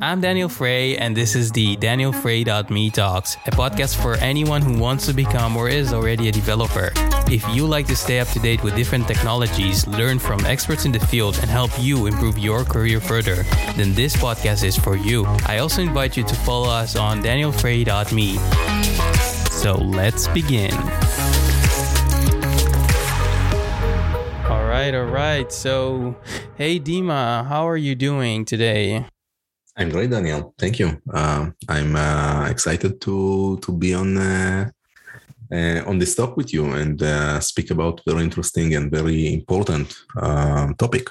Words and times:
I'm 0.00 0.20
Daniel 0.20 0.48
Frey, 0.48 0.96
and 0.96 1.16
this 1.16 1.34
is 1.34 1.50
the 1.50 1.74
Daniel 1.74 2.12
Frey.me 2.12 2.90
Talks, 2.90 3.34
a 3.46 3.50
podcast 3.50 4.00
for 4.00 4.14
anyone 4.18 4.62
who 4.62 4.78
wants 4.78 5.06
to 5.06 5.12
become 5.12 5.56
or 5.56 5.68
is 5.68 5.92
already 5.92 6.28
a 6.28 6.32
developer. 6.32 6.92
If 7.28 7.44
you 7.52 7.66
like 7.66 7.88
to 7.88 7.96
stay 7.96 8.20
up 8.20 8.28
to 8.28 8.38
date 8.38 8.62
with 8.62 8.76
different 8.76 9.08
technologies, 9.08 9.88
learn 9.88 10.20
from 10.20 10.46
experts 10.46 10.84
in 10.84 10.92
the 10.92 11.00
field, 11.00 11.36
and 11.40 11.50
help 11.50 11.72
you 11.80 12.06
improve 12.06 12.38
your 12.38 12.64
career 12.64 13.00
further, 13.00 13.42
then 13.74 13.92
this 13.92 14.14
podcast 14.14 14.62
is 14.62 14.78
for 14.78 14.96
you. 14.96 15.24
I 15.46 15.58
also 15.58 15.82
invite 15.82 16.16
you 16.16 16.22
to 16.22 16.34
follow 16.36 16.68
us 16.68 16.94
on 16.94 17.20
danielfrey.me. 17.20 18.36
So 19.50 19.74
let's 19.74 20.28
begin. 20.28 20.74
All 24.48 24.64
right, 24.64 24.94
all 24.94 25.10
right. 25.10 25.50
So, 25.50 26.14
hey, 26.56 26.78
Dima, 26.78 27.44
how 27.48 27.68
are 27.68 27.76
you 27.76 27.96
doing 27.96 28.44
today? 28.44 29.04
I'm 29.78 29.90
great, 29.90 30.10
Daniel. 30.10 30.54
Thank 30.58 30.80
you. 30.80 31.00
Uh, 31.08 31.50
I'm 31.68 31.94
uh, 31.94 32.48
excited 32.50 33.00
to 33.02 33.58
to 33.62 33.72
be 33.72 33.94
on 33.94 34.18
uh, 34.18 34.70
uh 35.52 35.82
on 35.86 35.98
this 35.98 36.14
talk 36.16 36.36
with 36.36 36.52
you 36.52 36.64
and 36.74 37.00
uh, 37.00 37.38
speak 37.40 37.70
about 37.70 38.02
very 38.04 38.22
interesting 38.22 38.74
and 38.74 38.90
very 38.90 39.32
important 39.32 39.94
uh, 40.20 40.72
topic. 40.78 41.06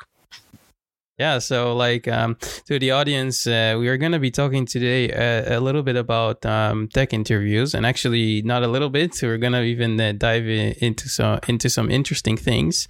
Yeah, 1.18 1.40
so 1.40 1.76
like 1.76 2.08
um, 2.08 2.38
to 2.68 2.78
the 2.78 2.92
audience, 2.92 3.48
uh, 3.48 3.76
we 3.80 3.88
are 3.88 3.98
going 3.98 4.12
to 4.12 4.20
be 4.20 4.30
talking 4.30 4.68
today 4.68 5.10
a, 5.10 5.56
uh, 5.56 5.58
a 5.58 5.60
little 5.60 5.82
bit 5.82 5.96
about 5.96 6.46
um, 6.46 6.90
tech 6.90 7.12
interviews, 7.12 7.74
and 7.74 7.88
actually 7.88 8.44
not 8.44 8.62
a 8.62 8.68
little 8.68 8.92
bit. 8.92 9.16
So 9.16 9.26
we're 9.26 9.40
going 9.40 9.54
to 9.54 9.64
even 9.64 10.00
uh, 10.00 10.12
dive 10.12 10.48
in, 10.48 10.76
into 10.80 11.10
some 11.10 11.40
into 11.48 11.72
some 11.72 11.90
interesting 11.90 12.38
things. 12.38 12.88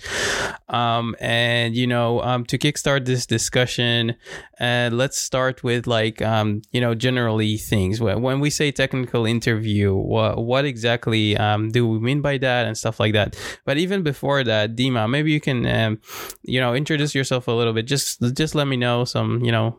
Um, 0.67 1.16
and 1.22 1.73
you 1.73 1.88
know, 1.88 2.22
um, 2.22 2.44
to 2.48 2.58
kickstart 2.58 3.05
this 3.05 3.26
discussion, 3.26 4.16
uh, 4.59 4.89
let's 4.91 5.17
start 5.17 5.64
with 5.64 5.88
like 5.88 6.22
um, 6.22 6.64
you 6.73 6.81
know 6.81 6.95
generally 6.95 7.55
things. 7.55 8.02
When 8.02 8.41
we 8.41 8.50
say 8.50 8.73
technical 8.73 9.25
interview, 9.25 9.95
what 9.95 10.44
what 10.44 10.66
exactly 10.66 11.38
um, 11.38 11.72
do 11.72 11.88
we 11.88 12.00
mean 12.00 12.19
by 12.19 12.39
that 12.39 12.67
and 12.67 12.78
stuff 12.78 13.00
like 13.00 13.14
that? 13.14 13.39
But 13.64 13.78
even 13.78 14.03
before 14.03 14.44
that, 14.44 14.75
Dima, 14.75 15.09
maybe 15.09 15.31
you 15.31 15.39
can 15.39 15.97
you 16.44 16.59
know 16.59 16.75
introduce 16.75 17.16
yourself 17.16 17.47
a 17.47 17.53
little 17.53 17.72
bit. 17.72 17.86
Just 17.86 18.17
just 18.34 18.56
let 18.56 18.68
me 18.68 18.78
know 18.78 19.06
some 19.06 19.44
you 19.44 19.52
know 19.52 19.78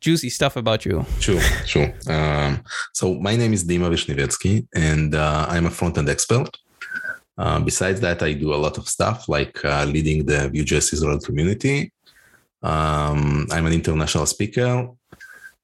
juicy 0.00 0.30
stuff 0.30 0.56
about 0.56 0.84
you. 0.84 1.04
Sure, 1.20 1.40
sure. 1.66 1.92
Um, 2.08 2.62
so 2.92 3.14
my 3.14 3.36
name 3.36 3.52
is 3.52 3.64
Dima 3.64 3.88
Vishnevetsky, 3.90 4.66
and 4.74 5.14
uh, 5.14 5.46
I'm 5.48 5.66
a 5.66 5.70
front-end 5.70 6.08
expert. 6.08 6.50
Uh, 7.36 7.60
besides 7.60 8.00
that, 8.00 8.22
I 8.22 8.32
do 8.32 8.52
a 8.52 8.56
lot 8.56 8.78
of 8.78 8.88
stuff 8.88 9.28
like 9.28 9.64
uh, 9.64 9.84
leading 9.84 10.26
the 10.26 10.48
Vue.js 10.48 10.92
Israel 10.92 11.20
community. 11.20 11.92
Um, 12.62 13.46
I'm 13.50 13.66
an 13.66 13.72
international 13.72 14.26
speaker, 14.26 14.88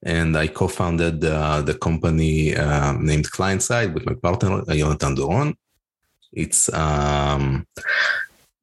and 0.04 0.36
I 0.36 0.46
co-founded 0.46 1.20
the 1.20 1.76
company 1.80 2.54
uh, 2.56 2.92
named 2.92 3.30
Clientside 3.30 3.92
with 3.92 4.06
my 4.06 4.14
partner 4.14 4.62
Jonathan 4.68 5.16
Doron. 5.16 5.54
It's 6.32 6.72
um, 6.72 7.66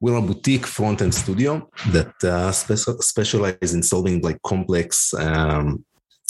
we're 0.01 0.17
a 0.17 0.21
boutique 0.21 0.65
front-end 0.65 1.13
studio 1.13 1.69
that 1.91 2.11
uh, 2.23 2.51
spe- 2.51 3.01
specializes 3.01 3.75
in 3.75 3.83
solving 3.83 4.19
like 4.21 4.41
complex 4.41 5.13
um, 5.13 5.85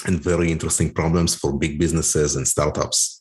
and 0.05 0.21
very 0.21 0.51
interesting 0.51 0.93
problems 0.93 1.33
for 1.33 1.57
big 1.57 1.79
businesses 1.79 2.35
and 2.35 2.45
startups. 2.45 3.19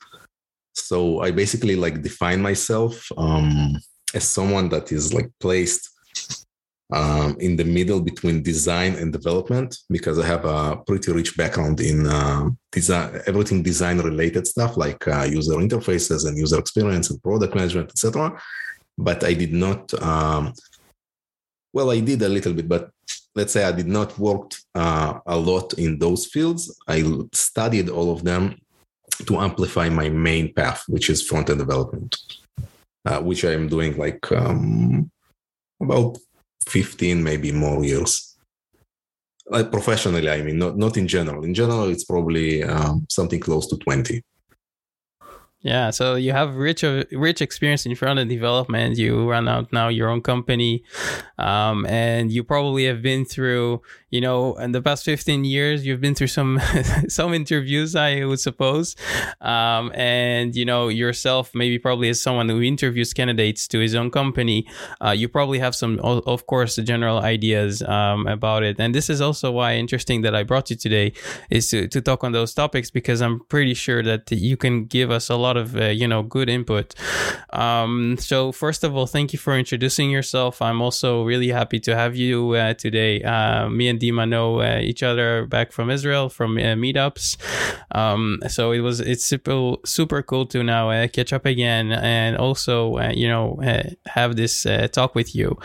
So 0.74 1.20
I 1.20 1.30
basically 1.30 1.76
like 1.76 2.02
define 2.02 2.42
myself 2.42 3.06
um, 3.16 3.76
as 4.12 4.24
someone 4.24 4.68
that 4.70 4.90
is 4.90 5.14
like 5.14 5.30
placed 5.38 5.88
um, 6.92 7.36
in 7.38 7.54
the 7.54 7.64
middle 7.64 8.00
between 8.00 8.42
design 8.42 8.96
and 8.96 9.12
development 9.12 9.78
because 9.88 10.18
I 10.18 10.26
have 10.26 10.44
a 10.44 10.78
pretty 10.84 11.12
rich 11.12 11.36
background 11.36 11.78
in 11.80 12.08
uh, 12.08 12.50
design, 12.72 13.20
everything 13.28 13.62
design 13.62 13.98
related 13.98 14.48
stuff 14.48 14.76
like 14.76 15.06
uh, 15.06 15.28
user 15.30 15.54
interfaces 15.54 16.26
and 16.26 16.36
user 16.36 16.58
experience 16.58 17.10
and 17.10 17.22
product 17.22 17.54
management, 17.54 17.90
etc 17.90 18.36
but 18.96 19.24
I 19.24 19.34
did 19.34 19.52
not. 19.52 19.92
Um, 20.02 20.52
well, 21.72 21.90
I 21.90 22.00
did 22.00 22.22
a 22.22 22.28
little 22.28 22.52
bit, 22.52 22.68
but 22.68 22.90
let's 23.34 23.52
say 23.52 23.64
I 23.64 23.72
did 23.72 23.86
not 23.86 24.18
work 24.18 24.52
uh, 24.74 25.20
a 25.26 25.36
lot 25.36 25.74
in 25.74 25.98
those 25.98 26.26
fields. 26.26 26.78
I 26.88 27.04
studied 27.32 27.88
all 27.88 28.12
of 28.12 28.24
them 28.24 28.60
to 29.26 29.38
amplify 29.38 29.88
my 29.88 30.08
main 30.08 30.52
path, 30.52 30.84
which 30.88 31.10
is 31.10 31.22
front 31.22 31.50
end 31.50 31.58
development, 31.58 32.16
uh, 33.04 33.20
which 33.20 33.44
I 33.44 33.52
am 33.52 33.68
doing 33.68 33.96
like 33.96 34.30
um, 34.32 35.10
about 35.80 36.18
15, 36.68 37.22
maybe 37.22 37.52
more 37.52 37.84
years. 37.84 38.36
Like 39.46 39.70
professionally, 39.70 40.30
I 40.30 40.42
mean, 40.42 40.58
not, 40.58 40.76
not 40.76 40.96
in 40.96 41.08
general. 41.08 41.44
In 41.44 41.54
general, 41.54 41.88
it's 41.88 42.04
probably 42.04 42.62
um, 42.62 43.06
something 43.10 43.40
close 43.40 43.66
to 43.68 43.76
20. 43.78 44.22
Yeah, 45.62 45.90
so 45.90 46.14
you 46.14 46.32
have 46.32 46.56
rich 46.56 46.82
rich 46.82 47.42
experience 47.42 47.84
in 47.84 47.94
front 47.94 48.18
end 48.18 48.30
development. 48.30 48.96
You 48.96 49.28
run 49.28 49.46
out 49.46 49.70
now 49.74 49.88
your 49.88 50.08
own 50.08 50.22
company, 50.22 50.82
um, 51.36 51.84
and 51.84 52.32
you 52.32 52.42
probably 52.42 52.86
have 52.86 53.02
been 53.02 53.26
through 53.26 53.82
you 54.10 54.20
know, 54.20 54.54
in 54.54 54.72
the 54.72 54.82
past 54.82 55.04
15 55.04 55.44
years, 55.44 55.86
you've 55.86 56.00
been 56.00 56.14
through 56.14 56.26
some 56.26 56.60
some 57.08 57.32
interviews, 57.32 57.94
I 57.94 58.24
would 58.24 58.40
suppose, 58.40 58.96
um, 59.40 59.92
and 59.94 60.54
you 60.56 60.64
know 60.64 60.88
yourself, 60.88 61.54
maybe 61.54 61.78
probably 61.78 62.08
as 62.08 62.20
someone 62.20 62.48
who 62.48 62.60
interviews 62.60 63.12
candidates 63.12 63.68
to 63.68 63.78
his 63.78 63.94
own 63.94 64.10
company, 64.10 64.66
uh, 65.00 65.10
you 65.10 65.28
probably 65.28 65.60
have 65.60 65.74
some, 65.76 66.00
of 66.00 66.46
course, 66.46 66.76
general 66.76 67.18
ideas 67.18 67.82
um, 67.82 68.26
about 68.26 68.64
it. 68.64 68.80
And 68.80 68.94
this 68.94 69.08
is 69.08 69.20
also 69.20 69.52
why 69.52 69.76
interesting 69.76 70.22
that 70.22 70.34
I 70.34 70.42
brought 70.42 70.70
you 70.70 70.76
today 70.76 71.12
is 71.48 71.70
to 71.70 71.86
to 71.86 72.00
talk 72.00 72.24
on 72.24 72.32
those 72.32 72.52
topics 72.52 72.90
because 72.90 73.22
I'm 73.22 73.40
pretty 73.48 73.74
sure 73.74 74.02
that 74.02 74.30
you 74.32 74.56
can 74.56 74.86
give 74.86 75.10
us 75.10 75.30
a 75.30 75.36
lot 75.36 75.56
of 75.56 75.76
uh, 75.76 75.84
you 75.86 76.08
know 76.08 76.24
good 76.24 76.48
input. 76.48 76.94
Um, 77.52 78.16
so 78.18 78.50
first 78.50 78.82
of 78.82 78.96
all, 78.96 79.06
thank 79.06 79.32
you 79.32 79.38
for 79.38 79.56
introducing 79.56 80.10
yourself. 80.10 80.60
I'm 80.60 80.82
also 80.82 81.22
really 81.24 81.48
happy 81.48 81.78
to 81.80 81.94
have 81.94 82.16
you 82.16 82.52
uh, 82.52 82.74
today. 82.74 83.22
Uh, 83.22 83.68
me 83.68 83.88
and 83.88 83.99
Dima 84.00 84.28
know 84.28 84.60
uh, 84.60 84.78
each 84.80 85.02
other 85.02 85.46
back 85.46 85.72
from 85.72 85.90
Israel 85.90 86.28
from 86.28 86.56
uh, 86.56 86.74
meetups. 86.74 87.36
Um, 87.92 88.38
so 88.48 88.72
it 88.72 88.80
was 88.80 89.00
it's 89.00 89.24
super 89.24 89.74
super 89.84 90.22
cool 90.22 90.46
to 90.46 90.62
now 90.62 90.90
uh, 90.90 91.08
catch 91.08 91.32
up 91.32 91.46
again 91.46 91.92
and 91.92 92.36
also 92.36 92.96
uh, 92.96 93.12
you 93.14 93.28
know 93.28 93.60
uh, 93.62 93.90
have 94.06 94.36
this 94.36 94.66
uh, 94.66 94.88
talk 94.88 95.14
with 95.14 95.34
you. 95.34 95.58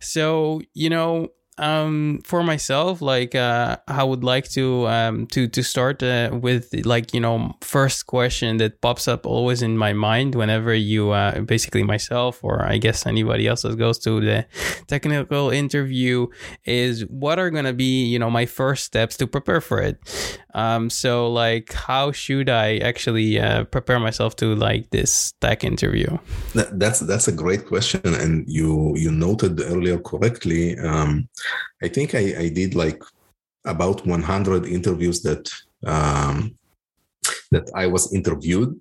So 0.00 0.60
you 0.74 0.90
know 0.90 1.28
um 1.58 2.20
for 2.24 2.42
myself 2.42 3.00
like 3.00 3.34
uh 3.34 3.76
i 3.88 4.04
would 4.04 4.22
like 4.22 4.46
to 4.48 4.86
um 4.88 5.26
to 5.26 5.48
to 5.48 5.62
start 5.62 6.02
uh, 6.02 6.28
with 6.32 6.74
like 6.84 7.14
you 7.14 7.20
know 7.20 7.54
first 7.62 8.06
question 8.06 8.58
that 8.58 8.80
pops 8.82 9.08
up 9.08 9.24
always 9.24 9.62
in 9.62 9.76
my 9.78 9.92
mind 9.94 10.34
whenever 10.34 10.74
you 10.74 11.10
uh 11.12 11.40
basically 11.40 11.82
myself 11.82 12.44
or 12.44 12.62
i 12.66 12.76
guess 12.76 13.06
anybody 13.06 13.46
else 13.46 13.62
that 13.62 13.76
goes 13.78 13.98
to 13.98 14.20
the 14.20 14.44
technical 14.86 15.48
interview 15.48 16.26
is 16.66 17.06
what 17.06 17.38
are 17.38 17.50
going 17.50 17.64
to 17.64 17.72
be 17.72 18.04
you 18.04 18.18
know 18.18 18.30
my 18.30 18.44
first 18.44 18.84
steps 18.84 19.16
to 19.16 19.26
prepare 19.26 19.62
for 19.62 19.80
it 19.80 19.98
um 20.56 20.90
so 20.90 21.30
like 21.30 21.72
how 21.72 22.10
should 22.10 22.48
i 22.50 22.78
actually 22.78 23.38
uh, 23.38 23.62
prepare 23.64 24.00
myself 24.00 24.34
to 24.34 24.54
like 24.56 24.90
this 24.90 25.32
tech 25.40 25.62
interview 25.62 26.18
that's 26.72 27.00
that's 27.00 27.28
a 27.28 27.32
great 27.32 27.64
question 27.66 28.00
and 28.04 28.44
you 28.48 28.92
you 28.96 29.12
noted 29.12 29.60
earlier 29.60 29.98
correctly 29.98 30.76
um 30.80 31.28
I 31.82 31.88
think 31.88 32.14
I, 32.14 32.34
I 32.38 32.48
did 32.48 32.74
like 32.74 33.02
about 33.64 34.06
100 34.06 34.66
interviews 34.66 35.22
that 35.22 35.50
um, 35.84 36.56
that 37.50 37.70
I 37.74 37.86
was 37.86 38.12
interviewed, 38.14 38.78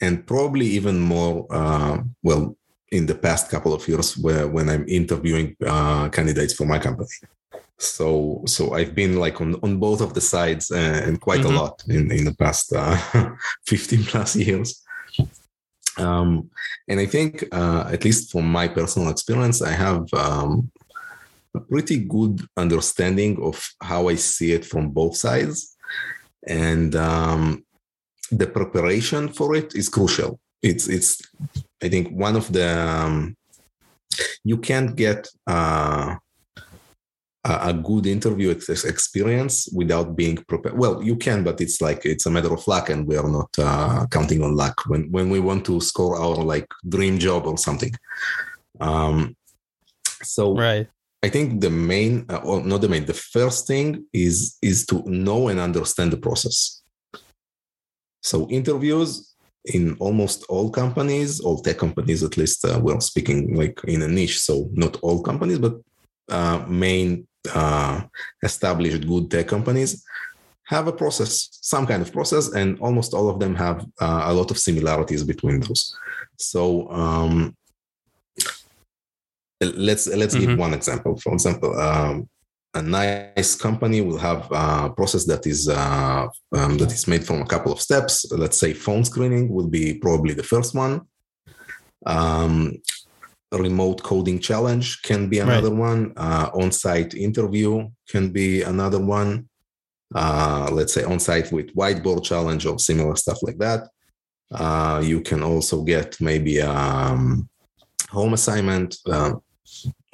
and 0.00 0.26
probably 0.26 0.66
even 0.66 1.00
more. 1.00 1.46
Uh, 1.50 1.98
well, 2.22 2.56
in 2.92 3.06
the 3.06 3.14
past 3.14 3.50
couple 3.50 3.74
of 3.74 3.86
years, 3.88 4.16
where 4.16 4.46
when 4.46 4.68
I'm 4.68 4.86
interviewing 4.88 5.56
uh, 5.66 6.08
candidates 6.10 6.54
for 6.54 6.66
my 6.66 6.78
company. 6.78 7.08
So 7.78 8.42
so 8.46 8.74
I've 8.74 8.94
been 8.94 9.16
like 9.16 9.40
on, 9.40 9.56
on 9.62 9.78
both 9.78 10.00
of 10.00 10.14
the 10.14 10.20
sides 10.20 10.70
uh, 10.70 11.02
and 11.04 11.20
quite 11.20 11.40
mm-hmm. 11.40 11.56
a 11.56 11.60
lot 11.60 11.82
in 11.88 12.10
in 12.10 12.24
the 12.24 12.34
past 12.34 12.72
uh, 12.72 12.96
15 13.66 14.04
plus 14.04 14.36
years. 14.36 14.84
Um, 15.96 16.50
and 16.88 17.00
I 17.00 17.06
think, 17.06 17.44
uh, 17.52 17.88
at 17.92 18.04
least 18.04 18.32
from 18.32 18.50
my 18.50 18.68
personal 18.68 19.10
experience, 19.10 19.62
I 19.62 19.70
have 19.70 20.12
um, 20.14 20.70
a 21.54 21.60
pretty 21.60 21.98
good 21.98 22.46
understanding 22.56 23.42
of 23.42 23.66
how 23.80 24.08
I 24.08 24.16
see 24.16 24.52
it 24.52 24.64
from 24.64 24.90
both 24.90 25.16
sides. 25.16 25.76
And 26.46 26.94
um, 26.96 27.64
the 28.30 28.46
preparation 28.46 29.28
for 29.28 29.54
it 29.54 29.74
is 29.74 29.88
crucial. 29.88 30.40
It's, 30.62 30.88
it's, 30.88 31.22
I 31.82 31.88
think, 31.88 32.10
one 32.10 32.36
of 32.36 32.52
the, 32.52 32.78
um, 32.78 33.36
you 34.42 34.58
can't 34.58 34.96
get 34.96 35.28
uh, 35.46 36.16
a 37.44 37.74
good 37.74 38.06
interview 38.06 38.50
experience 38.50 39.68
without 39.72 40.16
being 40.16 40.36
prepared. 40.48 40.78
Well, 40.78 41.02
you 41.02 41.16
can, 41.16 41.44
but 41.44 41.60
it's 41.60 41.80
like 41.80 42.06
it's 42.06 42.26
a 42.26 42.30
matter 42.30 42.52
of 42.52 42.66
luck, 42.66 42.88
and 42.88 43.06
we 43.06 43.16
are 43.16 43.28
not 43.28 43.50
uh, 43.58 44.06
counting 44.10 44.42
on 44.42 44.56
luck 44.56 44.80
when 44.86 45.10
when 45.10 45.28
we 45.28 45.40
want 45.40 45.64
to 45.66 45.80
score 45.80 46.16
our 46.16 46.36
like 46.36 46.66
dream 46.88 47.18
job 47.18 47.46
or 47.46 47.58
something. 47.58 47.92
Um, 48.80 49.36
so 50.22 50.56
right. 50.56 50.88
I 51.22 51.28
think 51.28 51.60
the 51.60 51.70
main, 51.70 52.26
uh, 52.28 52.40
or 52.44 52.62
not 52.62 52.80
the 52.80 52.88
main, 52.88 53.04
the 53.04 53.14
first 53.14 53.66
thing 53.66 54.06
is 54.12 54.56
is 54.62 54.86
to 54.86 55.02
know 55.06 55.48
and 55.48 55.60
understand 55.60 56.12
the 56.12 56.16
process. 56.16 56.82
So 58.22 58.48
interviews 58.48 59.34
in 59.66 59.96
almost 59.98 60.44
all 60.48 60.70
companies, 60.70 61.40
all 61.40 61.60
tech 61.60 61.78
companies 61.78 62.22
at 62.22 62.36
least, 62.36 62.64
uh, 62.64 62.78
we're 62.82 63.00
speaking 63.00 63.54
like 63.54 63.80
in 63.84 64.02
a 64.02 64.08
niche. 64.08 64.40
So 64.40 64.70
not 64.72 64.98
all 65.02 65.22
companies, 65.22 65.58
but 65.58 65.74
uh, 66.30 66.64
main 66.68 67.26
uh, 67.52 68.02
established 68.42 69.06
good 69.06 69.30
tech 69.30 69.48
companies 69.48 70.04
have 70.66 70.86
a 70.86 70.92
process, 70.92 71.48
some 71.60 71.86
kind 71.86 72.02
of 72.02 72.12
process, 72.12 72.52
and 72.52 72.78
almost 72.80 73.12
all 73.12 73.28
of 73.28 73.38
them 73.38 73.54
have 73.54 73.84
uh, 74.00 74.22
a 74.24 74.32
lot 74.32 74.50
of 74.50 74.58
similarities 74.58 75.22
between 75.22 75.60
those. 75.60 75.94
So 76.38 76.90
um, 76.90 77.54
let's 79.60 80.06
let's 80.06 80.34
mm-hmm. 80.34 80.46
give 80.46 80.58
one 80.58 80.74
example. 80.74 81.16
For 81.18 81.34
example, 81.34 81.78
um, 81.78 82.28
a 82.74 82.82
nice 82.82 83.54
company 83.54 84.00
will 84.00 84.18
have 84.18 84.50
a 84.50 84.90
process 84.90 85.24
that 85.26 85.46
is 85.46 85.68
uh, 85.68 86.26
um, 86.56 86.78
that 86.78 86.92
is 86.92 87.06
made 87.06 87.24
from 87.24 87.42
a 87.42 87.46
couple 87.46 87.72
of 87.72 87.80
steps. 87.80 88.30
Let's 88.32 88.58
say 88.58 88.72
phone 88.72 89.04
screening 89.04 89.52
will 89.52 89.68
be 89.68 89.94
probably 89.94 90.34
the 90.34 90.42
first 90.42 90.74
one. 90.74 91.02
Um, 92.06 92.78
remote 93.52 94.02
coding 94.02 94.38
challenge 94.38 95.02
can 95.02 95.28
be 95.28 95.38
another 95.38 95.70
right. 95.70 95.78
one. 95.78 96.12
Uh, 96.16 96.50
on-site 96.54 97.14
interview 97.14 97.88
can 98.08 98.30
be 98.30 98.62
another 98.62 99.00
one. 99.00 99.48
Uh, 100.14 100.68
let's 100.72 100.92
say 100.92 101.04
on-site 101.04 101.50
with 101.52 101.74
whiteboard 101.74 102.24
challenge 102.24 102.66
or 102.66 102.78
similar 102.78 103.16
stuff 103.16 103.38
like 103.42 103.58
that. 103.58 103.88
Uh, 104.52 105.00
you 105.04 105.20
can 105.20 105.42
also 105.42 105.82
get 105.82 106.20
maybe 106.20 106.58
a 106.58 106.70
um, 106.70 107.48
home 108.10 108.34
assignment. 108.34 108.96
Uh, 109.06 109.34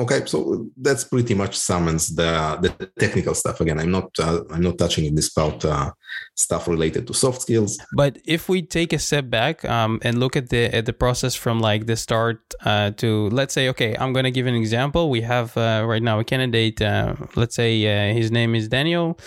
Okay, 0.01 0.25
so 0.25 0.67
that's 0.77 1.05
pretty 1.05 1.35
much 1.35 1.55
summons 1.59 2.15
the 2.15 2.57
the 2.63 2.91
technical 2.99 3.35
stuff. 3.35 3.61
Again, 3.61 3.79
I'm 3.79 3.91
not 3.91 4.09
uh, 4.19 4.45
I'm 4.51 4.63
not 4.63 4.79
touching 4.79 5.05
in 5.05 5.15
this 5.15 5.29
part 5.29 5.63
uh, 5.65 5.91
stuff 6.35 6.67
related 6.69 7.07
to 7.07 7.15
soft 7.15 7.43
skills. 7.43 7.79
But 7.93 8.19
if 8.25 8.49
we 8.49 8.63
take 8.63 8.93
a 8.93 8.99
step 8.99 9.31
back 9.31 9.65
um, 9.65 10.01
and 10.03 10.19
look 10.19 10.37
at 10.37 10.49
the 10.49 10.75
at 10.75 10.87
the 10.87 10.93
process 10.93 11.35
from 11.35 11.61
like 11.61 11.87
the 11.87 11.97
start 11.97 12.41
uh, 12.65 12.91
to 12.93 13.29
let's 13.31 13.55
say, 13.55 13.69
okay, 13.71 13.97
I'm 13.99 14.13
going 14.13 14.25
to 14.25 14.31
give 14.31 14.47
an 14.47 14.55
example. 14.55 15.11
We 15.11 15.23
have 15.23 15.57
uh, 15.57 15.85
right 15.87 16.03
now 16.03 16.19
a 16.19 16.25
candidate. 16.25 16.81
Uh, 16.81 17.15
let's 17.37 17.55
say 17.55 17.73
uh, 17.87 18.15
his 18.15 18.31
name 18.31 18.55
is 18.55 18.69
Daniel. 18.69 19.19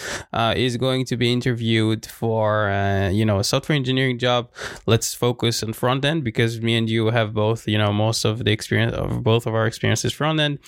is 0.55 0.77
going 0.77 1.05
to 1.05 1.17
be 1.17 1.31
interviewed 1.31 2.05
for 2.05 2.69
you 3.11 3.25
know 3.25 3.39
a 3.39 3.43
software 3.43 3.75
engineering 3.75 4.17
job. 4.17 4.51
Let's 4.85 5.13
focus 5.13 5.63
on 5.63 5.73
front 5.73 6.05
end 6.05 6.23
because 6.23 6.61
me 6.61 6.75
and 6.75 6.89
you 6.89 7.07
have 7.07 7.33
both 7.33 7.67
you 7.67 7.77
know 7.77 7.91
most 7.93 8.25
of 8.25 8.43
the 8.45 8.51
experience 8.51 8.93
of 8.93 9.23
both 9.23 9.45
of 9.45 9.53
our 9.53 9.67
experiences 9.67 10.13
front 10.13 10.39
end 10.39 10.59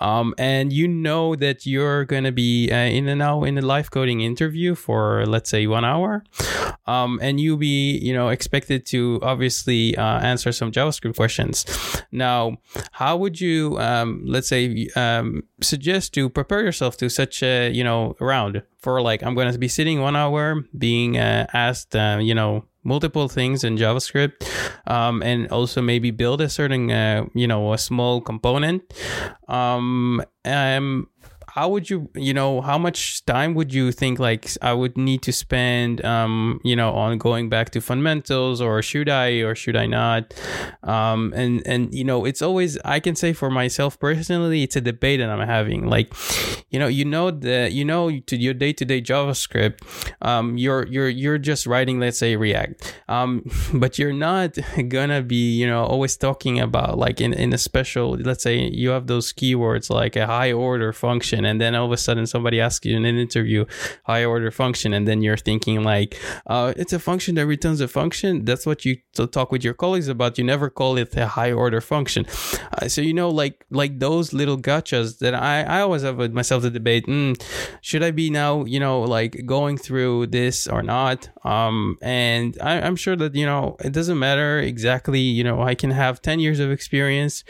um, 0.00 0.34
and 0.38 0.72
you 0.72 0.88
know 0.88 1.34
that 1.36 1.66
you're 1.66 2.04
going 2.04 2.24
to 2.24 2.32
be 2.32 2.70
uh, 2.70 2.76
in 2.76 3.08
a 3.08 3.14
now 3.14 3.44
in 3.44 3.58
a 3.58 3.62
live 3.62 3.90
coding 3.90 4.20
interview 4.20 4.74
for 4.74 5.24
let's 5.26 5.50
say 5.50 5.61
one 5.66 5.84
hour, 5.84 6.24
um, 6.86 7.18
and 7.22 7.40
you'll 7.40 7.56
be 7.56 7.98
you 7.98 8.12
know 8.12 8.28
expected 8.28 8.86
to 8.86 9.18
obviously 9.22 9.96
uh, 9.96 10.20
answer 10.20 10.52
some 10.52 10.72
JavaScript 10.72 11.16
questions. 11.16 11.64
Now, 12.10 12.58
how 12.92 13.16
would 13.16 13.40
you 13.40 13.78
um, 13.78 14.22
let's 14.26 14.48
say 14.48 14.88
um, 14.96 15.42
suggest 15.60 16.14
to 16.14 16.28
prepare 16.28 16.62
yourself 16.62 16.96
to 16.98 17.08
such 17.08 17.42
a 17.42 17.70
you 17.70 17.84
know 17.84 18.16
round 18.20 18.62
for 18.78 19.00
like 19.00 19.22
I'm 19.22 19.34
going 19.34 19.52
to 19.52 19.58
be 19.58 19.68
sitting 19.68 20.00
one 20.00 20.16
hour 20.16 20.64
being 20.76 21.18
uh, 21.18 21.46
asked 21.52 21.94
uh, 21.96 22.18
you 22.20 22.34
know 22.34 22.64
multiple 22.84 23.28
things 23.28 23.64
in 23.64 23.76
JavaScript, 23.76 24.48
um, 24.86 25.22
and 25.22 25.48
also 25.48 25.80
maybe 25.80 26.10
build 26.10 26.40
a 26.40 26.48
certain, 26.48 26.90
uh, 26.90 27.24
you 27.34 27.46
know, 27.46 27.72
a 27.72 27.78
small 27.78 28.20
component. 28.20 28.82
Um, 29.48 30.22
um, 30.44 31.08
how 31.54 31.68
would 31.68 31.90
you 31.90 32.08
you 32.14 32.32
know 32.32 32.62
how 32.62 32.78
much 32.78 33.22
time 33.26 33.52
would 33.52 33.74
you 33.74 33.92
think 33.92 34.18
like 34.18 34.48
i 34.62 34.72
would 34.72 34.96
need 34.96 35.20
to 35.20 35.30
spend 35.30 36.02
um 36.02 36.58
you 36.64 36.74
know 36.74 36.94
on 36.94 37.18
going 37.18 37.50
back 37.50 37.68
to 37.68 37.78
fundamentals 37.78 38.58
or 38.58 38.80
should 38.80 39.10
i 39.10 39.28
or 39.42 39.54
should 39.54 39.76
i 39.76 39.84
not? 39.84 40.32
Um 40.82 41.32
and 41.36 41.62
and 41.66 41.94
you 41.94 42.04
know 42.04 42.24
it's 42.24 42.40
always 42.40 42.78
i 42.86 42.98
can 43.00 43.14
say 43.14 43.34
for 43.34 43.50
myself 43.50 44.00
personally 44.00 44.62
it's 44.62 44.76
a 44.76 44.80
debate 44.80 45.20
that 45.20 45.28
i'm 45.28 45.46
having. 45.46 45.86
Like 45.86 46.14
you 46.70 46.78
know 46.78 46.86
you 46.86 47.04
know 47.04 47.30
that 47.30 47.72
you 47.72 47.84
know 47.84 48.18
to 48.20 48.36
your 48.36 48.54
day-to-day 48.54 49.02
javascript 49.02 49.78
um 50.22 50.56
you're 50.56 50.86
you're 50.86 51.08
you're 51.10 51.38
just 51.38 51.66
writing 51.66 52.00
let's 52.00 52.18
say 52.18 52.34
react. 52.34 52.94
Um 53.08 53.44
but 53.74 53.98
you're 53.98 54.14
not 54.14 54.56
gonna 54.88 55.20
be 55.20 55.52
you 55.60 55.66
know 55.66 55.84
always 55.84 56.16
talking 56.16 56.58
about 56.58 56.96
like 56.96 57.20
in 57.20 57.34
in 57.34 57.52
a 57.52 57.58
special 57.58 58.12
let's 58.12 58.42
say 58.42 58.56
you 58.58 58.88
have 58.88 59.06
those 59.06 59.34
keywords 59.34 59.90
like 59.90 60.16
a 60.16 60.26
high 60.26 60.52
order 60.52 60.94
function 60.94 61.41
function 61.42 61.50
and 61.50 61.60
then 61.60 61.74
all 61.74 61.86
of 61.86 61.92
a 61.92 61.96
sudden 61.96 62.26
somebody 62.26 62.60
asks 62.60 62.86
you 62.86 62.96
in 62.96 63.04
an 63.04 63.18
interview 63.18 63.64
high 64.04 64.24
order 64.24 64.50
function 64.50 64.94
and 64.94 65.06
then 65.06 65.22
you're 65.22 65.36
thinking 65.36 65.82
like 65.84 66.16
uh, 66.46 66.72
it's 66.76 66.92
a 66.92 66.98
function 66.98 67.34
that 67.36 67.46
returns 67.46 67.80
a 67.80 67.88
function. 67.88 68.44
That's 68.44 68.66
what 68.66 68.84
you 68.84 68.96
talk 69.12 69.52
with 69.52 69.64
your 69.64 69.74
colleagues 69.74 70.08
about. 70.08 70.38
You 70.38 70.44
never 70.44 70.70
call 70.70 70.98
it 70.98 71.16
a 71.16 71.26
high 71.26 71.52
order 71.52 71.80
function. 71.80 72.26
Uh, 72.72 72.88
so 72.88 73.00
you 73.00 73.14
know 73.14 73.30
like 73.30 73.64
like 73.70 73.98
those 73.98 74.32
little 74.32 74.58
gotchas 74.58 75.18
that 75.18 75.34
i 75.34 75.62
i 75.62 75.80
always 75.80 76.02
have 76.02 76.16
with 76.16 76.32
myself 76.32 76.62
the 76.62 76.70
debate 76.70 77.06
mm, 77.06 77.34
should 77.80 78.02
i 78.02 78.10
be 78.10 78.30
now 78.30 78.64
you 78.64 78.80
know 78.80 79.00
like 79.00 79.32
going 79.46 79.76
through 79.78 80.26
this 80.26 80.66
or 80.66 80.82
not? 80.82 81.28
Um 81.44 81.98
and 82.02 82.56
I, 82.60 82.80
i'm 82.86 82.96
sure 82.96 83.16
that 83.16 83.34
you 83.34 83.46
know 83.46 83.76
it 83.86 83.92
doesn't 83.92 84.18
matter 84.18 84.58
exactly 84.58 85.20
you 85.38 85.44
know 85.44 85.58
i 85.70 85.74
can 85.74 85.90
have 85.90 86.20
10 86.22 86.40
years 86.40 86.60
of 86.60 86.70
experience 86.70 87.44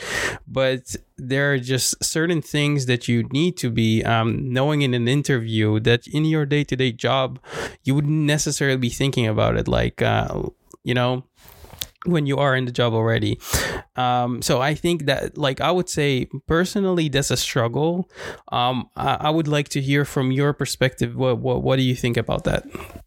but 0.47 0.97
there 1.29 1.53
are 1.53 1.59
just 1.59 2.03
certain 2.03 2.43
things 2.43 2.87
that 2.87 3.09
you 3.09 3.23
need 3.33 3.57
to 3.59 3.71
be 3.71 4.03
um, 4.05 4.53
knowing 4.53 4.83
in 4.83 4.95
an 4.95 5.09
interview 5.09 5.81
that 5.81 6.07
in 6.07 6.25
your 6.25 6.45
day-to-day 6.45 6.93
job 6.93 7.39
you 7.85 7.95
wouldn't 7.95 8.13
necessarily 8.13 8.79
be 8.79 8.91
thinking 8.91 9.27
about 9.27 9.57
it. 9.57 9.69
Like 9.69 10.03
uh, 10.03 10.43
you 10.85 10.95
know 10.95 11.25
when 12.07 12.27
you 12.27 12.37
are 12.37 12.57
in 12.57 12.65
the 12.65 12.73
job 12.73 12.93
already 12.93 13.39
um, 13.97 14.43
so 14.43 14.61
i 14.61 14.75
think 14.75 15.07
that 15.07 15.37
like 15.39 15.61
i 15.61 15.71
would 15.71 15.89
say 15.89 16.29
personally 16.47 17.09
that's 17.09 17.31
a 17.31 17.37
struggle 17.37 18.09
um, 18.51 18.89
I, 18.97 19.15
I, 19.21 19.31
would 19.31 19.49
like 19.49 19.69
to 19.71 19.81
hear 19.81 20.05
from 20.05 20.33
your 20.33 20.53
perspective 20.53 21.17
what, 21.17 21.39
what, 21.39 21.63
what 21.63 21.77
do 21.77 21.83
you 21.83 21.95
think 21.95 22.17
about 22.17 22.45
that 22.45 22.65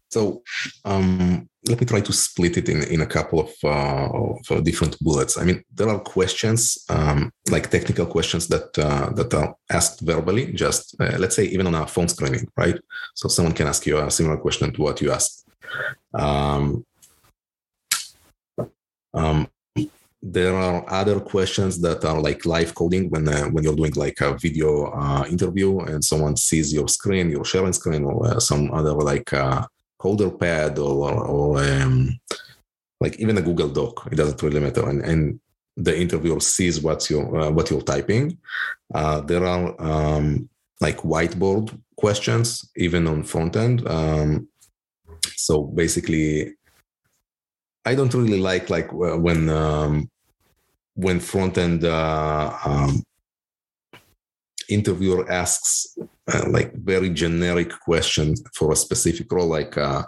so 0.08 0.42
um, 0.84 1.48
let 1.68 1.80
me 1.80 1.86
try 1.86 2.00
to 2.00 2.12
split 2.12 2.56
it 2.56 2.68
in, 2.68 2.82
in 2.84 3.00
a 3.00 3.06
couple 3.06 3.40
of, 3.40 3.50
uh, 3.64 4.08
of 4.12 4.50
uh, 4.50 4.60
different 4.60 4.98
bullets. 5.00 5.36
I 5.36 5.44
mean, 5.44 5.62
there 5.74 5.88
are 5.88 5.98
questions 5.98 6.84
um, 6.88 7.32
like 7.50 7.70
technical 7.70 8.06
questions 8.06 8.48
that 8.48 8.78
uh, 8.78 9.10
that 9.10 9.34
are 9.34 9.54
asked 9.70 10.00
verbally. 10.00 10.52
Just 10.52 10.96
uh, 11.00 11.16
let's 11.18 11.36
say 11.36 11.44
even 11.44 11.66
on 11.66 11.74
a 11.74 11.86
phone 11.86 12.08
screening, 12.08 12.46
right? 12.56 12.78
So 13.14 13.28
someone 13.28 13.54
can 13.54 13.66
ask 13.66 13.84
you 13.86 13.98
a 13.98 14.10
similar 14.10 14.36
question 14.36 14.72
to 14.72 14.82
what 14.82 15.00
you 15.00 15.10
asked. 15.10 15.44
Um, 16.14 16.86
um, 19.14 19.48
there 20.22 20.56
are 20.56 20.84
other 20.90 21.20
questions 21.20 21.80
that 21.80 22.04
are 22.04 22.20
like 22.20 22.46
live 22.46 22.74
coding 22.74 23.08
when 23.10 23.28
uh, 23.28 23.44
when 23.44 23.62
you're 23.62 23.76
doing 23.76 23.92
like 23.94 24.20
a 24.20 24.36
video 24.36 24.86
uh, 24.86 25.24
interview 25.28 25.78
and 25.80 26.04
someone 26.04 26.36
sees 26.36 26.72
your 26.72 26.88
screen, 26.88 27.30
your 27.30 27.44
sharing 27.44 27.72
screen, 27.72 28.04
or 28.04 28.26
uh, 28.26 28.40
some 28.40 28.72
other 28.72 28.92
like 28.92 29.32
uh, 29.32 29.64
CoderPad 30.00 30.78
or, 30.78 31.26
or 31.26 31.62
um, 31.62 32.18
like 33.00 33.18
even 33.20 33.38
a 33.38 33.42
Google 33.42 33.68
Doc. 33.68 34.08
It 34.10 34.16
doesn't 34.16 34.42
really 34.42 34.60
matter. 34.60 34.88
And, 34.88 35.02
and 35.04 35.40
the 35.76 35.96
interviewer 35.98 36.40
sees 36.40 36.80
what 36.80 37.08
you're 37.10 37.36
uh, 37.38 37.50
what 37.50 37.70
you're 37.70 37.82
typing. 37.82 38.38
Uh, 38.94 39.20
there 39.20 39.44
are 39.44 39.74
um, 39.80 40.48
like 40.80 40.98
whiteboard 40.98 41.78
questions 41.96 42.70
even 42.76 43.06
on 43.06 43.22
front 43.22 43.56
end. 43.56 43.86
Um, 43.86 44.48
so 45.36 45.62
basically, 45.62 46.54
I 47.86 47.94
don't 47.94 48.12
really 48.14 48.40
like 48.40 48.68
like 48.68 48.88
when 48.92 49.48
um, 49.48 50.10
when 50.94 51.20
front 51.20 51.56
end 51.56 51.84
uh, 51.84 52.52
um, 52.64 53.02
interviewer 54.68 55.30
asks 55.30 55.96
uh, 56.32 56.44
like 56.48 56.74
very 56.74 57.10
generic 57.10 57.70
question 57.80 58.34
for 58.54 58.72
a 58.72 58.76
specific 58.76 59.30
role, 59.30 59.46
like 59.46 59.78
uh, 59.78 60.02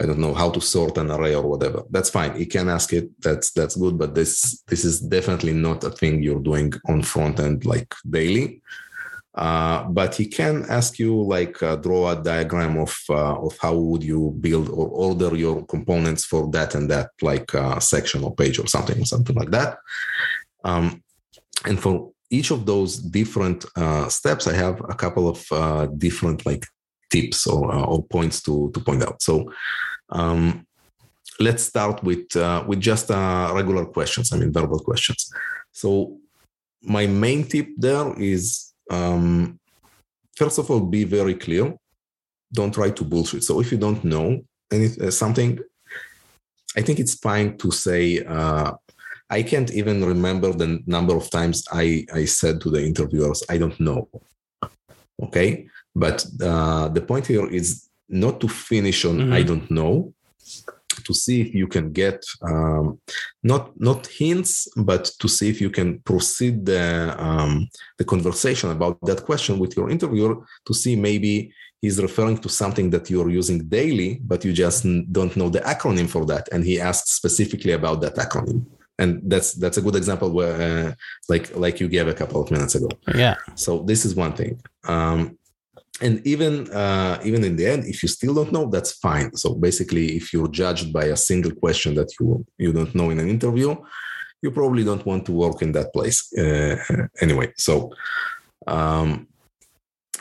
I 0.00 0.06
don't 0.06 0.18
know 0.18 0.32
how 0.32 0.50
to 0.50 0.60
sort 0.60 0.96
an 0.96 1.10
array 1.10 1.34
or 1.34 1.46
whatever. 1.46 1.82
That's 1.90 2.08
fine. 2.08 2.34
He 2.36 2.46
can 2.46 2.70
ask 2.70 2.92
it. 2.94 3.10
That's 3.20 3.52
that's 3.52 3.76
good. 3.76 3.98
But 3.98 4.14
this 4.14 4.62
this 4.66 4.84
is 4.84 5.00
definitely 5.00 5.52
not 5.52 5.84
a 5.84 5.90
thing 5.90 6.22
you're 6.22 6.48
doing 6.50 6.72
on 6.88 7.02
front 7.02 7.38
end 7.38 7.66
like 7.66 7.94
daily. 8.08 8.62
Uh, 9.34 9.84
but 9.84 10.16
he 10.16 10.26
can 10.26 10.64
ask 10.68 10.98
you 10.98 11.22
like 11.22 11.62
uh, 11.62 11.76
draw 11.76 12.10
a 12.10 12.20
diagram 12.20 12.76
of 12.76 12.96
uh, 13.10 13.36
of 13.36 13.56
how 13.58 13.74
would 13.74 14.02
you 14.02 14.36
build 14.40 14.68
or 14.68 14.88
order 14.88 15.36
your 15.36 15.64
components 15.66 16.24
for 16.24 16.50
that 16.50 16.74
and 16.74 16.90
that 16.90 17.10
like 17.22 17.54
uh, 17.54 17.78
section 17.78 18.24
or 18.24 18.34
page 18.34 18.58
or 18.58 18.66
something 18.66 19.04
something 19.04 19.36
like 19.36 19.50
that. 19.52 19.78
Um, 20.64 21.04
and 21.64 21.78
for 21.78 22.10
each 22.28 22.50
of 22.50 22.66
those 22.66 22.96
different 22.96 23.64
uh, 23.76 24.08
steps, 24.08 24.48
I 24.48 24.54
have 24.54 24.80
a 24.80 24.94
couple 24.94 25.28
of 25.28 25.46
uh, 25.52 25.86
different 25.86 26.44
like 26.44 26.66
tips 27.10 27.46
or, 27.46 27.72
or 27.72 28.02
points 28.02 28.42
to 28.42 28.72
to 28.74 28.80
point 28.80 29.04
out. 29.04 29.22
So 29.22 29.52
um, 30.08 30.66
let's 31.38 31.62
start 31.62 32.02
with 32.02 32.34
with 32.66 32.80
just 32.80 33.10
regular 33.10 33.84
questions. 33.84 34.32
I 34.32 34.38
mean 34.38 34.52
verbal 34.52 34.80
questions. 34.80 35.30
So 35.70 36.18
my 36.82 37.06
main 37.06 37.44
tip 37.44 37.68
there 37.76 38.12
is 38.18 38.69
um, 38.90 39.58
first 40.36 40.58
of 40.58 40.70
all, 40.70 40.80
be 40.80 41.04
very 41.04 41.34
clear. 41.34 41.74
Don't 42.52 42.74
try 42.74 42.90
to 42.90 43.04
bullshit. 43.04 43.44
So 43.44 43.60
if 43.60 43.70
you 43.72 43.78
don't 43.78 44.02
know 44.04 44.40
anything, 44.72 45.06
uh, 45.06 45.10
something, 45.10 45.58
I 46.76 46.82
think 46.82 46.98
it's 46.98 47.14
fine 47.14 47.56
to 47.58 47.70
say. 47.70 48.24
Uh, 48.24 48.72
I 49.30 49.42
can't 49.44 49.70
even 49.72 50.04
remember 50.04 50.52
the 50.52 50.82
number 50.86 51.14
of 51.16 51.30
times 51.30 51.64
I, 51.72 52.04
I 52.12 52.24
said 52.24 52.60
to 52.62 52.70
the 52.70 52.84
interviewers, 52.84 53.44
I 53.48 53.58
don't 53.58 53.78
know. 53.78 54.08
Okay. 55.22 55.68
But 55.94 56.26
uh, 56.42 56.88
the 56.88 57.00
point 57.00 57.26
here 57.26 57.48
is 57.48 57.88
not 58.08 58.40
to 58.40 58.48
finish 58.48 59.04
on 59.04 59.18
mm-hmm. 59.18 59.32
I 59.32 59.42
don't 59.42 59.70
know, 59.70 60.12
to 61.04 61.14
see 61.14 61.40
if 61.40 61.54
you 61.54 61.66
can 61.66 61.92
get 61.92 62.24
um, 62.42 63.00
not 63.42 63.78
not 63.78 64.06
hints, 64.06 64.68
but 64.76 65.04
to 65.20 65.28
see 65.28 65.48
if 65.48 65.60
you 65.60 65.70
can 65.70 66.00
proceed 66.00 66.66
the 66.66 67.14
um, 67.18 67.68
the 67.98 68.04
conversation 68.04 68.70
about 68.70 68.98
that 69.02 69.24
question 69.24 69.58
with 69.58 69.76
your 69.76 69.90
interviewer 69.90 70.34
to 70.66 70.74
see 70.74 70.96
maybe 70.96 71.52
he's 71.80 72.00
referring 72.00 72.38
to 72.38 72.48
something 72.48 72.90
that 72.90 73.08
you're 73.10 73.30
using 73.30 73.68
daily, 73.68 74.20
but 74.22 74.44
you 74.44 74.52
just 74.52 74.84
don't 75.12 75.36
know 75.36 75.48
the 75.48 75.60
acronym 75.60 76.08
for 76.08 76.24
that, 76.26 76.48
and 76.52 76.64
he 76.64 76.80
asked 76.80 77.08
specifically 77.14 77.72
about 77.72 78.00
that 78.00 78.16
acronym. 78.16 78.66
And 78.98 79.22
that's 79.24 79.54
that's 79.54 79.78
a 79.78 79.82
good 79.82 79.96
example 79.96 80.30
where 80.30 80.56
uh, 80.60 80.92
like 81.28 81.56
like 81.56 81.80
you 81.80 81.88
gave 81.88 82.06
a 82.06 82.14
couple 82.14 82.42
of 82.42 82.50
minutes 82.50 82.74
ago. 82.74 82.90
Yeah. 83.14 83.36
So 83.54 83.82
this 83.82 84.04
is 84.04 84.14
one 84.14 84.34
thing. 84.34 84.60
Um, 84.84 85.38
and 86.00 86.26
even 86.26 86.70
uh, 86.70 87.20
even 87.24 87.44
in 87.44 87.56
the 87.56 87.66
end 87.66 87.84
if 87.86 88.02
you 88.02 88.08
still 88.08 88.34
don't 88.34 88.52
know 88.52 88.66
that's 88.66 88.92
fine 88.92 89.34
so 89.34 89.54
basically 89.54 90.16
if 90.16 90.32
you're 90.32 90.48
judged 90.48 90.92
by 90.92 91.04
a 91.04 91.16
single 91.16 91.52
question 91.52 91.94
that 91.94 92.10
you 92.18 92.44
you 92.58 92.72
don't 92.72 92.94
know 92.94 93.10
in 93.10 93.20
an 93.20 93.28
interview 93.28 93.74
you 94.42 94.50
probably 94.50 94.84
don't 94.84 95.04
want 95.04 95.24
to 95.26 95.32
work 95.32 95.62
in 95.62 95.72
that 95.72 95.92
place 95.92 96.32
uh, 96.38 96.76
anyway 97.20 97.52
so 97.56 97.92
um, 98.66 99.26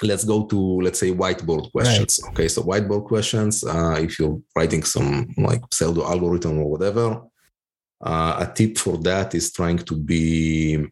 let's 0.02 0.24
go 0.24 0.46
to 0.46 0.82
let's 0.82 1.00
say 1.00 1.12
whiteboard 1.12 1.72
questions 1.72 2.20
right. 2.24 2.32
okay 2.32 2.48
so 2.48 2.62
whiteboard 2.62 3.06
questions 3.06 3.64
uh, 3.64 3.98
if 4.00 4.20
you're 4.20 4.40
writing 4.56 4.84
some 4.84 5.28
like 5.38 5.62
pseudo 5.72 6.04
algorithm 6.04 6.60
or 6.60 6.70
whatever 6.70 7.22
uh, 8.02 8.46
a 8.48 8.54
tip 8.54 8.78
for 8.78 8.98
that 8.98 9.36
is 9.36 9.52
trying 9.52 9.78
to 9.78 9.96
be 9.96 10.90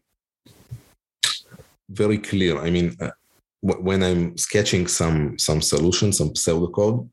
very 1.88 2.18
clear. 2.18 2.58
I 2.58 2.70
mean, 2.70 2.96
uh, 3.00 3.10
when 3.60 4.02
I'm 4.02 4.36
sketching 4.36 4.86
some 4.86 5.38
some 5.38 5.60
solution, 5.60 6.12
some 6.12 6.30
pseudocode, 6.30 7.08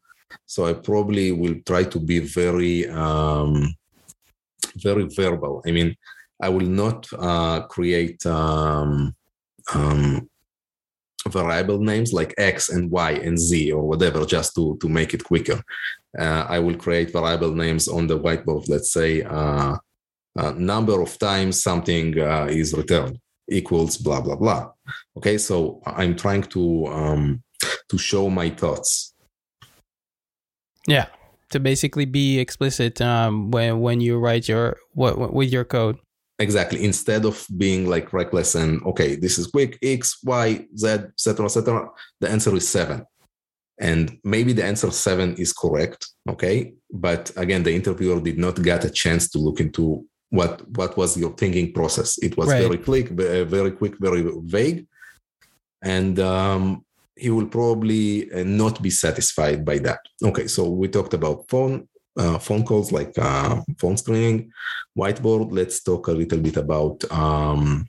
so 0.46 0.66
I 0.66 0.74
probably 0.74 1.32
will 1.32 1.56
try 1.66 1.84
to 1.84 2.00
be 2.00 2.20
very 2.20 2.88
um, 2.90 3.74
very 4.78 5.08
verbal. 5.16 5.64
I 5.68 5.72
mean, 5.72 5.96
I 6.42 6.50
will 6.50 6.68
not 6.68 7.08
uh, 7.18 7.62
create 7.68 8.26
um, 8.26 9.16
um, 9.74 10.30
variable 11.30 11.80
names 11.80 12.14
like 12.14 12.34
x 12.38 12.70
and 12.70 12.92
y 12.92 13.12
and 13.12 13.40
z 13.40 13.72
or 13.72 13.88
whatever 13.88 14.26
just 14.26 14.54
to 14.56 14.78
to 14.82 14.88
make 14.88 15.14
it 15.14 15.24
quicker. 15.24 15.62
Uh, 16.18 16.46
i 16.48 16.60
will 16.60 16.76
create 16.76 17.12
variable 17.12 17.54
names 17.54 17.90
on 17.90 18.08
the 18.08 18.18
whiteboard 18.18 18.70
let's 18.70 18.94
say 18.94 19.22
uh, 19.24 19.76
uh, 20.40 20.52
number 20.52 21.02
of 21.02 21.18
times 21.20 21.62
something 21.62 22.18
uh, 22.20 22.48
is 22.50 22.74
returned 22.74 23.20
equals 23.50 23.98
blah 23.98 24.22
blah 24.22 24.36
blah 24.36 24.70
okay 25.18 25.38
so 25.38 25.82
i'm 25.86 26.16
trying 26.16 26.44
to 26.44 26.86
um, 26.88 27.42
to 27.90 27.98
show 27.98 28.30
my 28.30 28.50
thoughts. 28.50 29.14
Yeah 30.88 31.08
to 31.50 31.60
basically 31.60 32.06
be 32.06 32.40
explicit 32.40 33.02
um, 33.02 33.52
when 33.52 33.80
when 33.80 34.02
you 34.02 34.18
write 34.18 34.48
your 34.48 34.78
what 34.94 35.34
with 35.34 35.52
your 35.52 35.64
code. 35.64 35.98
Exactly 36.40 36.84
instead 36.84 37.24
of 37.24 37.46
being 37.58 37.88
like 37.90 38.12
reckless 38.12 38.56
and 38.56 38.84
okay 38.84 39.16
this 39.16 39.38
is 39.38 39.48
quick 39.48 39.78
x 39.82 40.18
y 40.24 40.66
z 40.76 40.88
etc 40.88 41.46
etc 41.46 41.88
the 42.20 42.30
answer 42.30 42.54
is 42.56 42.68
seven. 42.68 43.06
And 43.80 44.18
maybe 44.24 44.54
the 44.54 44.66
answer 44.66 44.92
seven 44.92 45.36
is 45.36 45.54
correct 45.54 46.08
okay? 46.30 46.74
But 46.92 47.32
again 47.38 47.64
the 47.64 47.74
interviewer 47.74 48.20
did 48.20 48.38
not 48.38 48.62
get 48.62 48.84
a 48.86 48.90
chance 48.90 49.30
to 49.32 49.40
look 49.40 49.60
into 49.60 50.06
what 50.36 50.68
what 50.70 50.98
was 50.98 51.18
your 51.18 51.34
thinking 51.36 51.72
process? 51.74 52.18
It 52.20 52.38
was 52.38 52.50
right. 52.50 52.62
very 52.62 52.78
quick 52.78 53.10
very 53.10 53.72
quick 53.72 53.96
very 54.00 54.24
vague. 54.44 54.88
And 55.82 56.20
um, 56.20 56.86
he 57.16 57.30
will 57.30 57.48
probably 57.48 58.32
uh, 58.32 58.44
not 58.44 58.82
be 58.82 58.90
satisfied 58.90 59.64
by 59.64 59.78
that. 59.80 60.00
Okay 60.24 60.48
so 60.48 60.70
we 60.70 60.88
talked 60.88 61.14
about 61.14 61.48
phone 61.50 61.88
uh, 62.18 62.40
phone 62.40 62.64
calls 62.64 62.92
like 62.92 63.14
uh, 63.18 63.62
phone 63.78 63.98
screening 63.98 64.52
whiteboard. 64.98 65.52
Let's 65.52 65.84
talk 65.84 66.08
a 66.08 66.12
little 66.12 66.40
bit 66.40 66.58
about 66.58 67.04
um, 67.12 67.88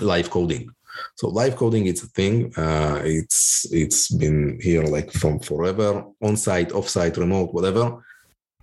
live 0.00 0.30
coding. 0.30 0.70
So 1.16 1.28
live 1.28 1.56
coding 1.56 1.86
is 1.86 2.02
a 2.02 2.06
thing 2.08 2.52
uh, 2.56 3.00
it's 3.04 3.66
it's 3.70 4.10
been 4.10 4.58
here 4.62 4.84
like 4.84 5.12
from 5.12 5.38
forever 5.40 6.04
on 6.22 6.36
site 6.36 6.72
off 6.72 6.88
site 6.88 7.16
remote 7.16 7.52
whatever. 7.52 8.02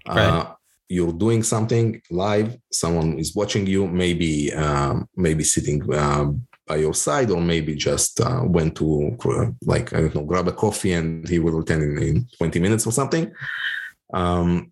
Right. 0.07 0.52
Uh, 0.83 0.93
you're 0.93 1.13
doing 1.13 1.43
something 1.43 2.01
live 2.11 2.57
someone 2.71 3.17
is 3.19 3.35
watching 3.35 3.65
you 3.65 3.87
maybe 3.87 4.53
um, 4.53 5.07
maybe 5.15 5.43
sitting 5.43 5.81
uh, 5.93 6.25
by 6.67 6.75
your 6.77 6.93
side 6.93 7.29
or 7.31 7.41
maybe 7.41 7.75
just 7.75 8.21
uh, 8.21 8.41
went 8.45 8.75
to 8.75 9.17
like 9.65 9.93
i 9.93 10.01
don't 10.01 10.15
know 10.15 10.25
grab 10.25 10.47
a 10.47 10.51
coffee 10.51 10.93
and 10.93 11.27
he 11.27 11.39
will 11.39 11.53
return 11.53 11.81
in, 11.81 12.03
in 12.03 12.27
20 12.37 12.59
minutes 12.59 12.87
or 12.87 12.91
something. 12.91 13.31
Um, 14.13 14.71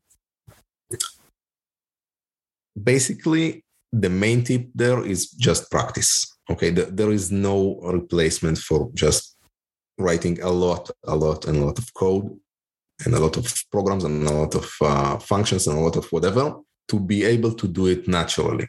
basically 2.81 3.65
the 3.91 4.09
main 4.09 4.43
tip 4.43 4.69
there 4.75 5.05
is 5.05 5.31
just 5.31 5.69
practice 5.71 6.31
okay? 6.51 6.69
The, 6.69 6.85
there 6.85 7.11
is 7.11 7.31
no 7.31 7.79
replacement 7.81 8.57
for 8.57 8.89
just 8.93 9.37
writing 9.97 10.41
a 10.41 10.49
lot 10.49 10.89
a 11.05 11.15
lot 11.15 11.45
and 11.45 11.57
a 11.57 11.65
lot 11.65 11.77
of 11.77 11.93
code 11.93 12.39
and 13.05 13.13
a 13.15 13.19
lot 13.19 13.37
of 13.37 13.45
programs 13.71 14.03
and 14.03 14.27
a 14.27 14.33
lot 14.33 14.55
of 14.55 14.71
uh, 14.81 15.17
functions 15.19 15.67
and 15.67 15.77
a 15.77 15.81
lot 15.81 15.95
of 15.95 16.05
whatever 16.11 16.55
to 16.87 16.99
be 16.99 17.23
able 17.23 17.53
to 17.53 17.67
do 17.67 17.87
it 17.87 18.07
naturally. 18.07 18.67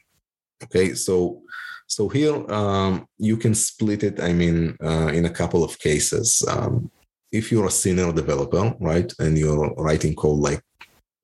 Okay 0.65 0.95
so 0.95 1.43
so 1.87 2.09
here 2.09 2.35
um, 2.51 3.07
you 3.19 3.37
can 3.37 3.55
split 3.55 4.03
it 4.03 4.21
i 4.21 4.33
mean 4.33 4.77
uh, 4.83 5.11
in 5.19 5.25
a 5.27 5.31
couple 5.41 5.63
of 5.65 5.79
cases. 5.79 6.43
Um, 6.49 6.91
if 7.31 7.51
you're 7.51 7.67
a 7.67 7.71
senior 7.71 8.13
developer 8.13 8.75
right 8.81 9.11
and 9.19 9.39
you're 9.39 9.75
writing 9.75 10.15
code 10.15 10.41
like 10.41 10.63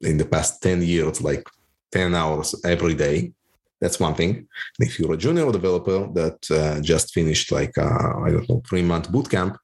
in 0.00 0.16
the 0.16 0.24
past 0.24 0.62
10 0.62 0.82
years 0.82 1.20
like 1.22 1.46
10 1.92 2.14
hours 2.14 2.54
every 2.64 2.94
day 2.94 3.32
that's 3.80 4.00
one 4.00 4.14
thing. 4.14 4.48
If 4.80 4.98
you're 4.98 5.14
a 5.14 5.16
junior 5.16 5.52
developer 5.52 6.08
that 6.12 6.50
uh, 6.50 6.80
just 6.80 7.14
finished 7.14 7.52
like 7.52 7.76
uh, 7.78 8.12
i 8.26 8.30
don't 8.30 8.48
know 8.48 8.62
three 8.68 8.82
month 8.82 9.10
bootcamp 9.10 9.56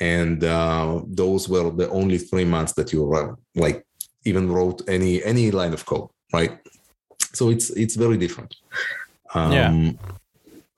and 0.00 0.44
uh, 0.44 1.00
those 1.06 1.48
were 1.48 1.70
the 1.70 1.88
only 1.90 2.18
three 2.18 2.44
months 2.44 2.72
that 2.74 2.92
you 2.92 3.04
were 3.04 3.36
like 3.54 3.84
even 4.24 4.50
wrote 4.50 4.82
any 4.88 5.22
any 5.24 5.50
line 5.50 5.72
of 5.72 5.86
code 5.86 6.08
right? 6.32 6.58
So 7.32 7.50
it's 7.50 7.70
it's 7.70 7.96
very 7.96 8.16
different. 8.16 8.54
Um, 9.34 9.52
yeah. 9.52 9.92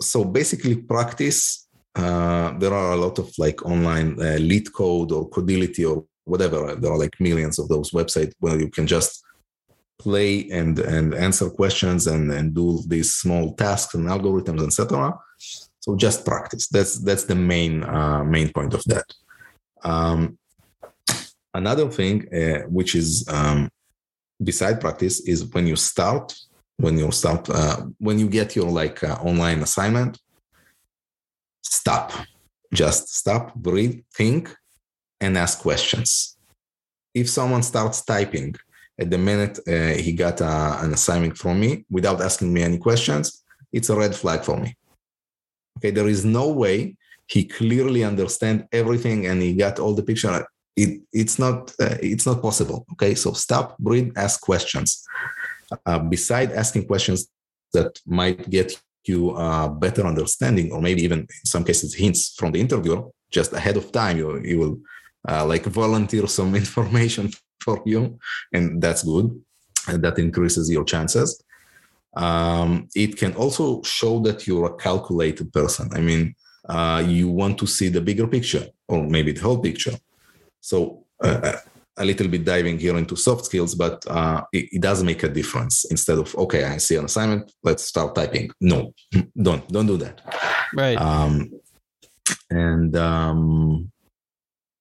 so 0.01 0.25
basically 0.25 0.77
practice 0.77 1.69
uh, 1.95 2.57
there 2.59 2.73
are 2.73 2.93
a 2.93 2.97
lot 2.97 3.19
of 3.19 3.33
like 3.39 3.65
online 3.65 4.13
uh, 4.21 4.39
LeetCode 4.39 5.13
or 5.13 5.29
codility 5.31 5.89
or 5.89 6.05
whatever. 6.25 6.75
There 6.75 6.93
are 6.93 6.99
like 6.99 7.21
millions 7.21 7.59
of 7.59 7.69
those 7.69 7.91
websites 7.91 8.33
where 8.41 8.59
you 8.59 8.69
can 8.71 8.87
just 8.87 9.23
play 9.99 10.49
and 10.51 10.79
and 10.79 11.15
answer 11.15 11.51
questions 11.51 12.07
and 12.07 12.31
and 12.31 12.55
do 12.55 12.81
these 12.87 13.15
small 13.15 13.55
tasks 13.55 13.95
and 13.95 14.07
algorithms 14.07 14.65
etc 14.65 15.13
so 15.81 15.97
just 15.97 16.25
practice. 16.25 16.69
That's 16.69 16.99
that's 16.99 17.25
the 17.25 17.35
main 17.35 17.83
uh, 17.85 18.25
main 18.25 18.53
point 18.53 18.75
of 18.75 18.85
that. 18.85 19.07
Um, 19.83 20.39
another 21.55 21.89
thing, 21.89 22.27
uh, 22.35 22.67
which 22.69 22.95
is 22.95 23.27
um, 23.29 23.71
beside 24.43 24.81
practice, 24.81 25.21
is 25.21 25.45
when 25.47 25.67
you 25.67 25.77
start 25.77 26.35
when 26.77 26.99
you 26.99 27.11
start 27.13 27.49
uh, 27.51 27.87
when 27.99 28.19
you 28.19 28.29
get 28.29 28.57
your 28.57 28.71
like 28.71 29.03
uh, 29.05 29.19
online 29.23 29.63
assignment. 29.63 30.19
Stop. 31.63 32.13
Just 32.73 33.15
stop, 33.15 33.55
breathe, 33.55 34.03
think, 34.15 34.55
and 35.21 35.39
ask 35.39 35.61
questions. 35.61 36.37
If 37.15 37.31
someone 37.31 37.63
starts 37.63 38.05
typing 38.05 38.55
at 39.01 39.11
the 39.11 39.17
minute 39.17 39.59
uh, 39.67 39.95
he 40.03 40.13
got 40.13 40.43
uh, 40.43 40.79
an 40.81 40.93
assignment 40.93 41.39
from 41.39 41.61
me 41.61 41.85
without 41.91 42.21
asking 42.21 42.53
me 42.53 42.63
any 42.63 42.79
questions, 42.79 43.43
it's 43.73 43.89
a 43.89 43.97
red 43.97 44.15
flag 44.15 44.43
for 44.43 44.59
me 44.59 44.77
Okay, 45.79 45.91
there 45.91 46.09
is 46.09 46.25
no 46.25 46.49
way 46.49 46.97
he 47.27 47.45
clearly 47.45 48.03
understand 48.05 48.67
everything 48.73 49.27
and 49.27 49.41
he 49.43 49.55
got 49.55 49.79
all 49.79 49.95
the 49.95 50.03
picture. 50.03 50.47
It, 50.77 51.03
it's 51.13 51.39
not 51.39 51.71
uh, 51.81 51.97
it's 52.03 52.27
not 52.27 52.43
possible. 52.43 52.87
Okay, 52.93 53.15
so 53.15 53.33
stop, 53.33 53.79
breathe, 53.79 54.13
ask 54.17 54.41
questions. 54.41 55.05
Uh, 55.87 55.99
beside 55.99 56.53
asking 56.53 56.87
questions 56.87 57.29
that 57.73 58.01
might 58.07 58.49
get 58.49 58.81
you 59.05 59.31
a 59.37 59.69
better 59.69 60.07
understanding, 60.07 60.73
or 60.73 60.81
maybe 60.81 61.03
even 61.03 61.21
in 61.21 61.45
some 61.45 61.65
cases 61.65 61.95
hints 61.95 62.35
from 62.35 62.53
the 62.53 62.61
interviewer, 62.61 63.03
just 63.31 63.53
ahead 63.53 63.77
of 63.77 63.93
time, 63.93 64.17
you 64.19 64.41
you 64.41 64.59
will 64.59 64.81
uh, 65.29 65.45
like 65.45 65.65
volunteer 65.65 66.27
some 66.27 66.55
information 66.65 67.31
for 67.61 67.83
you, 67.85 68.19
and 68.53 68.83
that's 68.83 69.03
good. 69.03 69.27
And 69.87 70.03
that 70.05 70.19
increases 70.19 70.71
your 70.71 70.85
chances 70.85 71.43
um, 72.15 72.89
it 72.95 73.17
can 73.17 73.35
also 73.35 73.83
show 73.83 74.21
that 74.21 74.47
you're 74.47 74.67
a 74.67 74.77
calculated 74.77 75.53
person. 75.53 75.91
I 75.93 76.01
mean, 76.01 76.35
uh, 76.69 77.03
you 77.07 77.29
want 77.29 77.59
to 77.59 77.67
see 77.67 77.89
the 77.89 78.01
bigger 78.01 78.27
picture 78.27 78.67
or 78.89 79.05
maybe 79.05 79.33
the 79.33 79.41
whole 79.41 79.59
picture. 79.59 79.97
So 80.61 81.05
uh, 81.23 81.53
a 81.97 82.05
little 82.05 82.29
bit 82.29 82.45
diving 82.45 82.79
here 82.79 82.97
into 82.97 83.17
soft 83.17 83.45
skills, 83.45 83.75
but 83.75 84.05
uh, 84.09 84.43
it, 84.53 84.69
it, 84.73 84.83
does 84.83 85.03
make 85.03 85.23
a 85.23 85.29
difference. 85.29 85.85
Instead 85.87 86.19
of 86.19 86.35
okay, 86.37 86.65
I 86.65 86.79
see 86.79 86.97
an 86.97 87.05
assignment, 87.05 87.53
let's 87.63 87.85
start 87.85 88.15
typing. 88.15 88.51
No, 88.61 88.95
don't 89.43 89.67
don't 89.69 89.87
do 89.87 89.97
that. 89.99 90.21
Right. 90.75 90.97
Um, 90.97 91.51
and 92.51 92.97
um, 92.97 93.91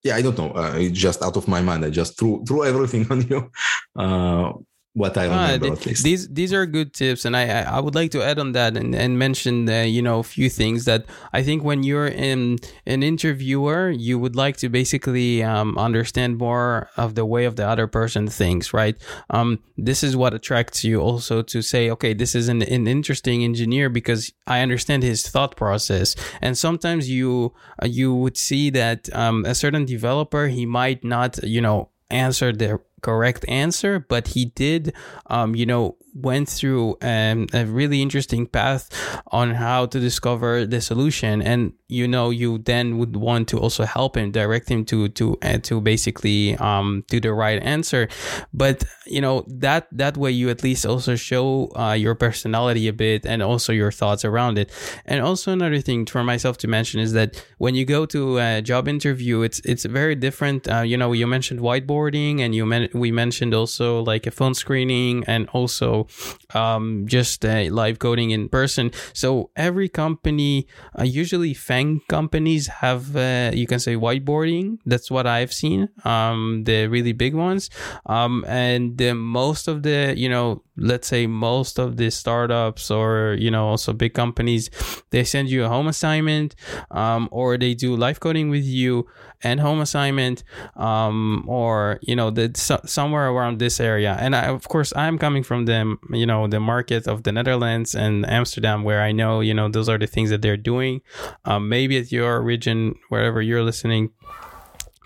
yeah, 0.04 0.16
I 0.16 0.22
don't 0.22 0.38
know. 0.38 0.52
Uh, 0.52 0.90
just 0.90 1.22
out 1.24 1.38
of 1.38 1.48
my 1.48 1.62
mind, 1.62 1.86
I 1.86 1.90
just 1.90 2.18
threw 2.20 2.44
threw 2.46 2.64
everything 2.64 3.08
on 3.12 3.28
you. 3.28 3.52
Uh, 3.96 4.54
what 4.98 5.16
I 5.16 5.28
ah, 5.28 5.52
remember. 5.52 5.74
Uh, 5.74 5.94
these 6.02 6.28
these 6.28 6.52
are 6.52 6.66
good 6.66 6.92
tips, 6.92 7.24
and 7.24 7.38
I 7.38 7.62
I 7.62 7.80
would 7.80 7.94
like 7.94 8.10
to 8.12 8.24
add 8.24 8.40
on 8.40 8.54
that 8.54 8.76
and, 8.76 8.96
and 8.96 9.20
mention 9.20 9.70
uh, 9.70 9.82
you 9.82 10.02
know 10.02 10.20
a 10.20 10.24
few 10.24 10.50
things 10.50 10.86
that 10.86 11.06
I 11.32 11.44
think 11.44 11.64
when 11.64 11.84
you're 11.84 12.08
in 12.08 12.58
an 12.88 13.04
interviewer, 13.04 13.92
you 13.92 14.18
would 14.18 14.36
like 14.36 14.58
to 14.58 14.70
basically 14.70 15.44
um, 15.44 15.78
understand 15.78 16.40
more 16.40 16.90
of 16.98 17.14
the 17.14 17.26
way 17.26 17.46
of 17.46 17.58
the 17.58 17.68
other 17.68 17.86
person 17.86 18.28
thinks, 18.28 18.74
right? 18.74 18.98
Um, 19.30 19.60
this 19.78 20.04
is 20.04 20.18
what 20.18 20.34
attracts 20.34 20.84
you 20.84 21.00
also 21.00 21.44
to 21.44 21.62
say, 21.62 21.92
okay, 21.92 22.16
this 22.16 22.34
is 22.34 22.50
an, 22.50 22.64
an 22.64 22.88
interesting 22.88 23.44
engineer 23.44 23.90
because 23.90 24.34
I 24.48 24.62
understand 24.62 25.04
his 25.04 25.28
thought 25.30 25.56
process, 25.56 26.16
and 26.42 26.58
sometimes 26.58 27.08
you 27.08 27.54
uh, 27.84 27.86
you 27.86 28.16
would 28.16 28.36
see 28.36 28.72
that 28.72 29.14
um, 29.14 29.46
a 29.46 29.54
certain 29.54 29.86
developer 29.86 30.48
he 30.48 30.66
might 30.66 31.04
not 31.04 31.38
you 31.44 31.62
know 31.62 31.90
answer 32.10 32.52
the 32.52 32.80
correct 33.02 33.46
answer, 33.48 34.00
but 34.00 34.30
he 34.30 34.46
did, 34.46 34.94
um, 35.28 35.56
you 35.56 35.66
know, 35.66 35.96
went 36.14 36.50
through 36.50 36.98
um, 37.02 37.48
a 37.54 37.66
really 37.66 38.02
interesting 38.02 38.48
path 38.48 38.90
on 39.28 39.52
how 39.52 39.86
to 39.86 40.00
discover 40.00 40.66
the 40.66 40.82
solution. 40.82 41.42
And 41.42 41.74
you 41.90 42.08
know 42.08 42.30
you 42.30 42.58
then 42.58 42.98
would 42.98 43.16
want 43.16 43.48
to 43.48 43.60
also 43.60 43.86
help 43.86 44.18
him 44.18 44.32
direct 44.32 44.70
him 44.70 44.84
to 44.86 45.08
to 45.10 45.38
uh, 45.42 45.58
to 45.60 45.80
basically 45.80 46.56
um 46.58 47.04
to 47.08 47.20
the 47.20 47.34
right 47.34 47.62
answer. 47.64 48.10
But 48.54 48.84
you 49.06 49.22
know 49.22 49.46
that 49.48 49.88
that 49.92 50.18
way 50.18 50.32
you 50.32 50.50
at 50.50 50.64
least 50.64 50.86
also 50.86 51.16
show 51.16 51.72
uh, 51.76 51.94
your 51.94 52.16
personality 52.16 52.88
a 52.88 52.94
bit 52.94 53.26
and 53.26 53.42
also 53.42 53.72
your 53.72 53.92
thoughts 53.92 54.26
around 54.26 54.58
it. 54.58 54.72
And 55.06 55.22
also 55.22 55.54
another 55.54 55.80
thing 55.80 56.06
for 56.06 56.24
myself 56.24 56.58
to 56.60 56.68
mention 56.68 57.00
is 57.00 57.14
that 57.14 57.42
when 57.58 57.76
you 57.76 57.86
go 57.86 58.06
to 58.08 58.38
a 58.38 58.62
job 58.62 58.88
interview 58.88 59.42
it's 59.42 59.60
it's 59.64 59.86
very 59.86 60.16
different. 60.16 60.68
Uh, 60.68 60.82
you 60.82 60.98
know 60.98 61.14
you 61.14 61.26
mentioned 61.26 61.62
whiteboarding 61.62 62.42
and 62.42 62.54
you 62.54 62.66
we 62.94 63.12
mentioned 63.12 63.54
also 63.54 64.02
like 64.02 64.28
a 64.28 64.32
phone 64.32 64.54
screening 64.54 65.24
and 65.26 65.48
also 65.50 66.08
um, 66.54 67.06
just 67.08 67.44
live 67.44 68.00
coding 68.00 68.32
in 68.32 68.50
person. 68.50 68.92
So 69.14 69.50
every 69.56 69.90
company, 69.90 70.68
uh, 70.98 71.04
usually 71.04 71.54
FANG 71.54 72.02
companies 72.08 72.68
have, 72.68 73.16
uh, 73.16 73.52
you 73.54 73.68
can 73.68 73.80
say 73.80 73.96
whiteboarding. 73.96 74.80
That's 74.86 75.10
what 75.10 75.28
I've 75.28 75.54
seen. 75.54 75.90
Um, 76.04 76.64
the 76.66 76.88
really 76.88 77.14
big 77.14 77.34
ones. 77.34 77.70
Um, 78.06 78.46
and 78.48 79.00
most 79.16 79.68
of 79.68 79.84
the, 79.84 80.14
you 80.18 80.30
know, 80.30 80.64
let's 80.78 81.08
say 81.08 81.28
most 81.28 81.80
of 81.80 81.98
the 81.98 82.10
startups 82.10 82.92
or 82.92 83.36
you 83.40 83.50
know 83.50 83.68
also 83.68 83.94
big 83.94 84.14
companies 84.14 84.70
they 85.10 85.24
send 85.24 85.50
you 85.50 85.66
a 85.66 85.68
home 85.68 85.88
assignment 85.88 86.56
um, 86.92 87.28
or 87.32 87.58
they 87.58 87.74
do 87.74 87.96
live 87.96 88.20
coding 88.20 88.50
with 88.50 88.64
you 88.64 89.08
and 89.44 89.60
home 89.60 89.80
assignment 89.80 90.44
um, 90.76 91.44
or 91.48 92.00
you 92.02 92.16
know 92.16 92.30
the, 92.30 92.52
so, 92.56 92.80
somewhere 92.86 93.30
around 93.30 93.60
this 93.60 93.80
area. 93.80 94.18
And 94.20 94.36
I, 94.36 94.46
of 94.46 94.68
course 94.68 94.94
i'm 94.96 95.18
coming 95.18 95.44
from 95.44 95.66
the 95.66 95.98
you 96.12 96.26
know 96.26 96.48
the 96.48 96.60
market 96.60 97.08
of 97.08 97.24
the 97.24 97.32
netherlands 97.32 97.96
and 97.96 98.28
amsterdam 98.30 98.84
where 98.84 99.02
i 99.02 99.12
know 99.12 99.42
you 99.42 99.54
know 99.54 99.70
those 99.70 99.90
are 99.90 99.98
the 99.98 100.08
things 100.08 100.30
that 100.30 100.42
they're 100.42 100.58
doing. 100.58 101.02
Um, 101.46 101.70
maybe 101.70 101.98
at 101.98 102.12
your 102.12 102.42
region 102.42 102.96
wherever 103.10 103.42
you're 103.42 103.64
listening 103.64 104.12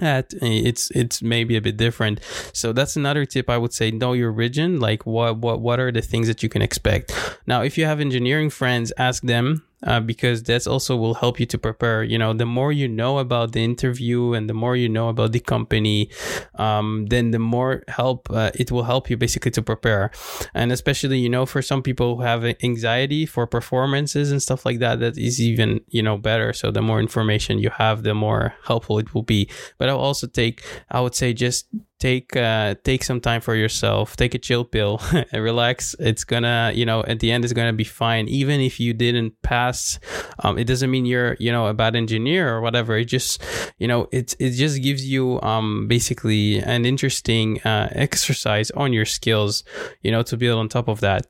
at 0.02 0.34
eh, 0.42 0.62
it's 0.66 0.92
it's 0.92 1.22
maybe 1.22 1.56
a 1.56 1.62
bit 1.62 1.78
different. 1.78 2.20
So 2.54 2.74
that's 2.74 2.96
another 2.96 3.26
tip 3.26 3.50
i 3.50 3.58
would 3.58 3.74
say 3.74 3.92
know 3.92 4.14
your 4.14 4.32
region 4.32 4.80
like 4.80 5.06
what 5.06 5.38
what 5.38 5.62
what 5.62 5.80
are 5.80 5.92
the 5.92 6.02
things 6.02 6.28
that 6.28 6.44
you 6.44 6.50
can 6.50 6.62
expect. 6.62 7.14
Now 7.48 7.62
if 7.62 7.78
you 7.78 7.86
have 7.86 8.00
engineering 8.00 8.50
friends 8.50 8.92
ask 8.98 9.24
them 9.24 9.64
uh, 9.84 10.00
because 10.00 10.44
that's 10.44 10.68
also 10.68 10.96
will 10.96 11.16
help 11.16 11.40
you 11.40 11.46
to 11.48 11.58
prepare. 11.58 12.04
You 12.04 12.18
know, 12.18 12.34
the 12.34 12.46
more 12.46 12.72
you 12.72 12.88
know 12.88 13.20
about 13.20 13.54
the 13.54 13.64
interview 13.64 14.34
and 14.34 14.50
the 14.50 14.54
more 14.54 14.76
you 14.76 14.90
know 14.90 15.10
about 15.10 15.32
the 15.32 15.40
company, 15.40 16.10
um, 16.56 17.08
then 17.08 17.32
the 17.32 17.40
more 17.40 17.84
help 17.88 18.30
uh, 18.32 18.52
it 18.56 18.72
will 18.72 18.84
help 18.84 19.10
you 19.10 19.18
basically 19.18 19.52
to 19.52 19.62
prepare. 19.62 20.12
And 20.54 20.72
especially, 20.72 21.20
you 21.20 21.30
know, 21.30 21.46
for 21.46 21.62
some 21.62 21.82
people 21.82 22.18
who 22.18 22.22
have 22.24 22.44
anxiety 22.64 23.26
for 23.26 23.48
performances 23.48 24.32
and 24.32 24.42
stuff 24.42 24.66
like 24.66 24.80
that, 24.80 25.00
that 25.00 25.18
is 25.18 25.42
even 25.42 25.82
you 25.88 26.04
know 26.04 26.18
better. 26.18 26.54
So 26.54 26.72
the 26.72 26.82
more 26.82 27.00
information 27.00 27.60
you 27.60 27.70
have, 27.72 28.04
the 28.04 28.14
more 28.14 28.54
helpful 28.64 29.00
it 29.00 29.14
will 29.14 29.24
be. 29.24 29.50
But 29.78 29.90
I'll 29.90 29.98
also 29.98 30.28
take, 30.28 30.64
I 30.90 31.02
would 31.02 31.16
say, 31.16 31.34
just 31.34 31.68
take 32.02 32.36
uh, 32.36 32.74
take 32.84 33.04
some 33.04 33.22
time 33.22 33.40
for 33.40 33.56
yourself 33.56 34.16
take 34.18 34.34
a 34.34 34.40
chill 34.40 34.66
pill 34.66 35.00
and 35.32 35.44
relax. 35.44 35.96
It's 36.00 36.24
gonna 36.24 36.72
you 36.74 36.86
know 36.86 37.04
at 37.04 37.20
the 37.20 37.32
end 37.32 37.46
it's 37.46 37.54
gonna 37.54 37.74
be 37.74 37.86
fine. 37.86 38.28
Even 38.28 38.60
if 38.60 38.80
you 38.80 38.94
didn't 38.94 39.40
pass 39.44 40.00
um, 40.40 40.58
it 40.58 40.66
doesn't 40.66 40.90
mean 40.90 41.06
you're 41.06 41.38
you 41.40 41.52
know 41.52 41.68
a 41.68 41.74
bad 41.74 41.96
engineer 41.96 42.50
or 42.54 42.60
whatever. 42.60 42.98
It 42.98 43.06
just 43.06 43.42
you 43.78 43.88
know 43.88 44.10
it 44.12 44.36
it 44.40 44.52
just 44.52 44.82
gives 44.82 45.06
you 45.06 45.40
um, 45.42 45.88
basically 45.88 46.58
an 46.60 46.86
interesting 46.86 47.62
uh, 47.62 47.90
exercise 47.92 48.72
on 48.72 48.92
your 48.92 49.06
skills 49.06 49.64
you 50.02 50.12
know 50.12 50.24
to 50.24 50.36
build 50.36 50.60
on 50.60 50.68
top 50.68 50.90
of 50.90 51.00
that. 51.02 51.28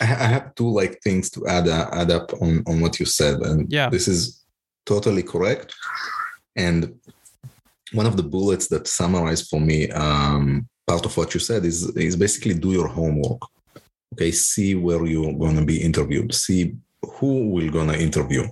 I 0.00 0.04
have 0.04 0.54
two 0.56 0.70
like 0.70 1.00
things 1.02 1.30
to 1.30 1.46
add 1.46 1.68
uh, 1.68 1.88
add 1.92 2.10
up 2.10 2.32
on 2.42 2.64
on 2.66 2.80
what 2.80 2.98
you 2.98 3.06
said, 3.06 3.40
and 3.40 3.70
yeah, 3.70 3.88
this 3.88 4.08
is 4.08 4.44
totally 4.86 5.22
correct. 5.22 5.74
And 6.56 6.98
one 7.92 8.06
of 8.06 8.16
the 8.16 8.22
bullets 8.22 8.68
that 8.68 8.86
summarize 8.86 9.42
for 9.48 9.60
me 9.60 9.90
um, 9.90 10.68
part 10.86 11.04
of 11.04 11.16
what 11.16 11.34
you 11.34 11.40
said 11.40 11.64
is 11.64 11.88
is 11.96 12.16
basically 12.16 12.54
do 12.54 12.72
your 12.72 12.88
homework. 12.88 13.42
Okay, 14.14 14.30
see 14.32 14.74
where 14.74 15.04
you're 15.04 15.34
going 15.34 15.56
to 15.56 15.64
be 15.64 15.82
interviewed. 15.82 16.34
See 16.34 16.74
who 17.02 17.50
will 17.50 17.70
going 17.70 17.88
to 17.88 18.00
interview. 18.00 18.44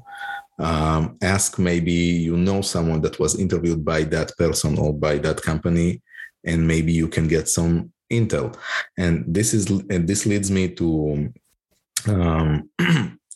Um, 0.59 1.19
ask 1.23 1.59
maybe 1.59 1.93
you 1.93 2.37
know 2.37 2.63
someone 2.63 3.01
that 3.03 3.19
was 3.19 3.39
interviewed 3.39 3.85
by 3.85 4.05
that 4.05 4.37
person 4.37 4.79
or 4.79 4.93
by 4.93 5.19
that 5.19 5.43
company, 5.43 6.03
and 6.45 6.67
maybe 6.67 6.93
you 6.93 7.09
can 7.09 7.27
get 7.29 7.49
some 7.49 7.93
intel. 8.13 8.57
And 8.97 9.25
this 9.27 9.53
is 9.53 9.69
and 9.71 10.07
this 10.09 10.27
leads 10.27 10.51
me 10.51 10.69
to 10.75 11.33
um, 12.09 12.71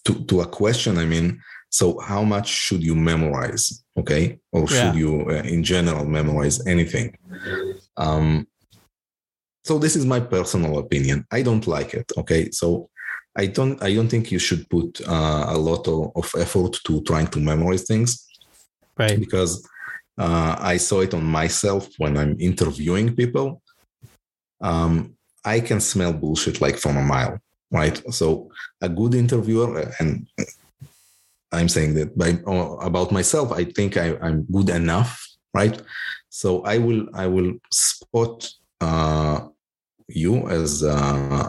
to 0.05 0.25
to 0.29 0.41
a 0.41 0.47
question. 0.47 0.99
I 0.99 1.05
mean, 1.05 1.41
so 1.71 2.01
how 2.01 2.25
much 2.25 2.49
should 2.49 2.83
you 2.83 2.95
memorize? 2.95 3.85
Okay, 3.97 4.41
or 4.53 4.67
should 4.67 4.95
yeah. 4.95 4.95
you, 4.95 5.27
uh, 5.29 5.43
in 5.45 5.63
general, 5.63 6.05
memorize 6.05 6.67
anything? 6.67 7.17
Um, 7.97 8.47
so 9.65 9.79
this 9.79 9.95
is 9.95 10.05
my 10.05 10.21
personal 10.21 10.79
opinion. 10.79 11.27
I 11.31 11.43
don't 11.43 11.67
like 11.67 11.95
it. 11.95 12.11
Okay, 12.17 12.51
so 12.51 12.91
I 13.37 13.47
don't. 13.47 13.81
I 13.83 13.95
don't 13.95 14.09
think 14.09 14.33
you 14.33 14.41
should 14.41 14.69
put 14.69 15.01
uh, 15.07 15.47
a 15.49 15.57
lot 15.57 15.87
of, 15.87 16.11
of, 16.17 16.33
effort 16.39 16.77
to 16.87 17.03
trying 17.03 17.29
to 17.29 17.39
memorize 17.39 17.85
things, 17.85 18.27
right? 18.99 19.19
Because 19.19 19.67
uh, 20.19 20.57
I 20.59 20.77
saw 20.77 21.01
it 21.03 21.15
on 21.15 21.25
myself 21.25 21.89
when 21.99 22.17
I'm 22.17 22.37
interviewing 22.41 23.15
people. 23.15 23.63
Um, 24.61 25.15
I 25.45 25.61
can 25.61 25.81
smell 25.81 26.13
bullshit 26.13 26.61
like 26.61 26.77
from 26.77 26.97
a 26.97 27.03
mile, 27.03 27.39
right? 27.71 27.97
So 28.13 28.51
a 28.81 28.89
good 28.89 29.15
interviewer, 29.15 29.93
and 30.01 30.27
I'm 31.53 31.69
saying 31.69 31.95
that 31.95 32.17
by 32.17 32.39
uh, 32.47 32.77
about 32.77 33.11
myself, 33.13 33.53
I 33.53 33.65
think 33.65 33.97
I, 33.97 34.17
am 34.23 34.47
good 34.51 34.71
enough, 34.71 35.27
right? 35.53 35.81
So 36.29 36.63
I 36.65 36.79
will 36.79 37.09
I 37.15 37.27
will 37.27 37.55
spot 37.73 38.49
uh, 38.81 39.49
you 40.09 40.49
as 40.49 40.85
uh, 40.85 41.49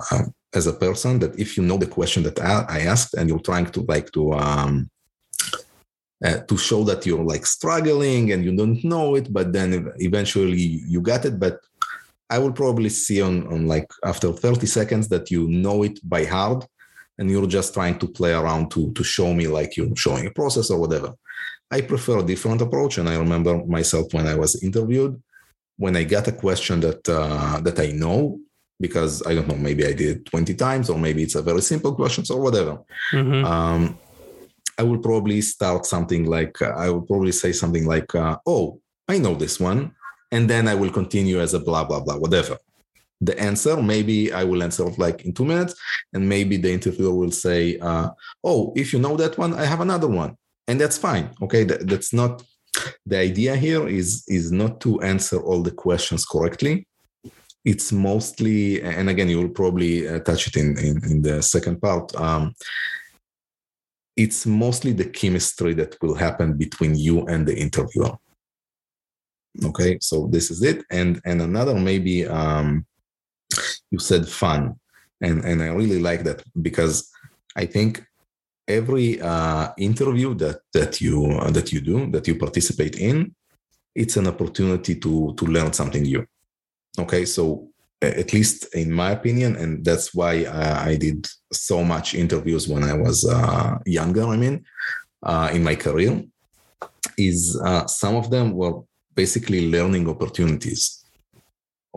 as 0.54 0.68
a 0.68 0.74
person 0.74 1.20
that 1.20 1.38
if 1.40 1.56
you 1.56 1.64
know 1.64 1.78
the 1.78 1.88
question 1.88 2.24
that 2.24 2.40
I 2.42 2.82
asked 2.82 3.14
and 3.14 3.30
you're 3.30 3.40
trying 3.40 3.68
to 3.68 3.82
like 3.82 4.12
to 4.14 4.34
um, 4.34 4.90
uh, 6.26 6.40
to 6.48 6.58
show 6.58 6.84
that 6.84 7.06
you're 7.06 7.24
like 7.24 7.46
struggling 7.46 8.32
and 8.32 8.44
you 8.44 8.56
don't 8.56 8.84
know 8.84 9.16
it, 9.16 9.32
but 9.32 9.54
then 9.54 9.92
eventually 9.98 10.62
you 10.88 11.02
got 11.02 11.26
it. 11.26 11.40
But 11.40 11.60
I 12.30 12.40
will 12.40 12.54
probably 12.54 12.90
see 12.90 13.22
on 13.22 13.46
on 13.48 13.68
like 13.68 13.90
after 14.04 14.32
30 14.32 14.66
seconds 14.66 15.08
that 15.10 15.30
you 15.30 15.48
know 15.48 15.84
it 15.84 16.00
by 16.04 16.26
heart 16.26 16.66
and 17.22 17.30
you're 17.30 17.46
just 17.46 17.76
trying 17.76 18.00
to 18.00 18.08
play 18.08 18.34
around 18.34 18.72
to 18.72 18.92
to 18.94 19.04
show 19.04 19.32
me 19.40 19.46
like 19.58 19.78
you're 19.78 19.96
showing 19.96 20.26
a 20.26 20.32
process 20.40 20.72
or 20.72 20.80
whatever. 20.84 21.14
I 21.70 21.82
prefer 21.82 22.18
a 22.18 22.30
different 22.32 22.62
approach, 22.62 22.98
and 22.98 23.08
I 23.08 23.16
remember 23.16 23.54
myself 23.78 24.06
when 24.16 24.26
I 24.26 24.36
was 24.36 24.62
interviewed, 24.64 25.14
when 25.78 25.96
I 25.96 26.04
got 26.04 26.28
a 26.28 26.40
question 26.46 26.80
that 26.80 27.08
uh, 27.08 27.60
that 27.62 27.80
I 27.80 27.90
know 27.92 28.40
because 28.86 29.14
I 29.28 29.36
don't 29.36 29.48
know, 29.48 29.62
maybe 29.68 29.86
I 29.86 29.94
did 29.94 30.26
20 30.26 30.56
times, 30.56 30.90
or 30.90 30.98
maybe 30.98 31.22
it's 31.22 31.36
a 31.36 31.44
very 31.44 31.62
simple 31.62 31.94
question 31.94 32.24
or 32.32 32.42
whatever. 32.42 32.80
Mm-hmm. 33.14 33.46
Um, 33.46 34.00
I 34.80 34.82
will 34.82 34.98
probably 34.98 35.40
start 35.42 35.86
something 35.86 36.26
like 36.26 36.60
uh, 36.60 36.74
I 36.86 36.90
will 36.90 37.06
probably 37.12 37.34
say 37.44 37.52
something 37.52 37.86
like, 37.86 38.10
uh, 38.16 38.38
"Oh, 38.48 38.82
I 39.08 39.20
know 39.20 39.36
this 39.36 39.60
one," 39.60 39.80
and 40.32 40.50
then 40.50 40.68
I 40.68 40.74
will 40.74 40.94
continue 41.02 41.40
as 41.40 41.54
a 41.54 41.60
blah 41.60 41.84
blah 41.84 42.02
blah 42.06 42.18
whatever 42.18 42.58
the 43.22 43.40
answer. 43.40 43.82
Maybe 43.82 44.34
I 44.34 44.44
will 44.44 44.64
answer 44.64 44.86
like 44.98 45.24
in 45.26 45.34
two 45.34 45.46
minutes, 45.46 45.76
and 46.14 46.28
maybe 46.28 46.58
the 46.58 46.72
interviewer 46.72 47.14
will 47.14 47.32
say, 47.32 47.78
uh, 47.78 48.10
"Oh, 48.44 48.74
if 48.76 48.92
you 48.92 49.00
know 49.00 49.16
that 49.18 49.38
one, 49.38 49.54
I 49.54 49.66
have 49.66 49.82
another 49.82 50.08
one," 50.08 50.36
and 50.68 50.80
that's 50.82 50.98
fine. 50.98 51.30
Okay, 51.42 51.64
that, 51.64 51.88
that's 51.88 52.14
not 52.14 52.44
the 53.06 53.18
idea 53.18 53.56
here. 53.56 53.88
Is 53.88 54.24
is 54.28 54.52
not 54.52 54.82
to 54.82 55.02
answer 55.02 55.40
all 55.40 55.62
the 55.62 55.72
questions 55.72 56.26
correctly. 56.26 56.88
It's 57.64 57.92
mostly, 57.92 58.82
and 58.82 59.08
again, 59.08 59.30
you 59.30 59.40
will 59.40 59.50
probably 59.50 60.08
uh, 60.08 60.20
touch 60.22 60.48
it 60.48 60.56
in, 60.56 60.80
in, 60.80 61.06
in 61.06 61.22
the 61.22 61.44
second 61.44 61.80
part. 61.80 62.16
Um, 62.16 62.56
it's 64.18 64.48
mostly 64.48 64.94
the 64.94 65.06
chemistry 65.06 65.76
that 65.76 65.96
will 66.02 66.16
happen 66.16 66.58
between 66.58 66.96
you 66.96 67.26
and 67.28 67.48
the 67.48 67.56
interviewer 67.56 68.18
okay 69.64 69.98
so 70.00 70.28
this 70.28 70.50
is 70.50 70.64
it 70.64 70.84
and 70.92 71.22
and 71.26 71.42
another 71.42 71.76
maybe 71.76 72.26
um 72.26 72.86
you 73.90 74.00
said 74.00 74.28
fun. 74.28 74.76
And 75.22 75.46
and 75.46 75.62
i 75.62 75.68
really 75.68 76.00
like 76.00 76.24
that 76.24 76.42
because 76.62 77.12
i 77.56 77.66
think 77.66 78.04
every 78.68 79.22
uh 79.22 79.70
interview 79.78 80.34
that 80.36 80.62
that 80.74 81.00
you 81.00 81.26
uh, 81.26 81.52
that 81.52 81.72
you 81.72 81.80
do 81.82 82.10
that 82.12 82.28
you 82.28 82.36
participate 82.36 82.96
in 82.96 83.36
it's 83.94 84.18
an 84.18 84.28
opportunity 84.28 84.96
to 84.96 85.34
to 85.38 85.46
learn 85.46 85.74
something 85.74 86.04
new. 86.04 86.26
Okay? 86.98 87.26
So 87.26 87.68
at 88.02 88.34
least 88.34 88.74
in 88.74 88.92
my 88.92 89.12
opinion 89.12 89.56
and 89.58 89.86
that's 89.86 90.12
why 90.12 90.44
uh, 90.46 90.80
i 90.90 90.96
did 90.96 91.28
so 91.54 91.84
much 91.84 92.16
interviews 92.16 92.68
when 92.68 92.84
i 92.84 92.94
was 92.94 93.18
uh, 93.30 93.78
younger 93.86 94.26
i 94.26 94.36
mean 94.36 94.66
uh, 95.22 95.52
in 95.54 95.64
my 95.64 95.76
career 95.76 96.24
is 97.18 97.60
uh, 97.64 97.86
some 97.86 98.16
of 98.16 98.30
them 98.30 98.54
were 98.54 98.82
basically 99.16 99.70
learning 99.70 100.10
opportunities. 100.10 101.01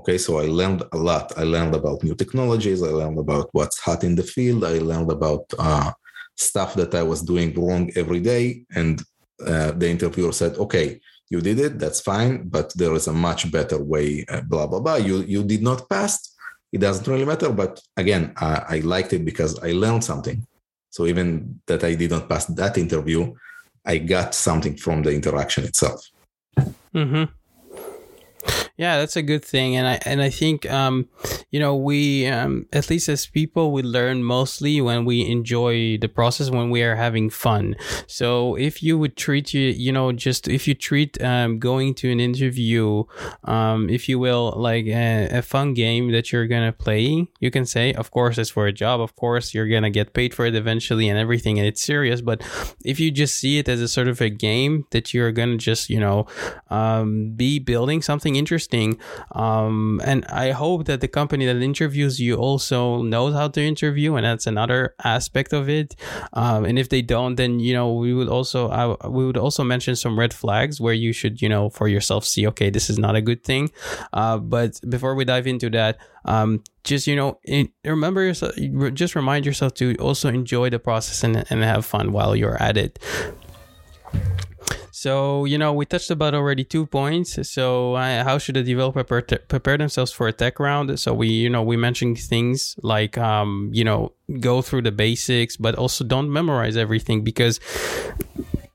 Okay, 0.04 0.18
so 0.18 0.38
I 0.38 0.44
learned 0.48 0.82
a 0.92 0.98
lot. 0.98 1.32
I 1.38 1.44
learned 1.44 1.74
about 1.74 2.04
new 2.04 2.14
technologies. 2.14 2.82
I 2.82 2.88
learned 2.88 3.18
about 3.18 3.48
what's 3.52 3.80
hot 3.80 4.04
in 4.04 4.14
the 4.14 4.22
field. 4.22 4.62
I 4.62 4.76
learned 4.76 5.10
about 5.10 5.46
uh, 5.58 5.92
stuff 6.36 6.74
that 6.74 6.94
I 6.94 7.02
was 7.02 7.22
doing 7.22 7.54
wrong 7.54 7.90
every 7.96 8.20
day. 8.20 8.66
And 8.74 9.02
uh, 9.40 9.70
the 9.70 9.88
interviewer 9.88 10.32
said, 10.32 10.58
"Okay, 10.58 11.00
you 11.30 11.40
did 11.40 11.58
it. 11.58 11.78
That's 11.78 12.02
fine, 12.02 12.48
but 12.50 12.70
there 12.76 12.92
is 12.92 13.06
a 13.06 13.14
much 13.14 13.50
better 13.50 13.82
way." 13.82 14.26
Uh, 14.28 14.42
blah 14.42 14.66
blah 14.66 14.80
blah. 14.80 14.96
You 14.96 15.22
you 15.22 15.42
did 15.42 15.62
not 15.62 15.88
pass. 15.88 16.36
It 16.70 16.80
doesn't 16.82 17.08
really 17.08 17.24
matter. 17.24 17.50
But 17.50 17.80
again, 17.96 18.34
I 18.36 18.80
liked 18.80 19.14
it 19.14 19.24
because 19.24 19.58
I 19.60 19.72
learned 19.72 20.04
something. 20.04 20.46
So 20.90 21.06
even 21.06 21.60
that 21.66 21.82
I 21.82 21.94
did 21.94 22.10
not 22.10 22.28
pass 22.28 22.44
that 22.60 22.76
interview, 22.76 23.32
I 23.86 23.96
got 23.98 24.34
something 24.34 24.76
from 24.76 25.02
the 25.02 25.12
interaction 25.14 25.64
itself. 25.64 26.00
Mm-hmm. 26.94 27.24
Yeah, 28.76 28.98
that's 28.98 29.14
a 29.14 29.22
good 29.22 29.44
thing, 29.44 29.76
and 29.76 29.86
I 29.86 30.00
and 30.04 30.20
I 30.20 30.30
think 30.30 30.68
um, 30.68 31.08
you 31.52 31.60
know 31.60 31.76
we 31.76 32.26
um, 32.26 32.66
at 32.72 32.90
least 32.90 33.08
as 33.08 33.24
people 33.24 33.70
we 33.70 33.82
learn 33.82 34.24
mostly 34.24 34.80
when 34.80 35.04
we 35.04 35.24
enjoy 35.30 35.96
the 35.98 36.08
process 36.08 36.50
when 36.50 36.70
we 36.70 36.82
are 36.82 36.96
having 36.96 37.30
fun. 37.30 37.76
So 38.08 38.56
if 38.56 38.82
you 38.82 38.98
would 38.98 39.16
treat 39.16 39.54
you 39.54 39.68
you 39.68 39.92
know 39.92 40.10
just 40.10 40.48
if 40.48 40.66
you 40.66 40.74
treat 40.74 41.22
um, 41.22 41.60
going 41.60 41.94
to 41.94 42.10
an 42.10 42.18
interview, 42.18 43.04
um, 43.44 43.88
if 43.88 44.08
you 44.08 44.18
will, 44.18 44.52
like 44.56 44.86
a, 44.86 45.28
a 45.30 45.42
fun 45.42 45.74
game 45.74 46.10
that 46.10 46.32
you're 46.32 46.48
gonna 46.48 46.72
play, 46.72 47.28
you 47.38 47.52
can 47.52 47.66
say, 47.66 47.92
of 47.92 48.10
course, 48.10 48.38
it's 48.38 48.50
for 48.50 48.66
a 48.66 48.72
job. 48.72 49.00
Of 49.00 49.14
course, 49.14 49.54
you're 49.54 49.68
gonna 49.68 49.90
get 49.90 50.14
paid 50.14 50.34
for 50.34 50.46
it 50.46 50.56
eventually 50.56 51.08
and 51.08 51.16
everything, 51.16 51.60
and 51.60 51.68
it's 51.68 51.80
serious. 51.80 52.22
But 52.22 52.42
if 52.84 52.98
you 52.98 53.12
just 53.12 53.36
see 53.36 53.58
it 53.58 53.68
as 53.68 53.80
a 53.80 53.86
sort 53.86 54.08
of 54.08 54.20
a 54.20 54.30
game 54.30 54.86
that 54.90 55.14
you're 55.14 55.30
gonna 55.30 55.58
just 55.58 55.90
you 55.90 56.00
know 56.00 56.26
um, 56.70 57.34
be 57.36 57.60
building 57.60 58.02
something 58.02 58.34
interesting 58.34 58.63
interesting. 58.64 58.98
Um, 59.32 60.00
and 60.04 60.24
I 60.26 60.52
hope 60.52 60.86
that 60.86 61.00
the 61.00 61.08
company 61.08 61.46
that 61.46 61.56
interviews 61.62 62.20
you 62.20 62.36
also 62.36 63.02
knows 63.02 63.34
how 63.34 63.48
to 63.48 63.60
interview, 63.60 64.16
and 64.16 64.24
that's 64.24 64.46
another 64.46 64.94
aspect 65.04 65.52
of 65.52 65.68
it. 65.68 65.94
Um, 66.32 66.64
and 66.64 66.78
if 66.78 66.88
they 66.88 67.02
don't, 67.02 67.36
then 67.36 67.60
you 67.60 67.74
know 67.74 67.94
we 67.94 68.14
would 68.14 68.28
also 68.28 68.68
I, 68.68 69.08
we 69.08 69.24
would 69.26 69.36
also 69.36 69.64
mention 69.64 69.96
some 69.96 70.18
red 70.18 70.32
flags 70.32 70.80
where 70.80 70.94
you 70.94 71.12
should 71.12 71.42
you 71.42 71.48
know 71.48 71.70
for 71.70 71.88
yourself 71.88 72.24
see 72.24 72.46
okay 72.48 72.70
this 72.70 72.90
is 72.90 72.98
not 72.98 73.16
a 73.16 73.20
good 73.20 73.44
thing. 73.44 73.70
Uh, 74.12 74.38
but 74.38 74.80
before 74.88 75.14
we 75.14 75.24
dive 75.24 75.46
into 75.46 75.70
that, 75.70 75.98
um, 76.24 76.62
just 76.84 77.06
you 77.06 77.16
know 77.16 77.38
in, 77.44 77.68
remember 77.84 78.22
yourself 78.22 78.54
just 78.94 79.14
remind 79.14 79.46
yourself 79.46 79.74
to 79.74 79.94
also 79.96 80.28
enjoy 80.28 80.70
the 80.70 80.78
process 80.78 81.24
and, 81.24 81.44
and 81.50 81.62
have 81.62 81.84
fun 81.84 82.12
while 82.12 82.36
you're 82.36 82.60
at 82.62 82.76
it 82.76 82.98
so, 85.04 85.44
you 85.44 85.58
know, 85.58 85.70
we 85.74 85.84
touched 85.84 86.10
about 86.10 86.32
already 86.32 86.64
two 86.64 86.86
points. 86.86 87.36
So, 87.46 87.92
uh, 87.92 88.24
how 88.24 88.38
should 88.38 88.56
a 88.56 88.62
developer 88.62 89.04
pre- 89.04 89.36
prepare 89.52 89.76
themselves 89.76 90.12
for 90.12 90.28
a 90.28 90.32
tech 90.32 90.58
round? 90.58 90.98
So, 90.98 91.12
we, 91.12 91.28
you 91.28 91.50
know, 91.50 91.62
we 91.62 91.76
mentioned 91.76 92.18
things 92.18 92.74
like, 92.82 93.18
um, 93.18 93.68
you 93.70 93.84
know, 93.84 94.12
go 94.40 94.62
through 94.62 94.80
the 94.80 94.92
basics, 94.92 95.58
but 95.58 95.74
also 95.74 96.04
don't 96.04 96.32
memorize 96.32 96.78
everything 96.78 97.22
because 97.22 97.60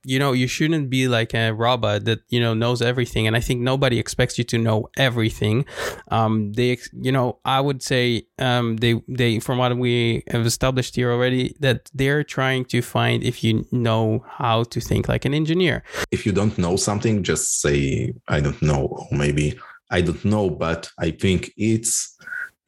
you 0.03 0.19
know 0.19 0.31
you 0.31 0.47
shouldn't 0.47 0.89
be 0.89 1.07
like 1.07 1.33
a 1.33 1.51
robot 1.51 2.05
that 2.05 2.19
you 2.29 2.39
know 2.39 2.53
knows 2.53 2.81
everything. 2.81 3.27
And 3.27 3.35
i 3.35 3.39
think 3.39 3.61
nobody 3.61 3.99
expects 3.99 4.37
you 4.37 4.43
to 4.45 4.57
know 4.57 4.89
everything. 4.97 5.65
Um 6.09 6.53
they 6.53 6.77
you 6.93 7.11
know 7.11 7.39
i 7.45 7.59
would 7.59 7.81
say 7.83 8.27
um 8.39 8.77
they 8.77 9.01
they 9.07 9.39
from 9.39 9.57
what 9.57 9.77
we 9.77 10.23
have 10.31 10.45
established 10.45 10.95
here 10.95 11.11
already 11.11 11.55
that 11.59 11.89
they're 11.93 12.23
trying 12.23 12.65
to 12.65 12.81
find 12.81 13.23
if 13.23 13.43
you 13.43 13.65
know 13.71 14.23
how 14.27 14.63
to 14.63 14.79
think 14.79 15.07
like 15.07 15.25
an 15.25 15.33
engineer. 15.33 15.83
If 16.11 16.25
you 16.25 16.31
don't 16.31 16.57
know 16.57 16.75
something 16.75 17.23
just 17.23 17.61
say 17.61 18.13
i 18.27 18.39
don't 18.39 18.61
know 18.61 18.87
or 18.87 19.17
maybe 19.17 19.57
i 19.91 20.01
don't 20.01 20.23
know 20.25 20.49
but 20.49 20.89
i 20.99 21.11
think 21.11 21.51
it's 21.57 22.15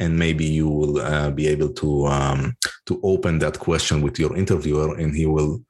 and 0.02 0.18
maybe 0.18 0.46
you 0.46 0.68
will 0.68 1.00
uh, 1.00 1.30
be 1.30 1.48
able 1.48 1.72
to 1.74 2.08
um, 2.08 2.58
to 2.88 3.00
open 3.04 3.38
that 3.40 3.60
question 3.60 4.02
with 4.02 4.18
your 4.18 4.36
interviewer 4.36 4.98
and 4.98 5.16
he 5.16 5.28
will 5.28 5.62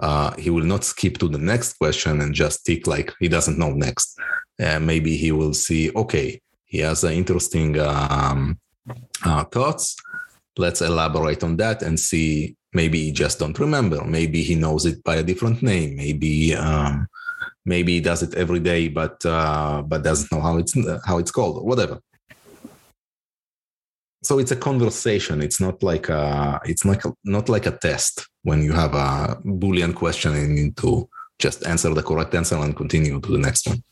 uh, 0.00 0.34
he 0.36 0.50
will 0.50 0.64
not 0.64 0.84
skip 0.84 1.18
to 1.18 1.28
the 1.28 1.38
next 1.38 1.74
question 1.74 2.20
and 2.20 2.34
just 2.34 2.64
tick 2.64 2.86
like 2.86 3.12
he 3.20 3.28
doesn't 3.28 3.58
know 3.58 3.72
next. 3.72 4.18
Uh, 4.60 4.78
maybe 4.78 5.16
he 5.16 5.30
will 5.32 5.54
see, 5.54 5.90
okay, 5.94 6.40
he 6.64 6.78
has 6.78 7.04
interesting 7.04 7.78
um, 7.78 8.58
uh, 9.24 9.44
thoughts. 9.44 9.96
Let's 10.56 10.82
elaborate 10.82 11.44
on 11.44 11.56
that 11.58 11.82
and 11.82 11.98
see. 11.98 12.56
Maybe 12.72 13.04
he 13.04 13.12
just 13.12 13.38
don't 13.38 13.58
remember. 13.58 14.04
Maybe 14.04 14.42
he 14.42 14.54
knows 14.54 14.86
it 14.86 15.02
by 15.04 15.16
a 15.16 15.22
different 15.22 15.62
name. 15.62 15.96
Maybe 15.96 16.54
um, 16.54 17.06
maybe 17.64 17.94
he 17.94 18.00
does 18.00 18.22
it 18.22 18.34
every 18.34 18.60
day, 18.60 18.88
but 18.88 19.24
uh, 19.26 19.82
but 19.82 20.02
doesn't 20.02 20.30
know 20.30 20.40
how 20.40 20.58
it's 20.58 20.74
how 21.04 21.18
it's 21.18 21.30
called 21.30 21.58
or 21.58 21.64
whatever 21.64 22.00
so 24.22 24.38
it's 24.38 24.50
a 24.50 24.56
conversation. 24.56 25.42
It's 25.42 25.60
not 25.60 25.82
like 25.82 26.08
a 26.08 26.60
it's 26.64 26.84
like 26.84 27.04
a, 27.04 27.14
not 27.24 27.48
like 27.48 27.66
a 27.66 27.72
test 27.72 28.28
when 28.42 28.62
you 28.62 28.72
have 28.72 28.94
a 28.94 29.38
boolean 29.44 29.94
question 29.94 30.34
and 30.34 30.58
you 30.58 30.64
need 30.64 30.76
to 30.78 31.08
just 31.38 31.66
answer 31.66 31.92
the 31.94 32.02
correct 32.02 32.34
answer 32.34 32.56
and 32.56 32.76
continue 32.76 33.20
to 33.20 33.32
the 33.32 33.38
next 33.38 33.66
one. 33.66 33.82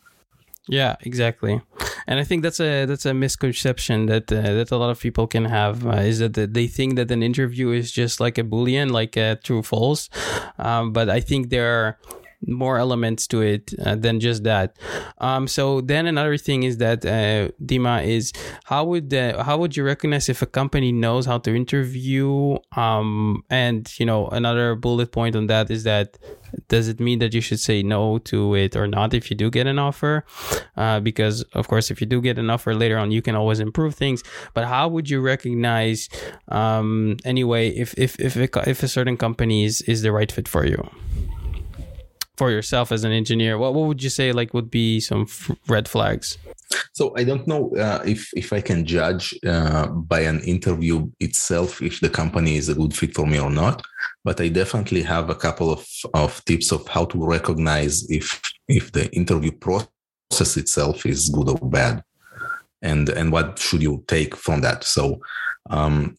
Yeah 0.68 0.96
exactly. 1.00 1.62
And 2.06 2.20
i 2.20 2.24
think 2.24 2.42
that's 2.42 2.60
a 2.60 2.84
that's 2.84 3.06
a 3.06 3.14
misconception 3.14 4.06
that 4.06 4.30
uh, 4.30 4.42
that 4.42 4.70
a 4.70 4.76
lot 4.76 4.90
of 4.90 5.00
people 5.00 5.26
can 5.26 5.46
have 5.46 5.86
uh, 5.86 6.02
is 6.10 6.18
that 6.18 6.34
they 6.34 6.66
think 6.66 6.96
that 6.96 7.10
an 7.10 7.22
interview 7.22 7.70
is 7.70 7.90
just 7.90 8.20
like 8.20 8.36
a 8.36 8.44
boolean 8.44 8.90
like 8.90 9.16
a 9.16 9.36
true 9.42 9.62
false. 9.62 10.10
Um, 10.58 10.92
but 10.92 11.08
i 11.08 11.20
think 11.20 11.48
there 11.48 11.70
are 11.72 11.98
more 12.46 12.78
elements 12.78 13.26
to 13.28 13.40
it 13.40 13.72
uh, 13.84 13.96
than 13.96 14.20
just 14.20 14.44
that. 14.44 14.76
Um, 15.18 15.48
so 15.48 15.80
then 15.80 16.06
another 16.06 16.36
thing 16.36 16.62
is 16.62 16.78
that 16.78 17.04
uh, 17.04 17.50
Dima 17.64 18.06
is 18.06 18.32
how 18.64 18.84
would 18.84 19.12
uh, 19.12 19.42
how 19.42 19.58
would 19.58 19.76
you 19.76 19.84
recognize 19.84 20.28
if 20.28 20.42
a 20.42 20.46
company 20.46 20.92
knows 20.92 21.26
how 21.26 21.38
to 21.38 21.54
interview? 21.54 22.56
Um, 22.76 23.42
and 23.50 23.92
you 23.98 24.06
know 24.06 24.28
another 24.28 24.74
bullet 24.74 25.10
point 25.10 25.34
on 25.34 25.46
that 25.48 25.70
is 25.70 25.84
that 25.84 26.18
does 26.68 26.88
it 26.88 27.00
mean 27.00 27.18
that 27.18 27.34
you 27.34 27.40
should 27.40 27.60
say 27.60 27.82
no 27.82 28.18
to 28.18 28.54
it 28.54 28.76
or 28.76 28.86
not 28.86 29.14
if 29.14 29.30
you 29.30 29.36
do 29.36 29.50
get 29.50 29.66
an 29.66 29.78
offer? 29.78 30.24
Uh, 30.76 31.00
because 31.00 31.42
of 31.54 31.68
course, 31.68 31.90
if 31.90 32.00
you 32.00 32.06
do 32.06 32.20
get 32.20 32.38
an 32.38 32.50
offer 32.50 32.74
later 32.74 32.98
on, 32.98 33.10
you 33.10 33.22
can 33.22 33.34
always 33.34 33.60
improve 33.60 33.94
things. 33.94 34.22
But 34.54 34.66
how 34.66 34.88
would 34.88 35.10
you 35.10 35.20
recognize 35.20 36.08
um, 36.48 37.16
anyway 37.24 37.70
if 37.70 37.94
if 37.98 38.18
if 38.20 38.36
a, 38.36 38.68
if 38.68 38.82
a 38.82 38.88
certain 38.88 39.16
company 39.16 39.64
is 39.64 39.80
is 39.82 40.02
the 40.02 40.12
right 40.12 40.30
fit 40.30 40.46
for 40.48 40.64
you? 40.64 40.88
For 42.38 42.50
yourself 42.50 42.92
as 42.92 43.02
an 43.04 43.12
engineer 43.12 43.58
what, 43.58 43.74
what 43.74 43.86
would 43.88 44.02
you 44.02 44.08
say 44.08 44.32
like 44.32 44.54
would 44.54 44.70
be 44.70 45.00
some 45.00 45.22
f- 45.22 45.50
red 45.66 45.88
flags? 45.88 46.38
So 46.92 47.12
i 47.16 47.24
don't 47.24 47.46
know 47.46 47.62
uh, 47.76 48.02
if 48.14 48.30
if 48.42 48.52
i 48.52 48.60
can 48.60 48.86
judge 48.86 49.34
uh, 49.52 49.86
by 49.88 50.20
an 50.20 50.40
interview 50.54 51.10
itself 51.18 51.82
if 51.82 52.00
the 52.00 52.10
company 52.20 52.56
is 52.56 52.68
a 52.68 52.74
good 52.74 52.94
fit 52.94 53.14
for 53.14 53.26
me 53.26 53.38
or 53.40 53.50
not 53.50 53.82
but 54.24 54.40
i 54.40 54.48
definitely 54.48 55.02
have 55.02 55.30
a 55.30 55.34
couple 55.34 55.68
of, 55.76 55.86
of 56.14 56.44
tips 56.44 56.70
of 56.72 56.86
how 56.86 57.04
to 57.06 57.18
recognize 57.36 58.08
if 58.10 58.40
if 58.68 58.92
the 58.92 59.04
interview 59.20 59.52
process 59.66 60.56
itself 60.56 61.04
is 61.06 61.30
good 61.30 61.48
or 61.48 61.68
bad 61.68 62.02
and 62.82 63.08
and 63.08 63.32
what 63.32 63.58
should 63.58 63.82
you 63.82 64.04
take 64.06 64.36
from 64.36 64.60
that. 64.60 64.84
So 64.84 65.20
um, 65.70 66.16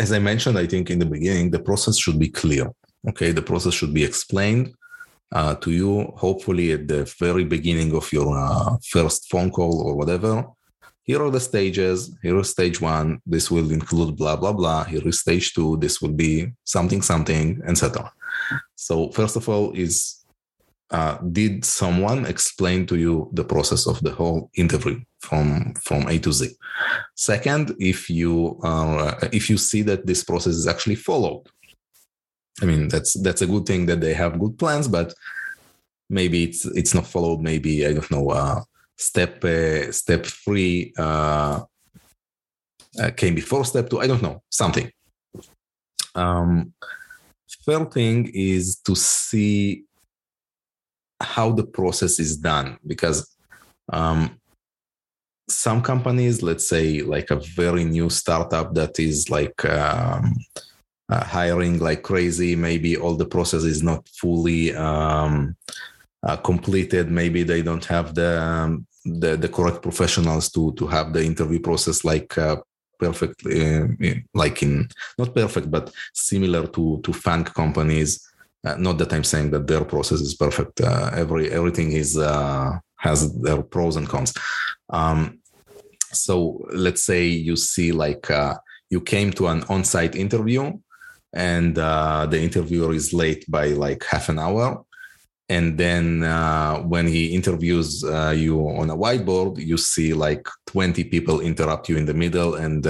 as 0.00 0.12
i 0.12 0.18
mentioned 0.30 0.56
i 0.56 0.66
think 0.66 0.90
in 0.90 1.00
the 1.00 1.12
beginning 1.16 1.50
the 1.50 1.64
process 1.68 1.96
should 1.98 2.18
be 2.18 2.30
clear 2.42 2.66
okay? 3.06 3.32
The 3.32 3.42
process 3.42 3.74
should 3.74 3.94
be 3.94 4.04
explained 4.04 4.74
uh, 5.32 5.54
to 5.56 5.70
you 5.70 6.12
hopefully 6.16 6.72
at 6.72 6.88
the 6.88 7.04
very 7.18 7.44
beginning 7.44 7.94
of 7.94 8.12
your 8.12 8.36
uh, 8.36 8.76
first 8.88 9.30
phone 9.30 9.50
call 9.50 9.82
or 9.82 9.96
whatever 9.96 10.44
here 11.08 11.24
are 11.24 11.30
the 11.30 11.40
stages. 11.40 12.14
Here 12.22 12.38
is 12.38 12.50
stage 12.50 12.82
one. 12.82 13.22
This 13.24 13.50
will 13.50 13.72
include 13.72 14.18
blah 14.18 14.36
blah 14.36 14.52
blah. 14.52 14.84
Here 14.84 15.08
is 15.08 15.20
stage 15.20 15.54
two. 15.54 15.78
This 15.78 16.02
will 16.02 16.12
be 16.12 16.52
something 16.64 17.00
something, 17.00 17.62
etc. 17.66 18.12
So 18.76 19.10
first 19.12 19.34
of 19.34 19.48
all, 19.48 19.72
is 19.72 20.22
uh, 20.90 21.16
did 21.32 21.64
someone 21.64 22.26
explain 22.26 22.86
to 22.88 22.96
you 22.96 23.30
the 23.32 23.44
process 23.44 23.86
of 23.86 23.98
the 24.02 24.10
whole 24.10 24.50
interview 24.54 25.00
from 25.20 25.72
from 25.82 26.06
A 26.08 26.18
to 26.18 26.30
Z? 26.30 26.50
Second, 27.16 27.74
if 27.78 28.10
you 28.10 28.60
uh, 28.62 29.14
if 29.32 29.48
you 29.48 29.56
see 29.56 29.80
that 29.88 30.04
this 30.04 30.22
process 30.22 30.56
is 30.56 30.66
actually 30.66 30.96
followed, 30.96 31.44
I 32.62 32.66
mean 32.66 32.88
that's 32.88 33.14
that's 33.14 33.42
a 33.42 33.46
good 33.46 33.66
thing 33.66 33.86
that 33.86 34.00
they 34.00 34.14
have 34.14 34.40
good 34.40 34.58
plans, 34.58 34.88
but 34.88 35.14
maybe 36.10 36.44
it's 36.44 36.64
it's 36.64 36.94
not 36.94 37.06
followed. 37.06 37.40
Maybe 37.40 37.86
I 37.86 37.92
don't 37.92 38.10
know. 38.10 38.30
Uh, 38.30 38.62
step 38.96 39.44
uh, 39.44 39.92
step 39.92 40.26
three 40.26 40.92
uh, 40.98 41.62
uh, 43.00 43.10
came 43.16 43.34
before 43.34 43.64
step 43.64 43.88
two. 43.88 44.00
I 44.00 44.06
don't 44.06 44.22
know 44.22 44.42
something. 44.50 44.90
Um, 46.14 46.72
third 47.64 47.92
thing 47.92 48.30
is 48.34 48.76
to 48.86 48.96
see 48.96 49.84
how 51.20 51.52
the 51.52 51.64
process 51.64 52.18
is 52.18 52.36
done 52.36 52.78
because 52.86 53.36
um, 53.92 54.38
some 55.48 55.80
companies 55.82 56.42
let's 56.42 56.68
say 56.68 57.00
like 57.00 57.30
a 57.30 57.36
very 57.36 57.84
new 57.84 58.10
startup 58.10 58.74
that 58.74 58.98
is 58.98 59.30
like 59.30 59.64
um, 59.64 60.36
uh, 61.10 61.24
hiring 61.24 61.78
like 61.78 62.02
crazy 62.02 62.54
maybe 62.54 62.96
all 62.96 63.14
the 63.14 63.26
process 63.26 63.64
is 63.64 63.82
not 63.82 64.06
fully 64.08 64.74
um, 64.74 65.56
uh, 66.22 66.36
completed 66.36 67.10
maybe 67.10 67.42
they 67.42 67.62
don't 67.62 67.84
have 67.84 68.14
the, 68.14 68.40
um, 68.40 68.86
the, 69.04 69.36
the 69.36 69.48
correct 69.48 69.82
professionals 69.82 70.50
to 70.50 70.72
to 70.74 70.86
have 70.86 71.12
the 71.12 71.24
interview 71.24 71.60
process 71.60 72.04
like 72.04 72.36
uh, 72.36 72.56
perfectly 72.98 73.76
uh, 73.76 73.86
like 74.34 74.62
in 74.62 74.88
not 75.18 75.34
perfect 75.34 75.70
but 75.70 75.92
similar 76.12 76.66
to 76.66 77.00
to 77.02 77.12
FANG 77.12 77.44
companies 77.44 78.28
uh, 78.66 78.74
not 78.76 78.98
that 78.98 79.12
I'm 79.12 79.24
saying 79.24 79.50
that 79.52 79.66
their 79.66 79.84
process 79.84 80.20
is 80.20 80.34
perfect. 80.34 80.80
Uh, 80.80 81.10
every 81.14 81.50
everything 81.52 81.92
is 81.92 82.16
has 82.96 83.32
their 83.40 83.62
pros 83.62 83.94
and 83.94 84.08
cons. 84.08 84.34
Um, 84.90 85.38
so 86.12 86.66
let's 86.72 87.04
say 87.04 87.26
you 87.26 87.54
see 87.54 87.92
like 87.92 88.26
you 88.90 89.00
came 89.00 89.30
to 89.32 89.46
an 89.46 89.62
on-site 89.68 90.16
interview, 90.16 90.72
and 91.32 91.78
uh, 91.78 92.26
the 92.26 92.40
interviewer 92.40 92.92
is 92.92 93.12
late 93.12 93.44
by 93.48 93.68
like 93.68 94.04
half 94.04 94.28
an 94.28 94.38
hour. 94.38 94.84
And 95.50 95.78
then 95.78 96.24
uh, 96.24 96.80
when 96.82 97.06
he 97.06 97.34
interviews 97.34 98.02
you 98.02 98.60
on 98.68 98.90
a 98.90 98.96
whiteboard, 98.96 99.58
you 99.58 99.78
see 99.78 100.12
like 100.12 100.46
20 100.66 101.04
people 101.04 101.40
interrupt 101.40 101.88
you 101.88 101.96
in 101.96 102.04
the 102.04 102.12
middle 102.12 102.56
and 102.56 102.84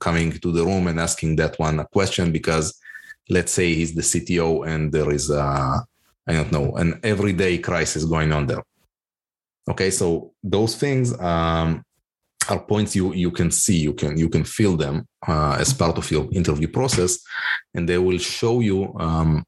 coming 0.00 0.32
to 0.32 0.52
the 0.52 0.64
room 0.64 0.86
and 0.86 0.98
asking 0.98 1.36
that 1.36 1.58
one 1.58 1.80
a 1.80 1.84
question 1.86 2.32
because 2.32 2.80
let's 3.28 3.52
say 3.52 3.74
he's 3.74 3.94
the 3.94 4.02
CTO 4.02 4.66
and 4.66 4.90
there 4.92 5.10
is 5.10 5.30
a, 5.30 5.84
I 6.26 6.32
don't 6.32 6.52
know, 6.52 6.76
an 6.76 7.00
everyday 7.02 7.58
crisis 7.58 8.04
going 8.04 8.32
on 8.32 8.46
there. 8.46 8.62
Okay, 9.70 9.90
so 9.90 10.32
those 10.42 10.76
things 10.76 11.18
um, 11.20 11.84
are 12.48 12.60
points 12.60 12.96
you 12.96 13.12
you 13.12 13.30
can 13.30 13.50
see, 13.50 13.76
you 13.76 13.92
can 13.92 14.16
you 14.16 14.28
can 14.28 14.44
feel 14.44 14.76
them 14.76 15.06
uh, 15.26 15.56
as 15.60 15.72
part 15.72 15.98
of 15.98 16.10
your 16.10 16.28
interview 16.32 16.68
process, 16.68 17.18
and 17.74 17.88
they 17.88 17.98
will 17.98 18.18
show 18.18 18.60
you 18.60 18.94
um, 18.98 19.44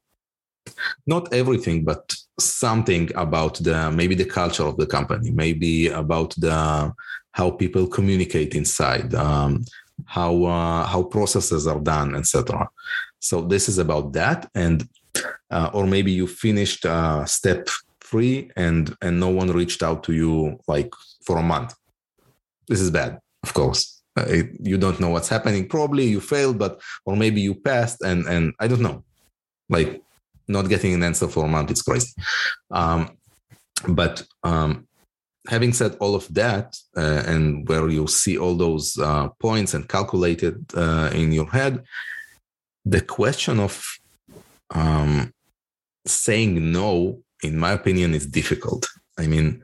not 1.07 1.33
everything, 1.33 1.83
but 1.83 2.13
something 2.39 3.09
about 3.15 3.55
the 3.63 3.91
maybe 3.91 4.15
the 4.15 4.25
culture 4.25 4.63
of 4.63 4.77
the 4.77 4.85
company, 4.85 5.31
maybe 5.31 5.87
about 5.87 6.33
the 6.37 6.93
how 7.33 7.49
people 7.49 7.87
communicate 7.87 8.55
inside, 8.55 9.13
um, 9.15 9.63
how 10.05 10.43
uh, 10.43 10.85
how 10.85 11.03
processes 11.03 11.67
are 11.67 11.79
done, 11.79 12.15
etc. 12.15 12.69
So 13.19 13.41
this 13.41 13.69
is 13.69 13.77
about 13.77 14.13
that, 14.13 14.49
and 14.55 14.87
uh, 15.49 15.69
or 15.73 15.85
maybe 15.87 16.11
you 16.11 16.27
finished 16.27 16.85
uh, 16.85 17.25
step 17.25 17.67
three 18.03 18.51
and 18.55 18.95
and 19.01 19.19
no 19.19 19.29
one 19.29 19.51
reached 19.51 19.83
out 19.83 20.03
to 20.03 20.13
you 20.13 20.59
like 20.67 20.91
for 21.25 21.37
a 21.37 21.43
month. 21.43 21.75
This 22.71 22.79
is 22.79 22.89
bad, 22.89 23.19
of 23.43 23.53
course. 23.53 24.01
Uh, 24.17 24.25
it, 24.29 24.49
you 24.61 24.77
don't 24.77 25.01
know 25.01 25.09
what's 25.09 25.27
happening. 25.27 25.67
Probably 25.67 26.05
you 26.05 26.21
failed, 26.21 26.57
but 26.57 26.79
or 27.05 27.17
maybe 27.17 27.41
you 27.41 27.53
passed, 27.53 28.01
and 28.01 28.25
and 28.27 28.53
I 28.61 28.69
don't 28.69 28.81
know. 28.81 29.03
Like 29.67 30.01
not 30.47 30.69
getting 30.69 30.93
an 30.93 31.03
answer 31.03 31.27
for 31.27 31.43
a 31.43 31.49
month, 31.49 31.69
it's 31.69 31.81
crazy. 31.81 32.13
Um, 32.71 33.17
but 33.89 34.23
um, 34.43 34.87
having 35.49 35.73
said 35.73 35.97
all 35.99 36.15
of 36.15 36.33
that, 36.33 36.77
uh, 36.95 37.23
and 37.27 37.67
where 37.67 37.89
you 37.89 38.07
see 38.07 38.37
all 38.37 38.55
those 38.55 38.97
uh, 38.97 39.27
points 39.41 39.73
and 39.73 39.89
calculated 39.89 40.63
uh, 40.73 41.09
in 41.13 41.33
your 41.33 41.49
head, 41.49 41.83
the 42.85 43.01
question 43.01 43.59
of 43.59 43.83
um, 44.73 45.33
saying 46.07 46.71
no, 46.71 47.21
in 47.43 47.59
my 47.59 47.73
opinion, 47.73 48.13
is 48.13 48.27
difficult. 48.27 48.87
I 49.19 49.27
mean, 49.27 49.61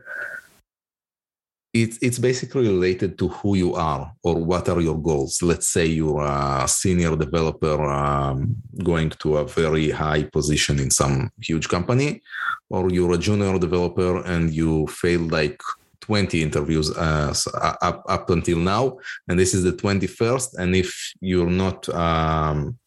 it's 1.83 1.97
it's 2.01 2.19
basically 2.19 2.67
related 2.67 3.17
to 3.19 3.27
who 3.27 3.55
you 3.55 3.75
are 3.75 4.11
or 4.23 4.35
what 4.35 4.69
are 4.69 4.81
your 4.81 4.99
goals. 5.01 5.41
Let's 5.41 5.67
say 5.67 5.85
you're 5.85 6.23
a 6.23 6.67
senior 6.67 7.15
developer 7.15 7.81
um, 7.83 8.55
going 8.83 9.09
to 9.21 9.37
a 9.37 9.47
very 9.47 9.89
high 9.89 10.23
position 10.23 10.79
in 10.79 10.89
some 10.91 11.31
huge 11.41 11.67
company, 11.69 12.21
or 12.69 12.89
you're 12.89 13.13
a 13.13 13.17
junior 13.17 13.57
developer 13.59 14.23
and 14.23 14.53
you 14.53 14.87
failed 14.87 15.31
like 15.31 15.61
20 16.01 16.41
interviews 16.41 16.95
uh, 16.95 17.33
up, 17.81 18.03
up 18.07 18.29
until 18.29 18.57
now, 18.57 18.97
and 19.27 19.37
this 19.37 19.53
is 19.53 19.63
the 19.63 19.73
21st. 19.73 20.57
And 20.57 20.75
if 20.75 21.13
you're 21.19 21.49
not 21.49 21.89
um, 21.89 22.77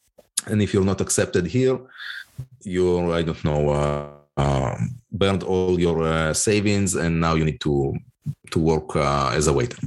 and 0.46 0.62
if 0.62 0.72
you're 0.72 0.84
not 0.84 1.00
accepted 1.00 1.46
here 1.46 1.78
you're 2.62 3.12
i 3.12 3.22
don't 3.22 3.44
know 3.44 3.70
uh, 3.70 4.10
uh, 4.36 4.76
burned 5.12 5.42
all 5.42 5.78
your 5.78 6.02
uh, 6.02 6.32
savings 6.32 6.94
and 6.94 7.20
now 7.20 7.34
you 7.34 7.44
need 7.44 7.60
to 7.60 7.94
to 8.50 8.58
work 8.58 8.96
uh, 8.96 9.30
as 9.34 9.46
a 9.46 9.52
waiter. 9.52 9.78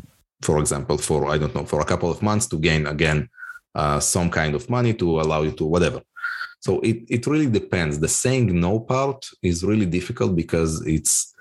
For 0.42 0.60
example 0.60 0.98
for 0.98 1.30
i 1.34 1.38
don't 1.38 1.56
know 1.56 1.66
for 1.66 1.80
a 1.80 1.86
couple 1.86 2.12
of 2.12 2.22
months 2.22 2.48
to 2.48 2.58
gain 2.58 2.88
again 2.88 3.30
uh, 3.76 4.00
some 4.00 4.30
kind 4.30 4.56
of 4.56 4.70
money 4.70 4.94
to 4.94 5.20
allow 5.20 5.42
you 5.42 5.52
to 5.52 5.66
whatever. 5.66 6.02
So 6.60 6.80
it, 6.80 7.04
it 7.10 7.28
really 7.28 7.50
depends. 7.50 8.00
The 8.00 8.08
saying 8.08 8.58
no 8.60 8.80
part 8.80 9.26
is 9.42 9.64
really 9.64 9.86
difficult 9.86 10.36
because 10.36 10.86
it's 10.86 11.34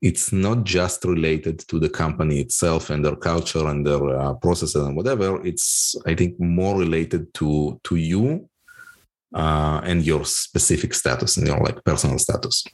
it's 0.00 0.32
not 0.32 0.62
just 0.62 1.04
related 1.04 1.58
to 1.58 1.80
the 1.80 1.88
company 1.88 2.38
itself 2.38 2.88
and 2.90 3.04
their 3.04 3.16
culture 3.16 3.66
and 3.66 3.84
their 3.84 4.04
uh, 4.16 4.34
processes 4.34 4.86
and 4.86 4.96
whatever. 4.96 5.44
It's 5.44 5.94
i 6.06 6.14
think 6.14 6.38
more 6.40 6.78
related 6.78 7.32
to 7.34 7.80
to 7.84 7.96
you 7.96 8.48
uh, 9.34 9.80
and 9.84 10.04
your 10.04 10.24
specific 10.24 10.94
status 10.94 11.36
and 11.36 11.46
your 11.46 11.60
like 11.60 11.84
personal 11.84 12.18
status. 12.18 12.64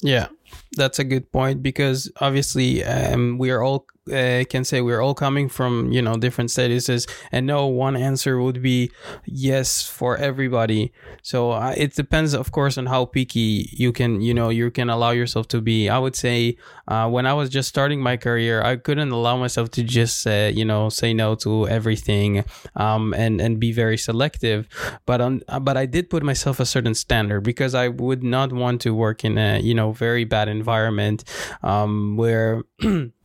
Yeah 0.00 0.28
that's 0.74 0.98
a 0.98 1.04
good 1.04 1.30
point 1.32 1.62
because 1.62 2.10
obviously 2.20 2.84
um, 2.84 3.38
we 3.38 3.50
are 3.50 3.62
all 3.62 3.86
uh, 4.12 4.44
can 4.48 4.64
say 4.64 4.80
we're 4.80 5.00
all 5.00 5.14
coming 5.14 5.48
from 5.48 5.90
you 5.90 6.02
know 6.02 6.14
different 6.16 6.50
statuses 6.50 7.08
and 7.32 7.46
no 7.46 7.66
one 7.66 7.96
answer 7.96 8.40
would 8.40 8.62
be 8.62 8.90
yes 9.24 9.86
for 9.86 10.16
everybody. 10.16 10.92
So 11.22 11.52
uh, 11.52 11.74
it 11.76 11.94
depends 11.94 12.34
of 12.34 12.52
course 12.52 12.76
on 12.76 12.86
how 12.86 13.06
picky 13.06 13.68
you 13.72 13.92
can 13.92 14.20
you 14.20 14.34
know 14.34 14.50
you 14.50 14.70
can 14.70 14.90
allow 14.90 15.10
yourself 15.10 15.48
to 15.48 15.60
be. 15.60 15.88
I 15.88 15.98
would 15.98 16.16
say 16.16 16.56
uh, 16.88 17.08
when 17.08 17.26
i 17.26 17.32
was 17.32 17.48
just 17.48 17.68
starting 17.68 18.00
my 18.00 18.16
career 18.16 18.62
i 18.62 18.76
couldn't 18.76 19.10
allow 19.10 19.36
myself 19.36 19.70
to 19.70 19.82
just 19.82 20.26
uh, 20.26 20.50
you 20.52 20.64
know 20.64 20.88
say 20.88 21.14
no 21.14 21.34
to 21.34 21.66
everything 21.68 22.44
um, 22.76 23.14
and 23.14 23.40
and 23.40 23.58
be 23.58 23.72
very 23.72 23.96
selective. 23.96 24.68
But 25.06 25.20
on 25.20 25.42
but 25.62 25.76
i 25.76 25.86
did 25.86 26.10
put 26.10 26.22
myself 26.22 26.60
a 26.60 26.66
certain 26.66 26.94
standard 26.94 27.42
because 27.42 27.74
i 27.74 27.88
would 27.88 28.22
not 28.22 28.52
want 28.52 28.80
to 28.82 28.94
work 28.94 29.24
in 29.24 29.38
a 29.38 29.60
you 29.60 29.74
know 29.74 29.92
very 29.92 30.24
bad 30.24 30.48
environment 30.48 31.24
um, 31.62 32.16
where 32.16 32.62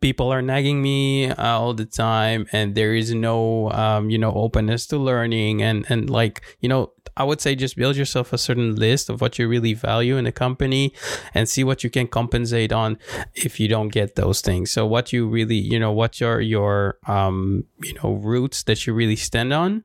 people 0.00 0.32
are 0.32 0.42
nagging 0.42 0.82
me 0.82 1.30
uh, 1.30 1.58
all 1.58 1.74
the 1.74 1.84
time 1.84 2.46
and 2.52 2.74
there 2.74 2.94
is 2.94 3.14
no 3.14 3.70
um, 3.72 4.10
you 4.10 4.18
know 4.18 4.32
openness 4.32 4.86
to 4.86 4.98
learning. 4.98 5.62
And 5.62 5.86
and 5.88 6.08
like 6.08 6.42
you 6.60 6.68
know 6.68 6.92
i 7.16 7.24
would 7.24 7.40
say 7.40 7.54
just 7.54 7.76
build 7.76 7.96
yourself 7.96 8.32
a 8.32 8.38
certain 8.38 8.76
list 8.76 9.10
of 9.10 9.20
what 9.20 9.38
you 9.38 9.46
really 9.48 9.74
value 9.74 10.16
in 10.16 10.26
a 10.26 10.32
company 10.32 10.92
and 11.34 11.48
see 11.48 11.64
what 11.64 11.84
you 11.84 11.90
can 11.90 12.06
compensate 12.06 12.72
on 12.72 12.98
if 13.34 13.60
you 13.60 13.68
don't 13.68 13.88
get 13.88 14.14
those 14.14 14.40
things. 14.40 14.70
So 14.70 14.86
what 14.86 15.12
you 15.12 15.28
really 15.28 15.56
you 15.56 15.78
know 15.78 15.92
what 15.92 16.20
your 16.20 16.40
your 16.40 16.98
um 17.06 17.64
you 17.82 17.94
know 17.94 18.12
roots 18.14 18.62
that 18.64 18.86
you 18.86 18.94
really 18.94 19.16
stand 19.16 19.52
on 19.52 19.84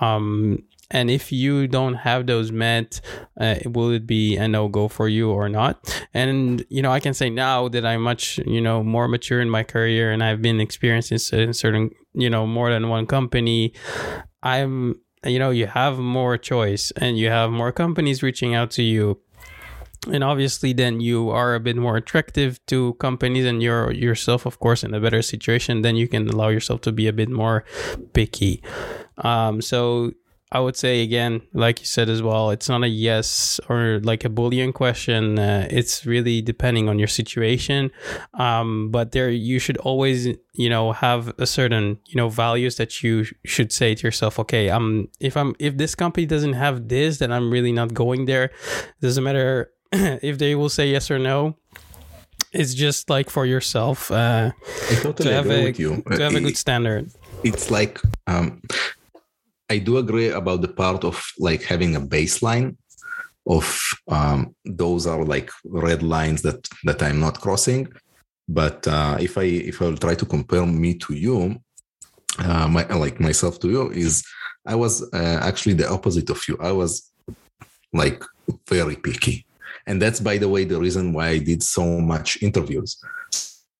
um 0.00 0.62
and 0.90 1.10
if 1.10 1.32
you 1.32 1.66
don't 1.66 1.94
have 1.94 2.26
those 2.26 2.52
met 2.52 3.00
uh, 3.40 3.56
will 3.66 3.90
it 3.90 4.06
be 4.06 4.36
a 4.36 4.46
no-go 4.46 4.88
for 4.88 5.08
you 5.08 5.30
or 5.30 5.48
not? 5.48 6.04
And 6.14 6.64
you 6.68 6.82
know 6.82 6.92
i 6.92 7.00
can 7.00 7.14
say 7.14 7.30
now 7.30 7.68
that 7.68 7.84
i'm 7.84 8.02
much 8.02 8.38
you 8.46 8.60
know 8.60 8.82
more 8.82 9.08
mature 9.08 9.40
in 9.40 9.50
my 9.50 9.62
career 9.62 10.12
and 10.12 10.22
i've 10.22 10.42
been 10.42 10.60
experiencing 10.60 11.18
certain 11.18 11.90
you 12.14 12.30
know 12.30 12.46
more 12.46 12.70
than 12.70 12.88
one 12.88 13.06
company 13.06 13.72
i'm 14.42 14.94
you 15.24 15.38
know 15.38 15.50
you 15.50 15.66
have 15.66 15.98
more 15.98 16.36
choice 16.36 16.92
and 16.96 17.18
you 17.18 17.28
have 17.28 17.50
more 17.50 17.72
companies 17.72 18.22
reaching 18.22 18.54
out 18.54 18.70
to 18.72 18.82
you. 18.82 19.20
And 20.12 20.22
obviously 20.22 20.72
then 20.72 21.00
you 21.00 21.30
are 21.30 21.54
a 21.54 21.60
bit 21.60 21.76
more 21.76 21.96
attractive 21.96 22.64
to 22.66 22.94
companies 22.94 23.44
and 23.44 23.60
you're 23.60 23.90
yourself 23.90 24.46
of 24.46 24.60
course 24.60 24.84
in 24.84 24.94
a 24.94 25.00
better 25.00 25.20
situation 25.20 25.82
then 25.82 25.96
you 25.96 26.06
can 26.06 26.28
allow 26.28 26.48
yourself 26.48 26.80
to 26.82 26.92
be 26.92 27.08
a 27.08 27.12
bit 27.12 27.28
more 27.28 27.64
picky. 28.12 28.62
Um, 29.18 29.60
so 29.60 30.12
I 30.52 30.60
would 30.60 30.76
say 30.76 31.02
again, 31.02 31.42
like 31.52 31.80
you 31.80 31.86
said 31.86 32.08
as 32.08 32.22
well, 32.22 32.50
it's 32.50 32.68
not 32.68 32.84
a 32.84 32.88
yes 32.88 33.58
or 33.68 33.98
like 34.04 34.24
a 34.24 34.28
boolean 34.28 34.72
question. 34.72 35.38
Uh, 35.40 35.66
it's 35.70 36.06
really 36.06 36.40
depending 36.40 36.88
on 36.88 36.98
your 37.00 37.08
situation. 37.08 37.90
Um, 38.34 38.90
but 38.92 39.10
there, 39.10 39.28
you 39.28 39.58
should 39.58 39.76
always, 39.78 40.28
you 40.54 40.68
know, 40.70 40.92
have 40.92 41.32
a 41.38 41.46
certain, 41.46 41.98
you 42.06 42.16
know, 42.16 42.28
values 42.28 42.76
that 42.76 43.02
you 43.02 43.24
should 43.44 43.72
say 43.72 43.96
to 43.96 44.06
yourself. 44.06 44.38
Okay, 44.38 44.68
I'm 44.70 45.08
if 45.18 45.36
I'm 45.36 45.56
if 45.58 45.76
this 45.78 45.96
company 45.96 46.26
doesn't 46.26 46.52
have 46.54 46.86
this, 46.88 47.18
then 47.18 47.32
I'm 47.32 47.50
really 47.50 47.72
not 47.72 47.92
going 47.92 48.26
there. 48.26 48.50
Doesn't 49.00 49.24
matter 49.24 49.72
if 49.92 50.38
they 50.38 50.54
will 50.54 50.68
say 50.70 50.88
yes 50.88 51.10
or 51.10 51.18
no. 51.18 51.56
It's 52.52 52.72
just 52.72 53.10
like 53.10 53.28
for 53.28 53.44
yourself 53.44 54.10
uh, 54.10 54.52
I 54.90 54.94
totally 55.02 55.28
to 55.28 55.34
have 55.34 55.46
agree 55.46 55.60
a 55.60 55.64
with 55.64 55.78
you. 55.80 56.02
to 56.12 56.22
have 56.22 56.34
a 56.36 56.40
good 56.40 56.56
standard. 56.56 57.10
it's 57.42 57.70
like 57.70 58.00
um, 58.28 58.62
I 59.68 59.78
do 59.78 59.98
agree 59.98 60.28
about 60.28 60.62
the 60.62 60.68
part 60.68 61.04
of 61.04 61.22
like 61.38 61.62
having 61.62 61.96
a 61.96 62.00
baseline 62.00 62.76
of 63.46 63.80
um, 64.08 64.54
those 64.64 65.06
are 65.06 65.24
like 65.24 65.50
red 65.64 66.02
lines 66.02 66.42
that 66.42 66.66
that 66.84 67.02
I'm 67.02 67.20
not 67.20 67.40
crossing. 67.40 67.88
But 68.48 68.86
uh, 68.86 69.16
if 69.20 69.38
I 69.38 69.44
if 69.44 69.82
I 69.82 69.86
will 69.86 69.96
try 69.96 70.14
to 70.14 70.26
compare 70.26 70.64
me 70.66 70.94
to 70.94 71.14
you, 71.14 71.56
uh, 72.38 72.68
my 72.68 72.86
like 72.86 73.20
myself 73.20 73.58
to 73.60 73.68
you 73.68 73.90
is 73.90 74.24
I 74.66 74.74
was 74.74 75.02
uh, 75.12 75.38
actually 75.42 75.74
the 75.74 75.90
opposite 75.90 76.30
of 76.30 76.40
you. 76.48 76.56
I 76.60 76.72
was 76.72 77.10
like 77.92 78.22
very 78.68 78.96
picky, 78.96 79.46
and 79.86 80.00
that's 80.00 80.20
by 80.20 80.38
the 80.38 80.48
way 80.48 80.64
the 80.64 80.78
reason 80.78 81.12
why 81.12 81.28
I 81.28 81.38
did 81.38 81.62
so 81.62 82.00
much 82.00 82.40
interviews. 82.42 82.98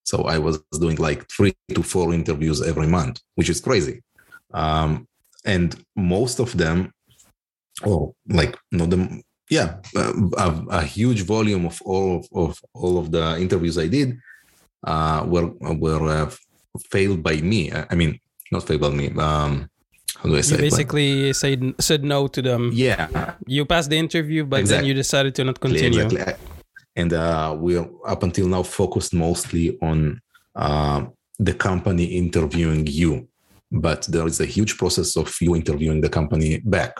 So 0.03 0.23
I 0.23 0.37
was 0.37 0.59
doing 0.79 0.95
like 0.97 1.29
three 1.29 1.53
to 1.75 1.83
four 1.83 2.13
interviews 2.13 2.61
every 2.61 2.87
month, 2.87 3.19
which 3.35 3.49
is 3.49 3.59
crazy. 3.59 4.01
Um, 4.53 5.07
and 5.47 5.75
most 5.95 6.39
of 6.39 6.55
them, 6.55 6.91
or 7.83 8.13
like 8.27 8.55
not 8.71 8.91
them, 8.91 9.23
yeah, 9.49 9.77
a, 9.95 10.53
a, 10.69 10.83
huge 10.83 11.21
volume 11.23 11.65
of 11.65 11.81
all 11.83 12.17
of, 12.17 12.27
of 12.33 12.59
all 12.73 12.99
of 12.99 13.11
the 13.11 13.37
interviews 13.39 13.77
I 13.77 13.87
did 13.87 14.19
uh, 14.83 15.23
were 15.25 15.47
were 15.59 16.03
uh, 16.03 16.29
failed 16.91 17.23
by 17.23 17.37
me. 17.37 17.71
I 17.71 17.95
mean, 17.95 18.19
not 18.51 18.67
failed 18.67 18.81
by 18.81 18.89
me. 18.89 19.07
Um, 19.17 19.69
how 20.17 20.29
do 20.29 20.37
I 20.37 20.41
say? 20.41 20.55
You 20.55 20.61
basically 20.61 21.33
said 21.33 21.75
said 21.79 22.03
no 22.03 22.27
to 22.27 22.41
them. 22.41 22.71
yeah, 22.73 23.33
You 23.47 23.65
passed 23.65 23.89
the 23.89 23.97
interview, 23.97 24.45
but 24.45 24.65
then 24.65 24.85
you 24.85 24.93
decided 24.93 25.33
to 25.35 25.43
not 25.43 25.59
continue. 25.59 26.05
Exactly. 26.05 26.33
And 26.95 27.13
uh, 27.13 27.55
we're 27.57 27.87
up 28.07 28.23
until 28.23 28.47
now 28.47 28.63
focused 28.63 29.13
mostly 29.13 29.77
on 29.81 30.19
uh, 30.55 31.05
the 31.37 31.53
company 31.53 32.05
interviewing 32.05 32.87
you, 32.87 33.27
but 33.71 34.03
there 34.03 34.25
is 34.27 34.39
a 34.39 34.45
huge 34.45 34.77
process 34.77 35.15
of 35.17 35.33
you 35.41 35.55
interviewing 35.55 36.01
the 36.01 36.09
company 36.09 36.59
back, 36.59 36.97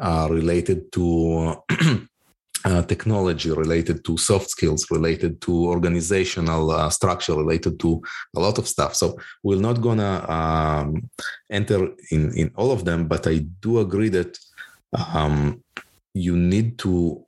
uh, 0.00 0.28
related 0.30 0.90
to 0.92 1.56
uh, 2.64 2.82
technology, 2.82 3.50
related 3.50 4.04
to 4.04 4.16
soft 4.16 4.50
skills, 4.50 4.90
related 4.90 5.40
to 5.40 5.66
organizational 5.66 6.70
uh, 6.70 6.88
structure, 6.90 7.34
related 7.34 7.78
to 7.80 8.00
a 8.36 8.40
lot 8.40 8.58
of 8.58 8.68
stuff. 8.68 8.94
So 8.94 9.18
we're 9.42 9.60
not 9.60 9.80
gonna 9.80 10.24
um, 10.28 11.10
enter 11.50 11.88
in 12.10 12.32
in 12.36 12.50
all 12.56 12.72
of 12.72 12.84
them, 12.84 13.08
but 13.08 13.26
I 13.26 13.38
do 13.60 13.80
agree 13.80 14.08
that 14.10 14.38
um, 15.14 15.62
you 16.14 16.36
need 16.36 16.78
to 16.78 17.24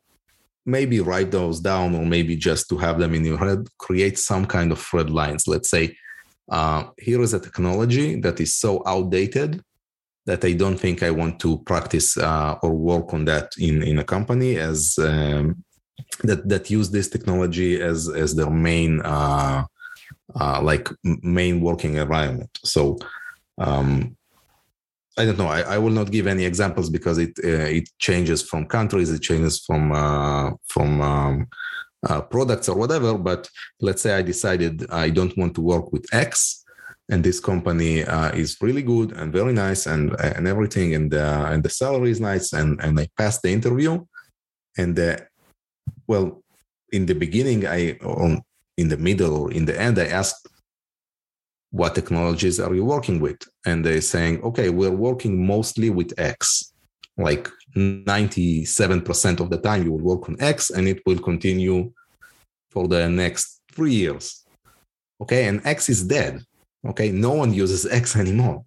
maybe 0.67 1.01
write 1.01 1.31
those 1.31 1.61
down 1.61 1.95
or 1.95 2.07
maybe 2.07 2.37
just 2.37 2.69
to 2.69 2.79
have 2.79 2.99
them 2.99 3.15
in 3.15 3.25
your 3.25 3.37
head 3.37 3.67
create 3.79 4.19
some 4.19 4.47
kind 4.47 4.73
of 4.73 4.95
red 4.95 5.11
lines 5.11 5.47
let's 5.47 5.69
say 5.69 5.95
uh, 6.51 6.85
here 6.99 7.23
is 7.23 7.35
a 7.35 7.41
technology 7.41 8.21
that 8.21 8.41
is 8.41 8.57
so 8.57 8.83
outdated 8.87 9.63
that 10.27 10.45
i 10.45 10.53
don't 10.53 10.79
think 10.79 11.03
i 11.03 11.11
want 11.11 11.39
to 11.39 11.59
practice 11.65 12.17
uh, 12.17 12.57
or 12.63 12.73
work 12.73 13.13
on 13.13 13.25
that 13.25 13.53
in, 13.59 13.83
in 13.83 13.99
a 13.99 14.05
company 14.05 14.57
as 14.57 14.99
um, 14.99 15.65
that 16.23 16.49
that 16.49 16.71
use 16.71 16.91
this 16.91 17.09
technology 17.09 17.81
as 17.81 18.09
as 18.09 18.35
their 18.35 18.51
main 18.51 19.01
uh, 19.03 19.65
uh, 20.41 20.61
like 20.63 20.89
main 21.23 21.61
working 21.61 21.95
environment 21.97 22.51
so 22.65 22.99
um, 23.59 24.17
I 25.17 25.25
don't 25.25 25.39
know. 25.39 25.47
I, 25.47 25.61
I 25.61 25.79
will 25.79 25.91
not 25.91 26.11
give 26.11 26.27
any 26.27 26.45
examples 26.45 26.91
because 26.91 27.19
it 27.19 27.39
uh, 27.45 27.69
it 27.79 27.89
changes 27.99 28.43
from 28.43 28.67
countries, 28.67 29.11
it 29.11 29.23
changes 29.23 29.61
from 29.65 29.93
uh, 29.93 30.51
from 30.67 31.01
um, 31.01 31.47
uh, 32.05 32.21
products 32.21 32.69
or 32.69 32.77
whatever. 32.77 33.17
But 33.19 33.49
let's 33.81 34.03
say 34.03 34.15
I 34.15 34.23
decided 34.23 34.91
I 34.91 35.11
don't 35.11 35.37
want 35.37 35.55
to 35.57 35.61
work 35.61 35.93
with 35.93 36.07
X, 36.13 36.65
and 37.11 37.23
this 37.23 37.41
company 37.41 38.05
uh, 38.05 38.31
is 38.33 38.57
really 38.61 38.83
good 38.83 39.13
and 39.13 39.33
very 39.33 39.53
nice 39.53 39.87
and 39.87 40.15
and 40.21 40.47
everything, 40.47 40.95
and 40.95 41.13
uh, 41.15 41.47
and 41.51 41.63
the 41.63 41.71
salary 41.71 42.11
is 42.11 42.21
nice, 42.21 42.53
and 42.53 42.81
and 42.83 42.99
I 42.99 43.09
passed 43.17 43.43
the 43.43 43.53
interview, 43.53 44.05
and 44.77 44.99
uh, 44.99 45.17
well, 46.07 46.43
in 46.93 47.07
the 47.07 47.15
beginning, 47.15 47.67
I 47.67 47.99
on 48.03 48.43
in 48.77 48.89
the 48.89 48.97
middle 48.97 49.37
or 49.37 49.53
in 49.53 49.65
the 49.65 49.81
end, 49.81 49.99
I 49.99 50.07
asked 50.07 50.49
what 51.75 51.93
technologies 51.93 52.61
are 52.61 52.73
you 52.73 52.85
working 52.85 53.19
with 53.19 53.37
and 53.67 53.85
they're 53.85 54.01
saying 54.01 54.41
okay 54.45 54.71
we're 54.71 54.93
working 54.93 55.45
mostly 55.45 55.91
with 55.91 56.15
x 56.19 56.73
like 57.17 57.49
97% 57.77 59.41
of 59.41 59.51
the 59.51 59.59
time 59.59 59.85
you 59.85 59.93
will 59.93 60.01
work 60.01 60.29
on 60.29 60.37
x 60.41 60.71
and 60.71 60.89
it 60.89 61.01
will 61.07 61.19
continue 61.19 61.93
for 62.71 62.89
the 62.89 63.09
next 63.09 63.63
three 63.73 63.95
years. 63.95 64.45
Okay 65.21 65.47
and 65.47 65.65
x 65.65 65.89
is 65.89 66.03
dead. 66.03 66.41
Okay 66.87 67.11
no 67.11 67.33
one 67.33 67.53
uses 67.55 67.87
x 67.87 68.17
anymore. 68.17 68.65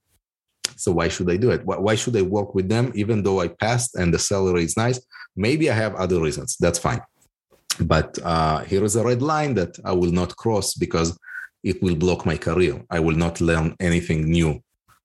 So 0.75 0.91
why 0.91 1.07
should 1.07 1.29
i 1.29 1.37
do 1.37 1.51
it? 1.51 1.65
Why 1.65 1.95
should 1.95 2.15
i 2.15 2.21
work 2.21 2.55
with 2.55 2.69
them 2.69 2.91
even 2.95 3.23
though 3.23 3.41
i 3.41 3.47
passed 3.47 3.95
and 3.95 4.13
the 4.13 4.19
salary 4.19 4.63
is 4.63 4.77
nice? 4.77 4.99
Maybe 5.35 5.69
i 5.69 5.73
have 5.73 5.95
other 5.95 6.21
reasons. 6.21 6.57
That's 6.59 6.79
fine. 6.79 7.01
But 7.79 8.17
uh, 8.23 8.59
here 8.63 8.83
is 8.83 8.95
a 8.95 9.03
red 9.03 9.21
line 9.21 9.53
that 9.55 9.77
i 9.83 9.91
will 9.91 10.11
not 10.11 10.35
cross 10.35 10.73
because 10.73 11.17
it 11.63 11.81
will 11.81 11.95
block 11.95 12.25
my 12.25 12.37
career. 12.37 12.81
I 12.89 12.99
will 12.99 13.15
not 13.15 13.41
learn 13.41 13.75
anything 13.79 14.29
new. 14.29 14.61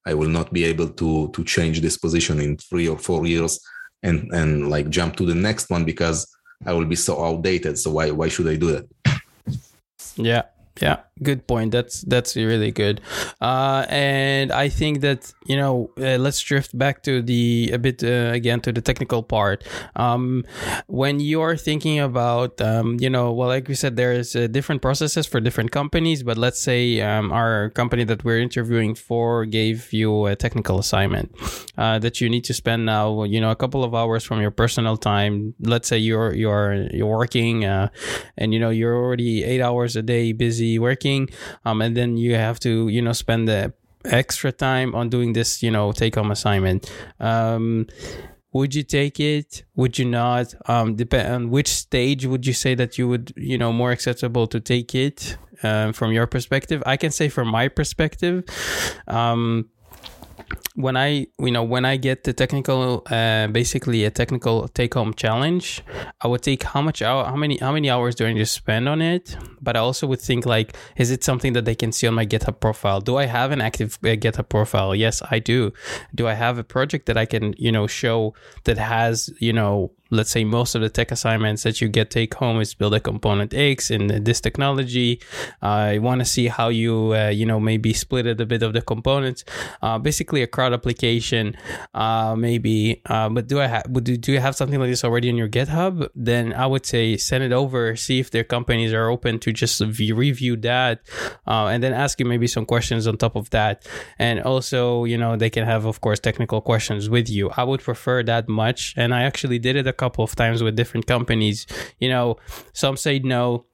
I 0.06 0.14
will 0.14 0.28
not 0.28 0.52
be 0.52 0.64
able 0.64 0.88
to 0.88 1.30
to 1.34 1.44
change 1.44 1.80
this 1.80 1.96
position 1.96 2.40
in 2.40 2.56
three 2.56 2.88
or 2.88 2.98
four 2.98 3.26
years 3.26 3.60
and 4.02 4.32
and 4.32 4.68
like 4.68 4.88
jump 4.90 5.16
to 5.16 5.26
the 5.26 5.34
next 5.34 5.70
one 5.70 5.84
because 5.84 6.26
I 6.66 6.72
will 6.72 6.86
be 6.86 6.96
so 6.96 7.24
outdated. 7.24 7.78
So 7.78 7.90
why 7.90 8.10
why 8.10 8.28
should 8.28 8.48
I 8.48 8.56
do 8.56 8.72
that? 8.72 8.86
Yeah, 10.16 10.42
yeah, 10.80 11.00
good 11.22 11.46
point. 11.46 11.70
That's 11.70 12.00
that's 12.02 12.34
really 12.34 12.70
good. 12.70 13.00
Uh, 13.40 13.84
and 13.88 14.50
I 14.50 14.68
think 14.68 15.00
that 15.02 15.32
you 15.44 15.56
know, 15.56 15.90
uh, 15.98 16.16
let's 16.16 16.40
drift 16.40 16.76
back 16.76 17.02
to 17.02 17.20
the 17.20 17.70
a 17.72 17.78
bit 17.78 18.02
uh, 18.02 18.32
again 18.32 18.60
to 18.60 18.72
the 18.72 18.80
technical 18.80 19.22
part. 19.22 19.64
Um, 19.96 20.44
when 20.86 21.20
you're 21.20 21.56
thinking 21.56 22.00
about, 22.00 22.60
um, 22.60 22.96
you 23.00 23.10
know, 23.10 23.32
well, 23.32 23.48
like 23.48 23.68
we 23.68 23.74
said, 23.74 23.96
there's 23.96 24.34
uh, 24.34 24.46
different 24.46 24.80
processes 24.80 25.26
for 25.26 25.40
different 25.40 25.72
companies. 25.72 26.22
But 26.22 26.38
let's 26.38 26.60
say 26.60 27.00
um, 27.02 27.32
our 27.32 27.70
company 27.70 28.04
that 28.04 28.24
we're 28.24 28.40
interviewing 28.40 28.94
for 28.94 29.44
gave 29.44 29.92
you 29.92 30.26
a 30.26 30.36
technical 30.36 30.78
assignment 30.78 31.34
uh, 31.76 31.98
that 31.98 32.20
you 32.20 32.30
need 32.30 32.44
to 32.44 32.54
spend 32.54 32.86
now, 32.86 33.24
you 33.24 33.40
know, 33.40 33.50
a 33.50 33.56
couple 33.56 33.84
of 33.84 33.94
hours 33.94 34.24
from 34.24 34.40
your 34.40 34.50
personal 34.50 34.96
time. 34.96 35.54
Let's 35.60 35.88
say 35.88 35.98
you're 35.98 36.32
you're 36.32 36.88
you're 36.92 37.06
working, 37.18 37.66
uh, 37.66 37.88
and 38.38 38.54
you 38.54 38.60
know 38.60 38.70
you're 38.70 38.96
already 38.96 39.44
eight 39.44 39.60
hours 39.60 39.96
a 39.96 40.02
day 40.02 40.32
busy 40.32 40.61
working, 40.78 41.28
um, 41.64 41.82
and 41.82 41.96
then 41.96 42.16
you 42.16 42.34
have 42.34 42.58
to 42.60 42.88
you 42.88 43.02
know 43.02 43.12
spend 43.12 43.48
the 43.48 43.72
extra 44.04 44.50
time 44.50 44.94
on 44.94 45.08
doing 45.08 45.32
this 45.32 45.62
you 45.62 45.70
know 45.70 45.92
take 45.92 46.14
home 46.16 46.30
assignment. 46.30 46.90
Um, 47.20 47.86
would 48.52 48.74
you 48.74 48.82
take 48.82 49.18
it? 49.18 49.64
Would 49.76 49.98
you 49.98 50.04
not? 50.04 50.54
Um, 50.66 50.94
depend 50.94 51.32
on 51.32 51.50
which 51.50 51.68
stage 51.68 52.26
would 52.26 52.46
you 52.46 52.52
say 52.52 52.74
that 52.74 52.98
you 52.98 53.08
would, 53.08 53.32
you 53.36 53.56
know, 53.56 53.72
more 53.72 53.92
acceptable 53.92 54.46
to 54.48 54.60
take 54.60 54.94
it 54.94 55.38
um, 55.62 55.92
from 55.94 56.12
your 56.12 56.26
perspective? 56.26 56.82
I 56.84 56.98
can 56.98 57.10
say 57.10 57.30
from 57.30 57.48
my 57.48 57.68
perspective, 57.68 58.44
um, 59.08 59.70
when 60.74 60.96
I, 60.96 61.26
you 61.38 61.50
know, 61.50 61.62
when 61.62 61.84
I 61.84 61.96
get 61.96 62.24
the 62.24 62.32
technical, 62.32 63.02
uh, 63.10 63.46
basically 63.48 64.04
a 64.04 64.10
technical 64.10 64.68
take-home 64.68 65.14
challenge, 65.14 65.82
I 66.20 66.28
would 66.28 66.42
take 66.42 66.62
how 66.62 66.80
much 66.80 67.02
hour, 67.02 67.24
how 67.24 67.36
many, 67.36 67.58
how 67.58 67.72
many 67.72 67.90
hours 67.90 68.14
do 68.14 68.26
I 68.26 68.32
to 68.32 68.46
spend 68.46 68.88
on 68.88 69.02
it? 69.02 69.36
But 69.60 69.76
I 69.76 69.80
also 69.80 70.06
would 70.06 70.20
think 70.20 70.46
like, 70.46 70.76
is 70.96 71.10
it 71.10 71.24
something 71.24 71.52
that 71.52 71.64
they 71.64 71.74
can 71.74 71.92
see 71.92 72.06
on 72.06 72.14
my 72.14 72.26
GitHub 72.26 72.60
profile? 72.60 73.00
Do 73.00 73.16
I 73.16 73.26
have 73.26 73.52
an 73.52 73.60
active 73.60 73.98
uh, 74.02 74.08
GitHub 74.08 74.48
profile? 74.48 74.94
Yes, 74.94 75.22
I 75.30 75.38
do. 75.38 75.72
Do 76.14 76.26
I 76.26 76.34
have 76.34 76.58
a 76.58 76.64
project 76.64 77.06
that 77.06 77.16
I 77.16 77.26
can, 77.26 77.54
you 77.58 77.72
know, 77.72 77.86
show 77.86 78.34
that 78.64 78.78
has, 78.78 79.30
you 79.38 79.52
know, 79.52 79.92
let's 80.12 80.30
say 80.30 80.44
most 80.44 80.74
of 80.74 80.82
the 80.82 80.90
tech 80.90 81.10
assignments 81.10 81.62
that 81.62 81.80
you 81.80 81.88
get 81.88 82.10
take 82.10 82.34
home 82.34 82.60
is 82.60 82.74
build 82.74 82.92
a 82.92 83.00
component 83.00 83.54
X 83.54 83.90
in 83.90 84.24
this 84.24 84.42
technology. 84.42 85.20
Uh, 85.62 85.66
I 85.66 85.98
want 85.98 86.20
to 86.20 86.26
see 86.26 86.48
how 86.48 86.68
you, 86.68 87.14
uh, 87.14 87.28
you 87.28 87.46
know, 87.46 87.58
maybe 87.58 87.94
split 87.94 88.26
it 88.26 88.40
a 88.40 88.46
bit 88.46 88.62
of 88.62 88.74
the 88.74 88.82
components. 88.82 89.44
Uh, 89.80 89.98
basically, 89.98 90.42
a 90.42 90.46
CRUD 90.62 90.74
application, 90.74 91.56
uh, 91.94 92.34
maybe. 92.38 93.02
Uh, 93.06 93.28
but 93.28 93.48
do 93.48 93.60
I 93.60 93.66
have 93.66 93.92
do, 93.92 94.16
do 94.16 94.32
you 94.32 94.40
have 94.40 94.56
something 94.56 94.78
like 94.78 94.90
this 94.90 95.04
already 95.04 95.28
on 95.28 95.36
your 95.36 95.48
GitHub? 95.48 96.08
Then 96.14 96.52
I 96.52 96.66
would 96.66 96.86
say 96.86 97.16
send 97.16 97.44
it 97.44 97.52
over, 97.52 97.96
see 97.96 98.20
if 98.20 98.30
their 98.30 98.44
companies 98.44 98.92
are 98.92 99.08
open 99.08 99.38
to 99.40 99.52
just 99.52 99.80
review 99.80 100.56
that, 100.58 101.00
uh, 101.46 101.66
and 101.66 101.82
then 101.82 101.92
ask 101.92 102.20
you 102.20 102.26
maybe 102.26 102.46
some 102.46 102.64
questions 102.64 103.06
on 103.06 103.16
top 103.16 103.36
of 103.36 103.50
that. 103.50 103.86
And 104.18 104.40
also, 104.40 105.04
you 105.04 105.18
know, 105.18 105.36
they 105.36 105.50
can 105.50 105.64
have, 105.64 105.84
of 105.84 106.00
course, 106.00 106.20
technical 106.20 106.60
questions 106.60 107.08
with 107.08 107.28
you. 107.28 107.50
I 107.56 107.64
would 107.64 107.80
prefer 107.80 108.22
that 108.24 108.48
much, 108.48 108.94
and 108.96 109.14
I 109.14 109.22
actually 109.22 109.58
did 109.58 109.76
it 109.76 109.86
a 109.86 109.92
couple 109.92 110.24
of 110.24 110.34
times 110.36 110.62
with 110.62 110.76
different 110.76 111.06
companies. 111.06 111.66
You 111.98 112.08
know, 112.08 112.36
some 112.72 112.96
say 112.96 113.18
no 113.18 113.66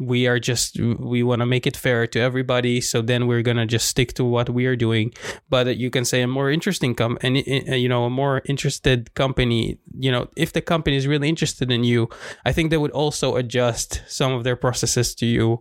we 0.00 0.26
are 0.26 0.40
just 0.40 0.80
we 0.80 1.22
want 1.22 1.40
to 1.40 1.46
make 1.46 1.66
it 1.66 1.76
fair 1.76 2.06
to 2.06 2.18
everybody 2.18 2.80
so 2.80 3.02
then 3.02 3.26
we're 3.26 3.42
gonna 3.42 3.66
just 3.66 3.86
stick 3.86 4.14
to 4.14 4.24
what 4.24 4.48
we 4.48 4.64
are 4.66 4.76
doing. 4.76 5.12
But 5.48 5.76
you 5.76 5.90
can 5.90 6.04
say 6.04 6.22
a 6.22 6.26
more 6.26 6.50
interesting 6.50 6.94
com 6.94 7.18
and 7.20 7.36
you 7.36 7.88
know 7.88 8.04
a 8.04 8.10
more 8.10 8.42
interested 8.46 9.14
company 9.14 9.78
you 9.98 10.10
know 10.10 10.28
if 10.36 10.52
the 10.52 10.62
company 10.62 10.96
is 10.96 11.06
really 11.06 11.28
interested 11.28 11.70
in 11.70 11.84
you 11.84 12.08
i 12.46 12.52
think 12.52 12.70
they 12.70 12.76
would 12.76 12.90
also 12.92 13.36
adjust 13.36 14.02
some 14.06 14.32
of 14.32 14.44
their 14.44 14.56
processes 14.56 15.14
to 15.14 15.26
you 15.26 15.60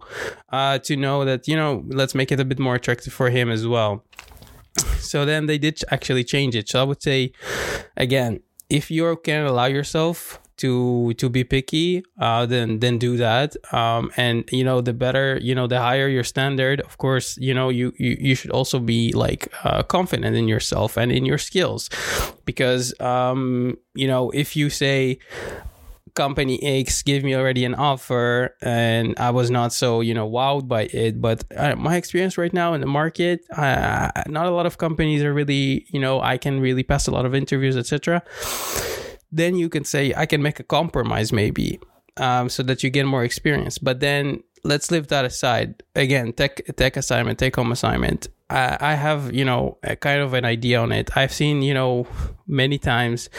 uh, 0.52 0.78
to 0.80 0.96
know 0.96 1.26
that 1.26 1.48
you 1.48 1.56
know 1.56 1.84
let's 1.88 2.16
make 2.16 2.32
it 2.32 2.40
a 2.40 2.46
bit 2.46 2.60
more 2.60 2.76
attractive 2.76 3.14
for 3.14 3.30
him 3.30 3.50
as 3.50 3.68
well. 3.68 4.04
So 5.00 5.26
then 5.26 5.48
they 5.48 5.58
did 5.58 5.82
actually 5.92 6.24
change 6.24 6.56
it. 6.56 6.70
So 6.70 6.80
i 6.82 6.84
would 6.84 7.02
say 7.02 7.34
again 7.98 8.40
if 8.70 8.92
you 8.92 9.04
can 9.24 9.46
allow 9.46 9.66
yourself 9.66 10.40
to 10.60 11.14
to 11.16 11.30
be 11.30 11.44
picky, 11.44 12.04
uh, 12.20 12.46
then 12.46 12.80
then 12.80 12.98
do 12.98 13.18
that. 13.18 13.56
Um, 13.74 14.12
and 14.18 14.48
you 14.52 14.64
know, 14.64 14.82
the 14.82 14.94
better, 14.94 15.40
you 15.42 15.56
know, 15.56 15.68
the 15.68 15.80
higher 15.80 16.08
your 16.08 16.24
standard. 16.24 16.82
Of 16.82 16.98
course, 16.98 17.38
you 17.38 17.54
know, 17.54 17.70
you 17.70 17.94
you, 17.98 18.18
you 18.20 18.36
should 18.36 18.52
also 18.52 18.80
be 18.80 19.12
like 19.14 19.48
uh, 19.64 19.84
confident 19.84 20.36
in 20.36 20.48
yourself 20.48 20.98
and 20.98 21.12
in 21.12 21.26
your 21.26 21.38
skills, 21.38 21.90
because 22.46 22.94
um, 23.00 23.78
you 23.96 24.08
know, 24.08 24.30
if 24.32 24.56
you 24.56 24.70
say 24.70 25.20
company 26.16 26.62
X 26.62 27.02
gave 27.04 27.24
me 27.24 27.34
already 27.34 27.64
an 27.64 27.76
offer 27.76 28.56
and 28.62 29.18
I 29.18 29.30
was 29.30 29.50
not 29.50 29.72
so, 29.72 30.02
you 30.02 30.14
know, 30.14 30.30
wowed 30.30 30.68
by 30.68 30.90
it. 30.92 31.22
But 31.22 31.46
uh, 31.56 31.76
my 31.78 31.96
experience 31.96 32.38
right 32.38 32.52
now 32.52 32.74
in 32.74 32.82
the 32.82 32.88
market, 32.88 33.46
uh, 33.56 34.12
not 34.28 34.46
a 34.46 34.52
lot 34.52 34.66
of 34.66 34.78
companies 34.78 35.24
are 35.24 35.34
really, 35.34 35.86
you 35.94 36.00
know, 36.00 36.20
I 36.20 36.38
can 36.38 36.60
really 36.60 36.84
pass 36.84 37.08
a 37.08 37.12
lot 37.12 37.26
of 37.26 37.34
interviews, 37.34 37.78
etc 37.78 38.22
then 39.32 39.56
you 39.56 39.70
can 39.70 39.84
say 39.84 40.14
I 40.16 40.26
can 40.26 40.42
make 40.42 40.60
a 40.60 40.64
compromise 40.64 41.32
maybe 41.32 41.80
um, 42.18 42.50
so 42.50 42.64
that 42.64 42.84
you 42.84 42.90
get 42.90 43.06
more 43.06 43.24
experience. 43.24 43.78
But 43.78 44.00
then 44.00 44.44
let's 44.64 44.92
leave 44.92 45.08
that 45.08 45.26
aside. 45.26 45.84
Again, 45.96 46.34
tech 46.34 46.62
tech 46.76 46.98
assignment, 46.98 47.40
take 47.40 47.56
home 47.56 47.72
assignment. 47.72 48.28
I, 48.50 48.96
have 48.96 49.34
you 49.34 49.46
know 49.46 49.78
a 49.84 49.96
kind 49.96 50.22
of 50.22 50.34
an 50.34 50.46
idea 50.46 50.80
on 50.80 50.92
it. 50.92 51.16
I've 51.16 51.34
seen 51.34 51.62
you 51.62 51.74
know 51.74 52.08
many 52.50 52.80
times 52.80 53.30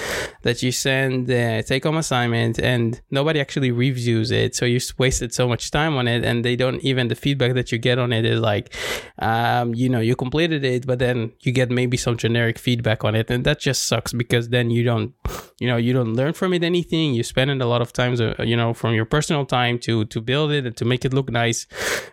that 0.43 0.63
you 0.63 0.71
send 0.73 1.27
the 1.27 1.65
take 1.67 1.85
home 1.85 1.97
assignment 1.97 2.59
and 2.59 3.01
nobody 3.11 3.41
actually 3.41 3.71
reviews 3.73 4.31
it. 4.31 4.55
So 4.55 4.65
you 4.65 4.81
wasted 4.97 5.35
so 5.35 5.49
much 5.49 5.71
time 5.71 5.97
on 5.97 6.07
it 6.07 6.25
and 6.25 6.45
they 6.45 6.57
don't 6.57 6.81
even 6.83 7.09
the 7.09 7.15
feedback 7.15 7.55
that 7.55 7.73
you 7.73 7.79
get 7.79 7.99
on 7.99 8.13
it 8.13 8.25
is 8.25 8.41
like, 8.41 8.73
um, 9.19 9.75
you 9.75 9.89
know, 9.89 10.01
you 10.01 10.15
completed 10.15 10.65
it, 10.65 10.87
but 10.87 11.01
then 11.01 11.33
you 11.41 11.53
get 11.53 11.71
maybe 11.71 11.97
some 11.97 12.17
generic 12.17 12.59
feedback 12.59 13.05
on 13.05 13.15
it. 13.15 13.31
And 13.31 13.45
that 13.45 13.59
just 13.59 13.87
sucks 13.89 14.13
because 14.13 14.49
then 14.49 14.71
you 14.71 14.85
don't, 14.85 15.13
you 15.59 15.67
know, 15.67 15.77
you 15.77 15.93
don't 15.93 16.15
learn 16.15 16.33
from 16.33 16.55
it 16.55 16.63
anything. 16.63 17.15
You 17.15 17.25
spend 17.25 17.51
a 17.51 17.67
lot 17.67 17.83
of 17.83 17.93
times, 17.93 18.21
uh, 18.21 18.35
you 18.39 18.57
know, 18.57 18.73
from 18.73 18.95
your 18.95 19.05
personal 19.05 19.45
time 19.45 19.79
to, 19.81 20.05
to 20.07 20.21
build 20.21 20.53
it 20.53 20.67
and 20.67 20.77
to 20.77 20.85
make 20.85 21.05
it 21.05 21.13
look 21.13 21.31
nice. 21.31 21.67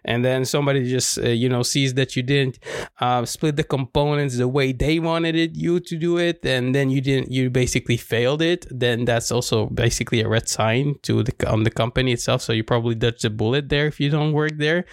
And 0.04 0.26
then 0.26 0.46
somebody 0.46 0.90
just, 0.90 1.20
uh, 1.20 1.30
you 1.30 1.48
know, 1.48 1.62
sees 1.62 1.94
that 1.94 2.16
you 2.16 2.24
didn't 2.24 2.60
uh, 3.00 3.26
split 3.26 3.56
the 3.56 3.64
components 3.64 4.38
the 4.38 4.48
way 4.48 4.72
they 4.72 5.00
wanted 5.00 5.36
it, 5.36 5.56
you 5.56 5.80
to 5.80 5.98
do 5.98 6.18
it. 6.18 6.46
And 6.46 6.74
then 6.74 6.90
you 6.90 7.02
didn't 7.02 7.32
you 7.32 7.50
basically 7.50 7.98
failed 7.98 8.42
it 8.42 8.66
then 8.70 9.06
that's 9.06 9.32
also 9.32 9.68
basically 9.68 10.22
a 10.22 10.28
red 10.28 10.48
sign 10.48 10.96
to 11.04 11.24
the 11.24 11.34
on 11.50 11.64
the 11.64 11.72
company 11.72 12.12
itself 12.12 12.42
so 12.42 12.54
you 12.54 12.64
probably 12.64 12.96
dodged 12.96 13.26
a 13.26 13.30
bullet 13.30 13.70
there 13.70 13.88
if 13.88 14.00
you 14.00 14.10
don't 14.10 14.34
work 14.34 14.54
there 14.58 14.86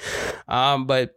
um, 0.48 0.86
but 0.86 1.16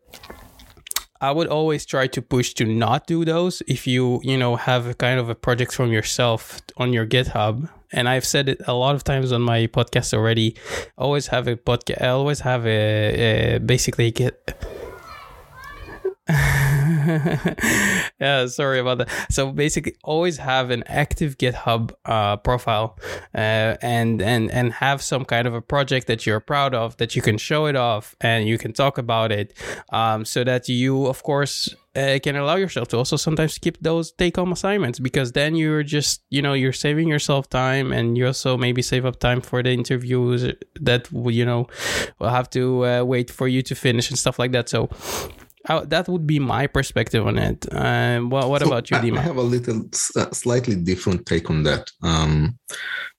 I 1.19 1.31
would 1.31 1.47
always 1.47 1.83
try 1.83 2.05
to 2.07 2.21
push 2.21 2.53
to 2.55 2.65
not 2.65 3.07
do 3.07 3.25
those 3.25 3.63
if 3.65 3.87
you, 3.87 4.21
you 4.23 4.37
know, 4.37 4.55
have 4.55 4.85
a 4.85 4.93
kind 4.93 5.19
of 5.19 5.29
a 5.29 5.35
project 5.35 5.73
from 5.73 5.91
yourself 5.91 6.61
on 6.77 6.93
your 6.93 7.07
GitHub. 7.07 7.67
And 7.91 8.07
I've 8.07 8.23
said 8.23 8.47
it 8.49 8.61
a 8.67 8.73
lot 8.73 8.93
of 8.93 9.03
times 9.03 9.31
on 9.31 9.41
my 9.41 9.65
podcast 9.65 10.13
already. 10.13 10.55
Always 10.95 11.25
have 11.27 11.47
a 11.47 11.55
podcast. 11.55 12.03
Always 12.03 12.41
have 12.41 12.67
a, 12.67 13.55
a 13.55 13.57
basically 13.57 14.11
get 14.11 14.37
yeah, 18.19 18.47
sorry 18.47 18.79
about 18.79 18.97
that. 18.97 19.09
So 19.29 19.51
basically, 19.51 19.95
always 20.03 20.37
have 20.37 20.71
an 20.71 20.83
active 20.87 21.37
GitHub 21.37 21.91
uh, 22.03 22.37
profile, 22.37 22.97
uh, 23.33 23.77
and 23.81 24.21
and 24.21 24.51
and 24.51 24.73
have 24.73 25.01
some 25.01 25.23
kind 25.23 25.47
of 25.47 25.53
a 25.53 25.61
project 25.61 26.07
that 26.07 26.25
you're 26.25 26.41
proud 26.41 26.75
of 26.75 26.97
that 26.97 27.15
you 27.15 27.21
can 27.21 27.37
show 27.37 27.65
it 27.65 27.77
off 27.77 28.15
and 28.19 28.47
you 28.47 28.57
can 28.57 28.73
talk 28.73 28.97
about 28.97 29.31
it, 29.31 29.53
um, 29.89 30.25
so 30.25 30.43
that 30.43 30.67
you, 30.67 31.05
of 31.05 31.23
course, 31.23 31.73
uh, 31.97 32.19
can 32.21 32.35
allow 32.35 32.55
yourself 32.55 32.87
to 32.89 32.97
also 32.97 33.15
sometimes 33.15 33.53
skip 33.53 33.77
those 33.81 34.11
take-home 34.11 34.51
assignments 34.51 34.99
because 34.99 35.31
then 35.31 35.55
you're 35.55 35.83
just 35.83 36.21
you 36.29 36.41
know 36.41 36.53
you're 36.53 36.73
saving 36.73 37.07
yourself 37.07 37.49
time 37.49 37.91
and 37.91 38.17
you 38.17 38.27
also 38.27 38.57
maybe 38.57 38.81
save 38.81 39.05
up 39.05 39.19
time 39.19 39.41
for 39.41 39.63
the 39.63 39.71
interviews 39.71 40.53
that 40.79 41.07
you 41.11 41.45
know 41.45 41.67
will 42.19 42.29
have 42.29 42.49
to 42.49 42.85
uh, 42.85 43.03
wait 43.03 43.31
for 43.31 43.47
you 43.47 43.61
to 43.63 43.73
finish 43.73 44.09
and 44.09 44.19
stuff 44.19 44.37
like 44.37 44.51
that. 44.51 44.69
So 44.69 44.89
that 45.67 46.07
would 46.07 46.25
be 46.25 46.39
my 46.39 46.67
perspective 46.67 47.25
on 47.25 47.37
it. 47.37 47.65
Um, 47.71 48.29
what, 48.29 48.49
what 48.49 48.61
so 48.61 48.67
about 48.67 48.89
you, 48.89 48.97
Dima? 48.97 49.17
I 49.17 49.21
have 49.21 49.37
a 49.37 49.41
little, 49.41 49.85
slightly 49.91 50.75
different 50.75 51.25
take 51.25 51.49
on 51.49 51.63
that. 51.63 51.89
Um, 52.01 52.57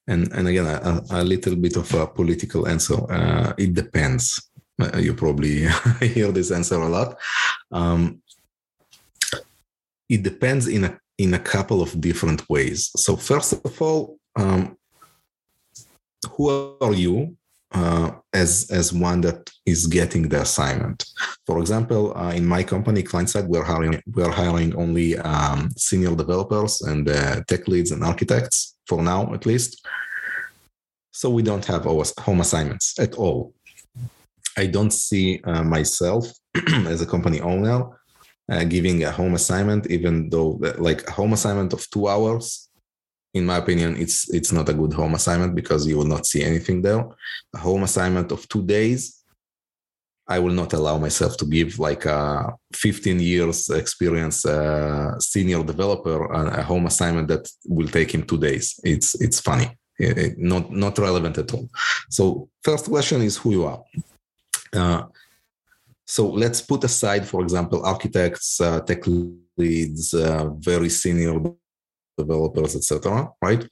and 0.07 0.33
and 0.33 0.49
again, 0.49 0.67
a, 0.67 1.03
a, 1.11 1.23
little 1.23 1.55
bit 1.55 1.77
of 1.77 1.93
a 1.95 2.07
political 2.07 2.67
answer. 2.67 2.99
Uh, 3.13 3.53
it 3.59 3.75
depends. 3.75 4.51
Uh, 4.81 4.97
you 4.97 5.13
probably 5.13 5.67
hear 6.01 6.33
this 6.33 6.51
answer 6.51 6.77
a 6.77 6.89
lot. 6.89 7.19
Um, 7.71 8.23
it 10.09 10.23
depends 10.23 10.67
in 10.67 10.85
a 10.85 10.99
in 11.19 11.35
a 11.35 11.39
couple 11.39 11.83
of 11.83 12.01
different 12.01 12.49
ways. 12.49 12.91
So 12.97 13.17
first 13.17 13.53
of 13.53 13.83
all, 13.83 14.19
um, 14.37 14.79
who 16.31 16.77
are 16.81 16.95
you 16.95 17.37
uh, 17.73 18.11
as 18.33 18.69
as 18.71 18.93
one 18.93 19.21
that 19.21 19.51
is 19.67 19.87
getting 19.87 20.29
the 20.29 20.41
assignment. 20.41 21.05
For 21.47 21.59
example, 21.59 22.17
uh, 22.17 22.33
in 22.33 22.47
my 22.47 22.63
company, 22.63 23.03
client 23.03 23.31
side, 23.31 23.47
we're 23.47 23.65
hiring 23.65 24.03
we're 24.15 24.31
hiring 24.31 24.75
only 24.77 25.19
um, 25.19 25.71
senior 25.77 26.15
developers 26.15 26.81
and 26.83 27.09
uh, 27.09 27.43
tech 27.47 27.69
leads 27.69 27.91
and 27.91 28.05
architects 28.05 28.77
for 28.87 29.03
now, 29.03 29.33
at 29.35 29.47
least. 29.47 29.87
So 31.13 31.31
we 31.31 31.43
don't 31.43 31.65
have 31.67 31.85
home 31.85 32.41
assignments 32.41 32.99
at 32.99 33.15
all. 33.17 33.53
I 34.57 34.67
don't 34.67 34.93
see 34.93 35.41
uh, 35.45 35.63
myself 35.63 36.31
as 36.87 37.01
a 37.03 37.07
company 37.07 37.41
owner 37.41 37.85
uh, 38.51 38.65
giving 38.65 39.05
a 39.05 39.11
home 39.11 39.35
assignment, 39.35 39.91
even 39.91 40.31
though 40.31 40.61
like 40.79 41.07
a 41.07 41.13
home 41.13 41.33
assignment 41.33 41.73
of 41.73 41.89
two 41.91 42.09
hours 42.09 42.68
in 43.35 43.45
my 43.45 43.57
opinion, 43.57 43.97
it's 43.97 44.29
it's 44.31 44.53
not 44.53 44.69
a 44.69 44.75
good 44.75 44.93
home 44.93 45.15
assignment 45.15 45.55
because 45.55 45.87
you 45.87 45.97
will 45.99 46.07
not 46.07 46.27
see 46.27 46.43
anything 46.43 46.83
there. 46.83 47.05
A 47.55 47.59
home 47.59 47.83
assignment 47.83 48.33
of 48.33 48.49
two 48.49 48.63
days, 48.63 49.23
I 50.27 50.39
will 50.39 50.53
not 50.53 50.73
allow 50.73 50.99
myself 50.99 51.37
to 51.39 51.47
give 51.47 51.79
like 51.79 52.05
a 52.05 52.53
15 52.75 53.21
years 53.21 53.71
experience 53.71 54.45
uh, 54.45 55.19
senior 55.19 55.63
developer 55.63 56.25
a, 56.33 56.61
a, 56.61 56.63
home 56.63 56.87
assignment 56.87 57.29
that 57.29 57.49
will 57.67 57.89
take 57.89 58.13
him 58.13 58.23
two 58.23 58.39
days. 58.39 58.81
It's 58.85 59.15
it's 59.21 59.41
funny, 59.41 59.77
it, 59.99 60.19
it, 60.19 60.39
not 60.39 60.71
not 60.71 60.99
relevant 60.99 61.39
at 61.39 61.53
all. 61.53 61.69
So 62.11 62.49
first 62.63 62.87
question 62.87 63.23
is 63.23 63.37
who 63.37 63.51
you 63.53 63.65
are. 63.67 63.83
Uh, 64.73 65.03
so 66.07 66.27
let's 66.31 66.63
put 66.63 66.85
aside, 66.85 67.27
for 67.27 67.43
example, 67.43 67.85
architects, 67.85 68.61
uh, 68.63 68.81
tech 68.81 69.03
leads, 69.59 70.15
uh, 70.15 70.49
very 70.59 70.89
senior 70.89 71.39
developers, 72.25 72.77
etc. 72.77 73.29
Right, 73.41 73.67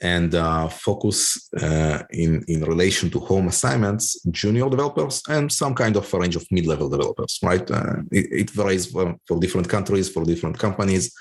and 0.00 0.34
uh, 0.34 0.68
focus 0.68 1.48
uh, 1.60 2.02
in 2.10 2.42
in 2.48 2.62
relation 2.62 3.10
to 3.10 3.20
home 3.20 3.48
assignments, 3.48 4.20
junior 4.30 4.68
developers, 4.68 5.22
and 5.28 5.52
some 5.52 5.74
kind 5.74 5.96
of 5.96 6.12
a 6.12 6.18
range 6.18 6.36
of 6.36 6.46
mid-level 6.50 6.88
developers. 6.88 7.38
Right, 7.42 7.70
uh, 7.70 7.96
it, 8.10 8.26
it, 8.32 8.50
varies 8.50 8.86
for, 8.86 9.14
for, 9.26 9.38
different 9.38 9.68
countries, 9.68 10.08
for 10.08 10.24
different 10.24 10.58
companies. 10.58 11.14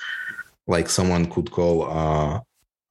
Like 0.67 0.89
someone 0.89 1.25
could 1.25 1.51
call 1.51 1.83
uh, 1.83 2.39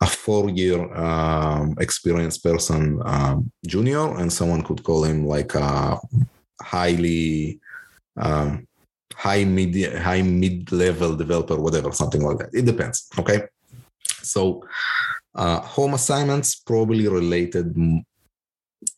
a 0.00 0.06
four-year 0.06 0.94
um, 0.94 1.74
experienced 1.80 2.42
person 2.42 3.00
um, 3.04 3.50
junior, 3.66 4.18
and 4.18 4.32
someone 4.32 4.62
could 4.62 4.82
call 4.82 5.04
him 5.04 5.26
like 5.26 5.54
a 5.54 5.98
highly 6.60 7.60
um, 8.16 8.66
high 9.14 9.44
mid 9.44 9.74
high 9.96 10.22
mid 10.22 10.70
level 10.70 11.16
developer 11.16 11.56
whatever 11.56 11.90
something 11.92 12.22
like 12.22 12.38
that 12.38 12.50
it 12.52 12.64
depends 12.64 13.08
okay 13.18 13.42
so 14.28 14.64
uh, 15.34 15.60
home 15.60 15.94
assignments 15.94 16.56
probably 16.56 17.08
related 17.08 17.74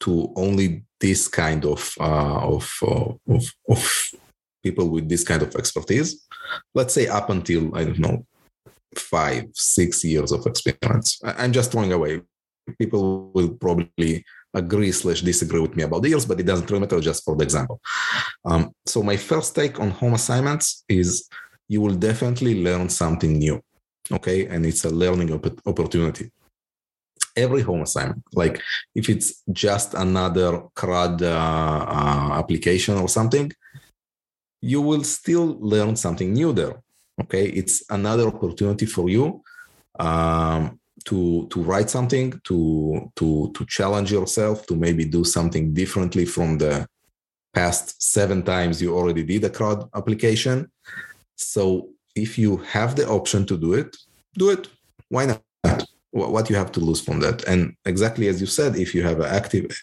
to 0.01 0.33
only 0.37 0.83
this 1.01 1.29
kind 1.29 1.65
of 1.65 1.93
uh, 2.01 2.41
of, 2.55 2.79
uh, 2.83 3.13
of, 3.29 3.45
of 3.69 4.11
people 4.63 4.89
with 4.89 5.09
this 5.09 5.25
kind 5.25 5.43
of 5.43 5.55
expertise. 5.57 6.27
Let's 6.75 6.95
say 6.95 7.09
up 7.09 7.31
until 7.31 7.75
I 7.77 7.85
don't 7.85 7.99
know 7.99 8.27
five, 8.97 9.45
six 9.55 10.05
years 10.05 10.33
of 10.33 10.47
experience. 10.47 11.21
I'm 11.25 11.53
just 11.53 11.73
throwing 11.73 11.93
away. 11.93 12.23
People 12.79 13.31
will 13.33 13.51
probably 13.51 14.25
agree 14.55 14.93
slash 14.93 15.23
disagree 15.23 15.61
with 15.61 15.77
me 15.77 15.85
about 15.85 16.05
years, 16.05 16.27
but 16.27 16.41
it 16.41 16.47
doesn't 16.47 16.69
really 16.71 16.81
matter 16.81 17.01
just 17.01 17.25
for 17.25 17.37
the 17.37 17.45
example. 17.45 17.81
Um, 18.45 18.73
so 18.87 19.03
my 19.03 19.17
first 19.17 19.55
take 19.55 19.79
on 19.81 19.91
home 19.91 20.15
assignments 20.15 20.85
is 20.89 21.29
you 21.69 21.81
will 21.81 21.95
definitely 21.95 22.63
learn 22.63 22.89
something 22.89 23.39
new. 23.39 23.63
Okay. 24.13 24.47
And 24.47 24.67
it's 24.67 24.85
a 24.85 24.91
learning 24.91 25.33
op- 25.33 25.61
opportunity. 25.67 26.31
Every 27.37 27.63
home 27.63 27.83
assignment, 27.83 28.25
like 28.33 28.61
if 28.95 29.09
it's 29.09 29.43
just 29.53 29.95
another 29.95 30.63
CRUD 30.75 31.23
uh, 31.23 31.27
uh, 31.27 32.31
application 32.41 32.97
or 32.99 33.09
something, 33.09 33.53
you 34.61 34.81
will 34.83 35.05
still 35.05 35.57
learn 35.61 35.97
something 35.97 36.33
new 36.33 36.53
there. 36.53 36.83
Okay. 37.23 37.47
It's 37.47 37.85
another 37.89 38.27
opportunity 38.27 38.87
for 38.87 39.09
you 39.09 39.43
um, 39.99 40.81
to 41.05 41.47
to 41.51 41.63
write 41.63 41.89
something, 41.89 42.41
to 42.45 43.11
to 43.17 43.53
to 43.55 43.65
challenge 43.67 44.11
yourself, 44.13 44.67
to 44.67 44.75
maybe 44.75 45.05
do 45.05 45.25
something 45.25 45.73
differently 45.73 46.27
from 46.27 46.59
the 46.59 46.87
past 47.53 48.03
seven 48.03 48.43
times 48.43 48.81
you 48.81 48.95
already 48.97 49.23
did 49.23 49.45
a 49.45 49.51
CRUD 49.51 49.89
application. 49.95 50.71
So 51.37 51.91
if 52.15 52.39
you 52.39 52.59
have 52.59 52.97
the 52.97 53.09
option 53.09 53.47
to 53.47 53.57
do 53.57 53.75
it, 53.75 53.97
do 54.35 54.51
it. 54.51 54.69
Why 55.09 55.27
not? 55.27 55.43
What 56.13 56.51
you 56.51 56.57
have 56.57 56.73
to 56.73 56.81
lose 56.81 57.01
from 57.01 57.21
that? 57.21 57.45
And 57.45 57.77
exactly 57.85 58.27
as 58.27 58.41
you 58.41 58.47
said, 58.47 58.75
if 58.77 58.95
you 58.95 59.03
have 59.05 59.21
an 59.21 59.31
active, 59.31 59.81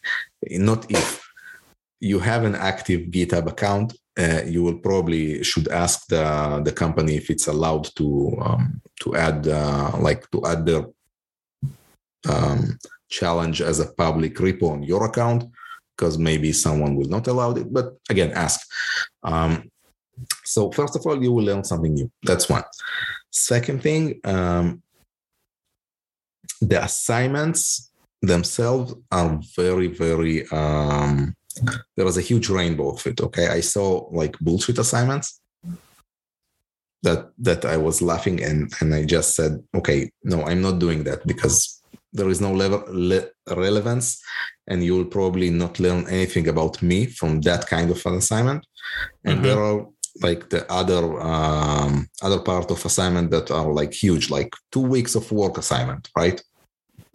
not 0.49 0.89
if 0.91 1.25
you 2.01 2.19
have 2.19 2.43
an 2.43 2.55
active 2.55 3.01
GitHub 3.11 3.47
account, 3.47 3.97
uh, 4.19 4.41
you 4.45 4.63
will 4.63 4.78
probably 4.80 5.43
should 5.43 5.67
ask 5.69 6.07
the 6.07 6.61
the 6.65 6.71
company 6.71 7.15
if 7.15 7.30
it's 7.30 7.47
allowed 7.47 7.86
to 7.95 8.38
um, 8.41 8.82
to 9.01 9.15
add 9.15 9.47
uh, 9.47 9.91
like 9.99 10.30
to 10.32 10.45
add 10.45 10.65
the 10.65 10.91
um, 12.28 12.78
challenge 13.09 13.61
as 13.61 13.80
a 13.80 13.93
public 13.93 14.36
repo 14.36 14.71
on 14.71 14.84
your 14.84 15.05
account 15.05 15.45
because 15.95 16.17
maybe 16.17 16.51
someone 16.51 16.95
will 16.95 17.09
not 17.09 17.28
allow 17.28 17.51
it. 17.51 17.71
But 17.71 17.97
again, 18.09 18.32
ask. 18.34 18.67
Um, 19.23 19.69
so 20.43 20.72
first 20.72 20.95
of 20.95 21.05
all, 21.05 21.22
you 21.22 21.32
will 21.32 21.43
learn 21.43 21.63
something 21.63 21.93
new. 21.93 22.11
That's 22.24 22.49
one. 22.49 22.63
Second 23.32 23.84
thing, 23.84 24.20
um, 24.24 24.82
the 26.61 26.84
assignments 26.84 27.91
themselves 28.22 28.95
are 29.11 29.39
very, 29.55 29.88
very. 29.88 30.47
Um, 30.49 31.36
there 31.95 32.05
was 32.05 32.18
a 32.18 32.22
huge 32.22 32.49
rainbow 32.49 32.91
of 32.91 33.05
it. 33.07 33.22
Okay, 33.22 33.47
I 33.47 33.61
saw 33.61 34.07
like 34.11 34.38
bullshit 34.39 34.78
assignments 34.78 35.41
that 37.03 37.32
that 37.38 37.65
I 37.65 37.78
was 37.78 38.01
laughing 38.01 38.43
and 38.43 38.72
and 38.80 38.93
I 38.93 39.05
just 39.05 39.36
said, 39.36 39.63
okay, 39.76 40.09
no, 40.24 40.43
I'm 40.43 40.61
not 40.61 40.80
doing 40.80 41.03
that 41.03 41.26
because 41.26 41.82
there 42.13 42.30
is 42.30 42.41
no 42.41 42.51
level 42.51 42.84
le- 42.89 43.30
relevance 43.55 44.22
and 44.68 44.84
you 44.84 44.95
will 44.95 45.05
probably 45.05 45.49
not 45.49 45.80
learn 45.80 46.07
anything 46.09 46.47
about 46.47 46.82
me 46.82 47.05
from 47.05 47.41
that 47.41 47.68
kind 47.68 47.91
of 47.91 48.05
an 48.05 48.15
assignment 48.15 48.65
and 49.24 49.36
mm-hmm. 49.36 49.43
there 49.43 49.61
are 49.61 49.86
like 50.22 50.49
the 50.49 50.70
other 50.72 51.22
um, 51.22 52.07
other 52.22 52.39
part 52.39 52.72
of 52.72 52.86
assignment 52.86 53.32
that 53.32 53.51
are 53.51 53.72
like 53.72 53.93
huge 53.93 54.30
like 54.30 54.51
two 54.72 54.82
weeks 54.82 55.15
of 55.15 55.32
work 55.32 55.57
assignment 55.57 56.09
right 56.15 56.41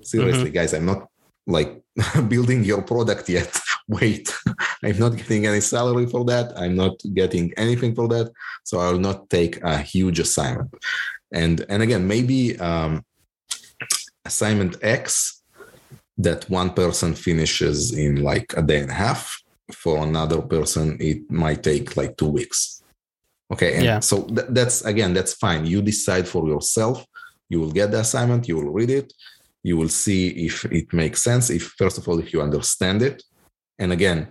seriously 0.02 0.44
mm-hmm. 0.44 0.54
guys 0.54 0.74
i'm 0.74 0.86
not 0.86 1.08
like 1.46 1.82
building 2.28 2.64
your 2.64 2.82
product 2.82 3.28
yet 3.28 3.60
wait 3.88 4.34
i'm 4.84 4.98
not 4.98 5.16
getting 5.16 5.46
any 5.46 5.60
salary 5.60 6.06
for 6.06 6.24
that 6.24 6.52
i'm 6.56 6.76
not 6.76 6.94
getting 7.14 7.52
anything 7.56 7.94
for 7.94 8.08
that 8.08 8.30
so 8.64 8.78
i 8.78 8.90
will 8.90 8.98
not 8.98 9.28
take 9.30 9.62
a 9.62 9.78
huge 9.78 10.18
assignment 10.18 10.72
and 11.32 11.64
and 11.68 11.82
again 11.82 12.06
maybe 12.06 12.58
um, 12.60 13.04
assignment 14.24 14.76
X 14.82 15.42
that 16.18 16.48
one 16.48 16.70
person 16.70 17.14
finishes 17.14 17.92
in 17.96 18.22
like 18.22 18.54
a 18.56 18.62
day 18.62 18.80
and 18.80 18.90
a 18.90 18.94
half. 18.94 19.38
For 19.72 20.02
another 20.02 20.42
person, 20.42 20.98
it 21.00 21.30
might 21.30 21.62
take 21.62 21.96
like 21.96 22.16
two 22.16 22.28
weeks. 22.28 22.81
Okay. 23.52 23.74
And 23.76 23.84
yeah. 23.84 24.00
so 24.00 24.22
th- 24.22 24.48
that's 24.50 24.84
again, 24.84 25.12
that's 25.12 25.34
fine. 25.34 25.66
You 25.66 25.82
decide 25.82 26.26
for 26.26 26.48
yourself. 26.48 27.04
You 27.52 27.60
will 27.60 27.70
get 27.70 27.90
the 27.90 28.00
assignment, 28.00 28.48
you 28.48 28.56
will 28.56 28.72
read 28.72 28.88
it, 28.88 29.12
you 29.62 29.76
will 29.76 29.90
see 29.90 30.28
if 30.46 30.64
it 30.64 30.90
makes 30.92 31.22
sense. 31.22 31.50
If, 31.50 31.64
first 31.76 31.98
of 31.98 32.08
all, 32.08 32.18
if 32.18 32.32
you 32.32 32.40
understand 32.40 33.02
it. 33.02 33.22
And 33.78 33.92
again, 33.92 34.28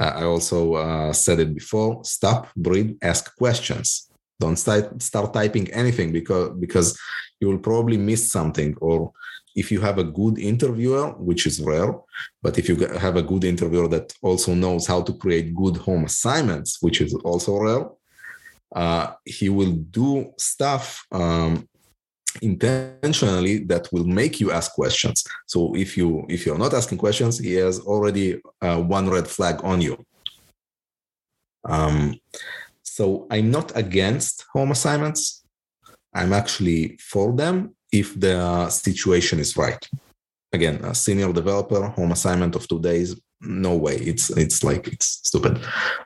uh, 0.00 0.12
I 0.20 0.24
also 0.24 0.74
uh, 0.74 1.12
said 1.12 1.38
it 1.40 1.54
before 1.54 2.02
stop, 2.04 2.48
breathe, 2.56 2.96
ask 3.02 3.36
questions. 3.36 4.10
Don't 4.40 4.56
start, 4.56 5.02
start 5.02 5.34
typing 5.34 5.70
anything 5.70 6.12
because, 6.12 6.56
because 6.58 6.98
you 7.40 7.48
will 7.48 7.58
probably 7.58 7.98
miss 7.98 8.32
something 8.32 8.74
or 8.80 9.12
if 9.54 9.70
you 9.70 9.80
have 9.82 9.98
a 9.98 10.04
good 10.04 10.38
interviewer, 10.38 11.08
which 11.18 11.46
is 11.46 11.60
rare, 11.60 11.94
but 12.42 12.58
if 12.58 12.70
you 12.70 12.76
have 12.76 13.16
a 13.16 13.22
good 13.22 13.44
interviewer 13.44 13.86
that 13.88 14.14
also 14.22 14.54
knows 14.54 14.86
how 14.86 15.02
to 15.02 15.12
create 15.12 15.54
good 15.54 15.76
home 15.76 16.04
assignments, 16.06 16.80
which 16.80 17.02
is 17.02 17.12
also 17.22 17.58
rare, 17.58 17.84
uh, 18.74 19.12
he 19.24 19.48
will 19.48 19.72
do 19.72 20.32
stuff 20.38 21.04
um, 21.12 21.68
intentionally 22.40 23.58
that 23.58 23.92
will 23.92 24.04
make 24.04 24.40
you 24.40 24.50
ask 24.50 24.72
questions. 24.72 25.24
So 25.46 25.74
if 25.76 25.96
you 25.96 26.24
if 26.28 26.46
you're 26.46 26.58
not 26.58 26.74
asking 26.74 26.98
questions, 26.98 27.38
he 27.38 27.54
has 27.54 27.80
already 27.80 28.40
uh, 28.62 28.80
one 28.80 29.10
red 29.10 29.28
flag 29.28 29.60
on 29.62 29.80
you. 29.80 29.96
Um, 31.68 32.18
so 32.82 33.26
I'm 33.30 33.50
not 33.50 33.76
against 33.76 34.46
home 34.52 34.70
assignments. 34.70 35.44
I'm 36.14 36.32
actually 36.32 36.98
for 36.98 37.32
them 37.32 37.74
if 37.90 38.18
the 38.18 38.68
situation 38.68 39.38
is 39.38 39.56
right. 39.56 39.88
Again, 40.52 40.84
a 40.84 40.94
senior 40.94 41.32
developer, 41.32 41.86
home 41.88 42.12
assignment 42.12 42.54
of 42.54 42.68
two 42.68 42.80
days, 42.80 43.18
no 43.40 43.76
way. 43.76 43.96
It's 43.96 44.30
it's 44.30 44.62
like 44.62 44.88
it's 44.88 45.20
stupid. 45.24 45.60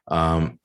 Um, 0.09 0.59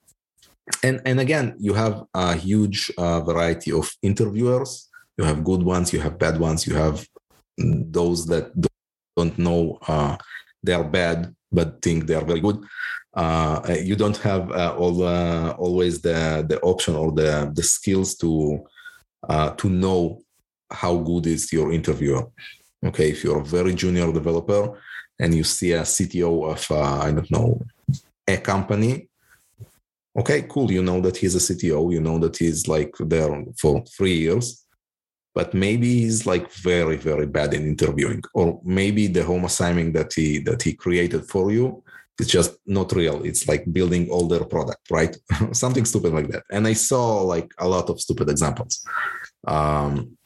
and 0.82 1.00
and 1.04 1.20
again, 1.20 1.54
you 1.58 1.74
have 1.74 2.04
a 2.14 2.34
huge 2.34 2.90
uh, 2.98 3.20
variety 3.20 3.72
of 3.72 3.90
interviewers. 4.02 4.88
You 5.18 5.24
have 5.24 5.44
good 5.44 5.62
ones, 5.62 5.92
you 5.92 6.00
have 6.00 6.18
bad 6.18 6.38
ones, 6.38 6.66
you 6.66 6.74
have 6.74 7.06
those 7.58 8.26
that 8.26 8.50
don't 9.16 9.38
know 9.38 9.78
uh, 9.86 10.16
they're 10.62 10.84
bad 10.84 11.34
but 11.50 11.82
think 11.82 12.06
they 12.06 12.14
are 12.14 12.24
very 12.24 12.40
good. 12.40 12.64
Uh, 13.14 13.60
you 13.82 13.94
don't 13.94 14.16
have 14.16 14.50
uh, 14.50 14.74
all, 14.78 15.02
uh, 15.02 15.50
always 15.58 16.00
the 16.00 16.44
the 16.48 16.58
option 16.60 16.94
or 16.96 17.12
the 17.12 17.50
the 17.54 17.62
skills 17.62 18.14
to 18.14 18.64
uh, 19.28 19.50
to 19.50 19.68
know 19.68 20.22
how 20.70 20.96
good 20.96 21.26
is 21.26 21.52
your 21.52 21.72
interviewer. 21.72 22.26
Okay, 22.84 23.10
if 23.10 23.22
you're 23.22 23.40
a 23.40 23.44
very 23.44 23.74
junior 23.74 24.10
developer 24.12 24.80
and 25.20 25.34
you 25.34 25.44
see 25.44 25.72
a 25.72 25.82
CTO 25.82 26.50
of 26.52 26.72
I 26.72 27.12
don't 27.12 27.30
know 27.30 27.60
a 28.26 28.38
company, 28.38 29.08
okay, 30.18 30.42
cool. 30.42 30.70
You 30.70 30.82
know 30.82 31.00
that 31.00 31.16
he's 31.16 31.34
a 31.34 31.38
CTO. 31.38 31.92
You 31.92 32.00
know 32.00 32.18
that 32.18 32.36
he's 32.36 32.68
like 32.68 32.94
there 32.98 33.44
for 33.60 33.84
three 33.96 34.18
years, 34.18 34.64
but 35.34 35.54
maybe 35.54 36.00
he's 36.00 36.26
like 36.26 36.52
very 36.52 36.96
very 36.96 37.26
bad 37.26 37.54
in 37.54 37.66
interviewing, 37.66 38.22
or 38.34 38.60
maybe 38.64 39.06
the 39.06 39.24
home 39.24 39.44
assignment 39.44 39.94
that 39.94 40.12
he 40.12 40.38
that 40.40 40.62
he 40.62 40.74
created 40.74 41.24
for 41.28 41.50
you 41.50 41.82
is 42.20 42.28
just 42.28 42.56
not 42.66 42.92
real. 42.92 43.22
It's 43.24 43.48
like 43.48 43.72
building 43.72 44.08
older 44.10 44.44
product, 44.44 44.90
right? 44.90 45.16
Something 45.52 45.84
stupid 45.84 46.12
like 46.12 46.28
that. 46.28 46.44
And 46.50 46.66
I 46.66 46.74
saw 46.74 47.22
like 47.22 47.50
a 47.58 47.68
lot 47.68 47.90
of 47.90 48.00
stupid 48.00 48.28
examples. 48.28 48.84
Um, 49.46 50.16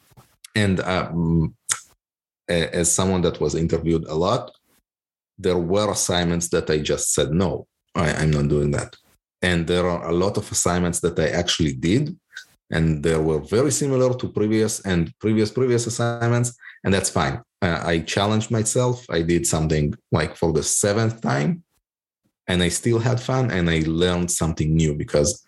and 0.55 0.79
um, 0.81 1.55
as 2.47 2.91
someone 2.91 3.21
that 3.21 3.39
was 3.39 3.55
interviewed 3.55 4.05
a 4.05 4.15
lot, 4.15 4.51
there 5.37 5.57
were 5.57 5.91
assignments 5.91 6.49
that 6.49 6.69
I 6.69 6.79
just 6.79 7.13
said, 7.13 7.31
no, 7.31 7.67
I, 7.95 8.11
I'm 8.13 8.31
not 8.31 8.47
doing 8.47 8.71
that. 8.71 8.95
And 9.41 9.67
there 9.67 9.87
are 9.87 10.09
a 10.09 10.13
lot 10.13 10.37
of 10.37 10.51
assignments 10.51 10.99
that 11.01 11.19
I 11.19 11.27
actually 11.29 11.73
did, 11.73 12.17
and 12.71 13.03
they 13.03 13.17
were 13.17 13.39
very 13.39 13.71
similar 13.71 14.13
to 14.15 14.29
previous 14.29 14.79
and 14.81 15.13
previous 15.19 15.51
previous 15.51 15.87
assignments, 15.87 16.57
and 16.83 16.93
that's 16.93 17.09
fine. 17.09 17.41
Uh, 17.61 17.81
I 17.83 17.99
challenged 17.99 18.51
myself. 18.51 19.05
I 19.09 19.21
did 19.21 19.45
something 19.45 19.93
like 20.11 20.35
for 20.35 20.51
the 20.51 20.63
seventh 20.63 21.21
time, 21.21 21.63
and 22.47 22.63
I 22.63 22.69
still 22.69 22.99
had 22.99 23.19
fun, 23.19 23.51
and 23.51 23.69
I 23.69 23.83
learned 23.85 24.31
something 24.31 24.75
new 24.75 24.95
because 24.95 25.45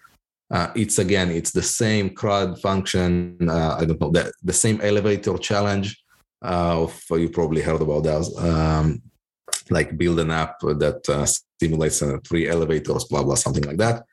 uh, 0.52 0.72
it's 0.76 0.98
again 1.00 1.30
it's 1.30 1.52
the 1.52 1.64
same 1.64 2.10
CRUD 2.12 2.60
function. 2.60 3.38
Uh, 3.48 3.78
i 3.80 3.86
don't 3.86 4.02
know 4.02 4.12
the, 4.12 4.32
the 4.44 4.54
same 4.54 4.80
elevator 4.82 5.38
challenge. 5.38 6.02
Uh, 6.42 6.84
of 6.84 7.04
you 7.12 7.30
probably 7.30 7.62
heard 7.62 7.82
about 7.82 8.04
that. 8.04 8.24
Um, 8.38 9.02
like 9.70 9.98
build 9.98 10.20
an 10.20 10.32
app 10.32 10.60
that 10.62 11.30
simulates 11.62 12.02
uh, 12.02 12.18
three 12.28 12.48
elevators 12.48 13.06
blah 13.06 13.24
blah 13.24 13.36
something 13.36 13.64
like 13.64 13.78
that. 13.78 14.04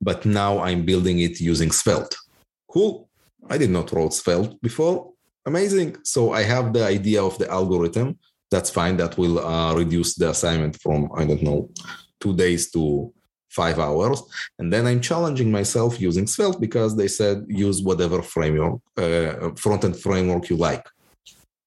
But 0.00 0.24
now 0.24 0.58
i'm 0.58 0.84
building 0.84 1.20
it 1.20 1.40
using 1.40 1.70
svelte. 1.70 2.16
Cool. 2.68 3.08
I 3.48 3.58
did 3.58 3.70
not 3.70 3.92
wrote 3.92 4.14
svelte 4.14 4.60
before. 4.60 5.12
Amazing. 5.46 5.96
So 6.04 6.32
i 6.32 6.42
have 6.42 6.72
the 6.72 6.84
idea 6.84 7.22
of 7.22 7.38
the 7.38 7.48
algorithm. 7.50 8.18
That's 8.50 8.70
fine. 8.70 8.96
That 8.96 9.18
will 9.18 9.38
uh, 9.38 9.74
reduce 9.74 10.14
the 10.14 10.30
assignment 10.30 10.80
from 10.82 11.10
i 11.16 11.24
don't 11.24 11.42
know 11.42 11.70
two 12.20 12.34
days 12.34 12.70
to 12.70 13.12
five 13.56 13.78
hours. 13.78 14.22
And 14.58 14.72
then 14.72 14.86
I'm 14.86 15.00
challenging 15.00 15.50
myself 15.50 16.00
using 16.08 16.26
Svelte 16.26 16.60
because 16.60 16.96
they 16.96 17.08
said 17.08 17.36
use 17.48 17.78
whatever 17.82 18.22
framework, 18.22 18.80
uh, 18.96 19.50
front 19.56 19.84
end 19.84 19.96
framework 20.06 20.50
you 20.50 20.56
like. 20.56 20.84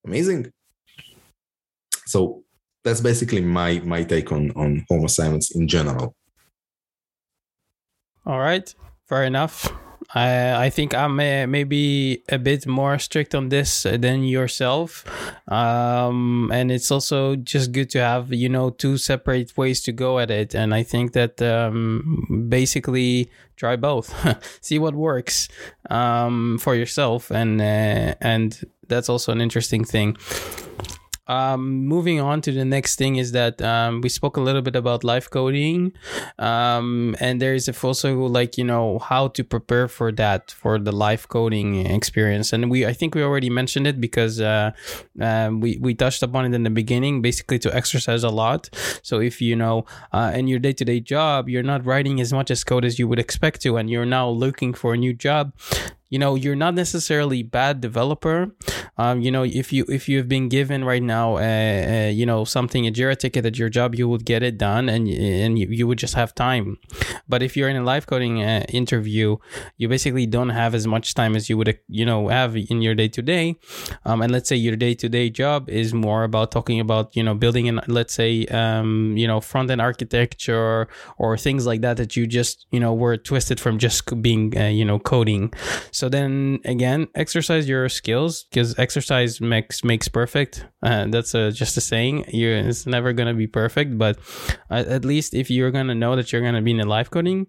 Amazing. 0.05 0.51
So 2.05 2.43
that's 2.89 3.01
basically 3.01 3.41
my 3.41 3.79
my 3.85 4.03
take 4.03 4.31
on 4.31 4.51
on 4.55 4.85
home 4.89 5.05
assignments 5.05 5.55
in 5.55 5.67
general. 5.67 6.15
All 8.25 8.39
right, 8.39 8.73
fair 9.07 9.23
enough. 9.23 9.69
I 10.15 10.65
I 10.65 10.69
think 10.71 10.95
I'm 10.95 11.19
uh, 11.19 11.45
maybe 11.45 12.23
a 12.29 12.39
bit 12.39 12.65
more 12.65 12.97
strict 12.97 13.35
on 13.35 13.49
this 13.49 13.83
than 13.83 14.23
yourself, 14.23 15.05
um, 15.47 16.49
and 16.51 16.71
it's 16.71 16.89
also 16.89 17.35
just 17.35 17.71
good 17.71 17.91
to 17.91 17.99
have 17.99 18.33
you 18.33 18.49
know 18.49 18.71
two 18.71 18.97
separate 18.97 19.55
ways 19.55 19.81
to 19.83 19.91
go 19.91 20.17
at 20.17 20.31
it. 20.31 20.55
And 20.55 20.73
I 20.73 20.83
think 20.83 21.13
that 21.13 21.39
um, 21.41 22.47
basically 22.49 23.29
try 23.55 23.75
both, 23.75 24.09
see 24.61 24.79
what 24.79 24.95
works 24.95 25.47
um, 25.91 26.57
for 26.57 26.73
yourself, 26.73 27.29
and 27.29 27.61
uh, 27.61 28.15
and 28.19 28.59
that's 28.87 29.09
also 29.09 29.31
an 29.31 29.41
interesting 29.41 29.85
thing 29.85 30.17
um, 31.29 31.85
moving 31.85 32.19
on 32.19 32.41
to 32.41 32.51
the 32.51 32.65
next 32.65 32.97
thing 32.97 33.17
is 33.17 33.31
that 33.33 33.61
um, 33.61 34.01
we 34.01 34.09
spoke 34.09 34.35
a 34.35 34.41
little 34.41 34.63
bit 34.63 34.75
about 34.75 35.03
live 35.03 35.29
coding, 35.29 35.93
um, 36.39 37.15
and 37.19 37.39
there 37.39 37.53
is 37.53 37.69
also 37.69 38.25
like 38.25 38.57
you 38.57 38.63
know 38.63 38.97
how 38.97 39.27
to 39.29 39.43
prepare 39.43 39.87
for 39.87 40.11
that 40.13 40.49
for 40.51 40.79
the 40.79 40.91
live 40.91 41.27
coding 41.29 41.85
experience. 41.85 42.51
And 42.51 42.71
we 42.71 42.85
I 42.85 42.93
think 42.93 43.13
we 43.13 43.21
already 43.21 43.49
mentioned 43.49 43.85
it 43.85 44.01
because 44.01 44.41
uh, 44.41 44.71
uh, 45.21 45.51
we 45.53 45.77
we 45.79 45.93
touched 45.93 46.23
upon 46.23 46.45
it 46.45 46.55
in 46.55 46.63
the 46.63 46.71
beginning. 46.71 47.21
Basically, 47.21 47.59
to 47.59 47.73
exercise 47.75 48.23
a 48.23 48.29
lot. 48.29 48.69
So 49.03 49.19
if 49.19 49.39
you 49.39 49.55
know 49.55 49.85
uh, 50.11 50.31
in 50.33 50.47
your 50.47 50.59
day 50.59 50.73
to 50.73 50.83
day 50.83 50.99
job 50.99 51.47
you're 51.47 51.63
not 51.63 51.85
writing 51.85 52.19
as 52.19 52.33
much 52.33 52.49
as 52.49 52.63
code 52.63 52.83
as 52.83 52.97
you 52.97 53.07
would 53.07 53.19
expect 53.19 53.61
to, 53.61 53.77
and 53.77 53.87
you're 53.87 54.05
now 54.05 54.27
looking 54.27 54.73
for 54.73 54.95
a 54.95 54.97
new 54.97 55.13
job, 55.13 55.53
you 56.09 56.19
know 56.19 56.35
you're 56.35 56.55
not 56.55 56.73
necessarily 56.73 57.43
bad 57.43 57.81
developer. 57.81 58.51
Um, 58.97 59.21
you 59.21 59.31
know 59.31 59.43
if 59.43 59.71
you 59.71 59.85
if 59.87 60.09
you've 60.09 60.27
been 60.27 60.49
given 60.49 60.83
right 60.83 61.01
now 61.01 61.37
uh, 61.37 62.07
uh, 62.07 62.09
you 62.09 62.25
know 62.25 62.43
something 62.43 62.87
a 62.87 62.91
jira 62.91 63.17
ticket 63.17 63.45
at 63.45 63.57
your 63.57 63.69
job 63.69 63.95
you 63.95 64.07
would 64.09 64.25
get 64.25 64.43
it 64.43 64.57
done 64.57 64.89
and 64.89 65.07
and 65.07 65.57
you, 65.57 65.67
you 65.69 65.87
would 65.87 65.97
just 65.97 66.15
have 66.15 66.35
time. 66.35 66.77
But 67.27 67.43
if 67.43 67.55
you're 67.55 67.69
in 67.69 67.77
a 67.77 67.83
live 67.83 68.07
coding 68.07 68.43
uh, 68.43 68.65
interview 68.69 69.37
you 69.77 69.87
basically 69.87 70.25
don't 70.25 70.49
have 70.49 70.75
as 70.75 70.85
much 70.85 71.13
time 71.13 71.35
as 71.35 71.49
you 71.49 71.57
would 71.57 71.79
you 71.87 72.05
know 72.05 72.27
have 72.27 72.55
in 72.55 72.81
your 72.81 72.95
day 72.95 73.07
to 73.07 73.21
day 73.21 73.55
and 74.05 74.31
let's 74.31 74.49
say 74.49 74.55
your 74.55 74.75
day 74.75 74.93
to 74.95 75.09
day 75.09 75.29
job 75.29 75.69
is 75.69 75.93
more 75.93 76.23
about 76.23 76.51
talking 76.51 76.79
about 76.79 77.15
you 77.15 77.23
know 77.23 77.33
building 77.33 77.67
an 77.69 77.79
let's 77.87 78.13
say 78.13 78.45
um, 78.47 79.15
you 79.17 79.27
know 79.27 79.39
front 79.39 79.69
end 79.71 79.81
architecture 79.81 80.87
or 81.17 81.37
things 81.37 81.65
like 81.65 81.81
that 81.81 81.97
that 81.97 82.15
you 82.15 82.27
just 82.27 82.65
you 82.71 82.79
know 82.79 82.93
were 82.93 83.17
twisted 83.17 83.59
from 83.59 83.77
just 83.77 84.21
being 84.21 84.57
uh, 84.57 84.65
you 84.65 84.85
know 84.85 84.99
coding 84.99 85.51
so 85.99 86.07
then 86.07 86.61
again, 86.63 87.09
exercise 87.13 87.67
your 87.67 87.89
skills 87.89 88.45
because 88.45 88.79
exercise 88.79 89.41
makes 89.41 89.83
makes 89.83 90.07
perfect. 90.07 90.65
Uh, 90.81 91.07
that's 91.09 91.35
a, 91.35 91.51
just 91.51 91.75
a 91.75 91.81
saying. 91.81 92.23
you 92.29 92.49
it's 92.51 92.85
never 92.85 93.11
gonna 93.11 93.33
be 93.33 93.47
perfect, 93.47 93.97
but 93.97 94.17
at 94.69 95.03
least 95.03 95.33
if 95.33 95.51
you're 95.51 95.71
gonna 95.71 95.93
know 95.93 96.15
that 96.15 96.31
you're 96.31 96.41
gonna 96.41 96.61
be 96.61 96.71
in 96.71 96.79
a 96.79 96.85
live 96.85 97.11
coding 97.11 97.47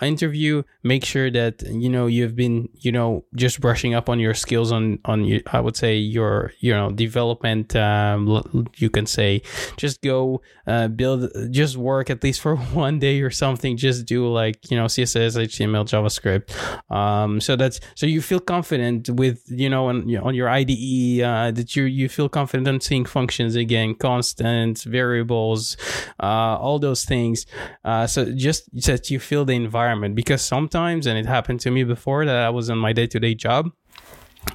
interview, 0.00 0.64
make 0.82 1.04
sure 1.04 1.30
that 1.30 1.62
you 1.62 1.88
know 1.88 2.08
you've 2.08 2.34
been 2.34 2.68
you 2.74 2.90
know 2.90 3.24
just 3.36 3.60
brushing 3.60 3.94
up 3.94 4.08
on 4.08 4.18
your 4.18 4.34
skills 4.34 4.72
on 4.72 4.98
on 5.04 5.40
I 5.52 5.60
would 5.60 5.76
say 5.76 5.94
your 5.94 6.52
you 6.58 6.72
know 6.72 6.90
development. 6.90 7.76
Um, 7.76 8.66
you 8.78 8.90
can 8.90 9.06
say 9.06 9.42
just 9.76 10.02
go 10.02 10.42
uh, 10.66 10.88
build, 10.88 11.30
just 11.52 11.76
work 11.76 12.10
at 12.10 12.24
least 12.24 12.40
for 12.44 12.56
one 12.56 12.98
day 12.98 13.20
or 13.20 13.30
something. 13.30 13.76
Just 13.76 14.06
do 14.06 14.26
like 14.26 14.72
you 14.72 14.76
know 14.76 14.86
CSS, 14.86 15.38
HTML, 15.38 15.86
JavaScript. 15.86 16.50
Um, 16.90 17.40
so 17.40 17.54
that's 17.54 17.78
so 17.94 18.06
you 18.06 18.20
feel 18.20 18.40
confident 18.40 19.10
with 19.10 19.42
you 19.48 19.68
know 19.68 19.88
on, 19.88 20.14
on 20.16 20.34
your 20.34 20.48
IDE 20.48 21.20
uh, 21.22 21.50
that 21.50 21.76
you 21.76 21.84
you 21.84 22.08
feel 22.08 22.28
confident 22.28 22.68
on 22.68 22.80
seeing 22.80 23.04
functions 23.04 23.56
again, 23.56 23.94
constants, 23.94 24.84
variables, 24.84 25.76
uh, 26.20 26.56
all 26.58 26.78
those 26.78 27.04
things. 27.04 27.46
Uh, 27.84 28.06
so 28.06 28.32
just 28.32 28.70
that 28.86 29.10
you 29.10 29.18
feel 29.18 29.44
the 29.44 29.54
environment 29.54 30.14
because 30.14 30.42
sometimes, 30.42 31.06
and 31.06 31.18
it 31.18 31.26
happened 31.26 31.60
to 31.60 31.70
me 31.70 31.84
before 31.84 32.24
that 32.24 32.36
I 32.36 32.50
was 32.50 32.70
on 32.70 32.78
my 32.78 32.92
day 32.92 33.06
to 33.06 33.20
day 33.20 33.34
job 33.34 33.70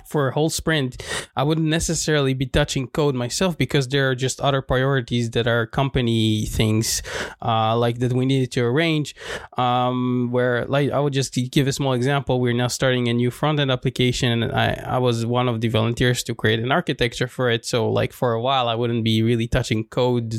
for 0.07 0.29
a 0.29 0.33
whole 0.33 0.49
sprint, 0.49 1.03
I 1.35 1.43
wouldn't 1.43 1.67
necessarily 1.67 2.33
be 2.33 2.45
touching 2.45 2.87
code 2.87 3.15
myself 3.15 3.57
because 3.57 3.87
there 3.87 4.09
are 4.09 4.15
just 4.15 4.39
other 4.41 4.61
priorities 4.61 5.31
that 5.31 5.47
are 5.47 5.67
company 5.67 6.45
things, 6.45 7.01
uh, 7.41 7.77
like 7.77 7.99
that 7.99 8.13
we 8.13 8.25
needed 8.25 8.51
to 8.53 8.63
arrange. 8.63 9.15
Um, 9.57 10.29
where 10.31 10.65
like 10.65 10.91
I 10.91 10.99
would 10.99 11.13
just 11.13 11.33
give 11.51 11.67
a 11.67 11.73
small 11.73 11.93
example. 11.93 12.39
We're 12.39 12.53
now 12.53 12.67
starting 12.67 13.07
a 13.07 13.13
new 13.13 13.31
front 13.31 13.59
end 13.59 13.71
application, 13.71 14.43
and 14.43 14.51
I 14.51 14.81
I 14.85 14.97
was 14.99 15.25
one 15.25 15.47
of 15.49 15.61
the 15.61 15.67
volunteers 15.67 16.23
to 16.23 16.35
create 16.35 16.59
an 16.59 16.71
architecture 16.71 17.27
for 17.27 17.49
it. 17.49 17.65
So 17.65 17.89
like 17.89 18.13
for 18.13 18.33
a 18.33 18.41
while, 18.41 18.67
I 18.67 18.75
wouldn't 18.75 19.03
be 19.03 19.21
really 19.21 19.47
touching 19.47 19.85
code, 19.85 20.35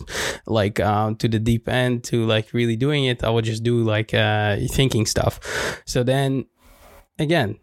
like 0.46 0.80
um, 0.80 1.16
to 1.16 1.28
the 1.28 1.38
deep 1.38 1.68
end 1.68 2.04
to 2.04 2.24
like 2.26 2.52
really 2.52 2.76
doing 2.76 3.04
it. 3.04 3.22
I 3.22 3.30
would 3.30 3.44
just 3.44 3.62
do 3.62 3.82
like 3.82 4.14
uh, 4.14 4.56
thinking 4.70 5.06
stuff. 5.06 5.82
So 5.86 6.02
then 6.02 6.46
again 7.18 7.58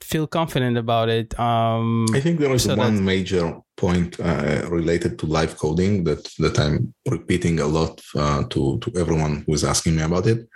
feel 0.00 0.26
confident 0.26 0.76
about 0.78 1.08
it. 1.08 1.38
Um, 1.38 2.06
I 2.14 2.20
think 2.20 2.40
there 2.40 2.52
is 2.52 2.64
so 2.64 2.74
one 2.74 3.04
major 3.04 3.58
point 3.76 4.18
uh, 4.20 4.68
related 4.70 5.18
to 5.20 5.26
live 5.26 5.56
coding 5.56 6.04
that 6.04 6.24
that 6.38 6.58
I'm 6.58 6.94
repeating 7.08 7.60
a 7.60 7.66
lot 7.66 8.00
uh, 8.14 8.44
to 8.44 8.78
to 8.78 8.92
everyone 8.96 9.44
who 9.46 9.54
is 9.54 9.64
asking 9.64 9.96
me 9.96 10.02
about 10.02 10.26
it. 10.26 10.48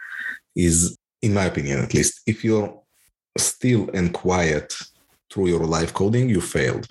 Is 0.55 0.97
in 1.23 1.35
my 1.35 1.47
opinion, 1.47 1.81
at 1.81 1.95
least, 1.95 2.21
if 2.27 2.45
you're 2.45 2.71
still 3.39 3.91
and 3.95 4.13
quiet 4.13 4.77
through 5.31 5.49
your 5.49 5.65
live 5.65 5.93
coding, 5.95 6.29
you 6.29 6.41
failed. 6.41 6.87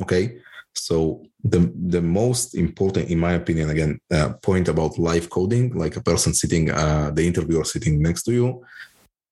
Okay, 0.00 0.38
so 0.74 1.26
the 1.44 1.70
the 1.74 2.00
most 2.00 2.54
important, 2.54 3.10
in 3.10 3.18
my 3.18 3.32
opinion, 3.32 3.70
again, 3.70 3.98
uh, 4.10 4.32
point 4.42 4.68
about 4.68 4.98
live 4.98 5.28
coding, 5.28 5.76
like 5.76 5.96
a 5.96 6.02
person 6.02 6.32
sitting, 6.32 6.70
uh, 6.70 7.10
the 7.12 7.26
interviewer 7.26 7.64
sitting 7.64 8.00
next 8.00 8.22
to 8.24 8.32
you, 8.32 8.64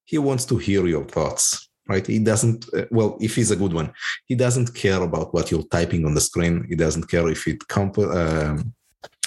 he 0.05 0.19
wants 0.19 0.45
to 0.45 0.57
hear 0.59 0.87
your 0.87 1.05
thoughts 1.05 1.70
right? 1.89 2.07
He 2.07 2.19
doesn't, 2.19 2.67
uh, 2.75 2.87
well, 2.91 3.17
if 3.21 3.35
he's 3.37 3.51
a 3.51 3.57
good 3.57 3.73
one, 3.73 3.93
he 4.27 4.35
doesn't 4.35 4.75
care 4.75 5.03
about 5.03 5.35
what 5.35 5.51
you're 5.51 5.65
typing 5.65 6.05
on 6.05 6.15
the 6.15 6.21
screen. 6.21 6.65
He 6.69 6.77
doesn't 6.77 7.09
care 7.09 7.29
if 7.29 7.47
it 7.49 7.67
comp- 7.69 7.99
um, 7.99 8.73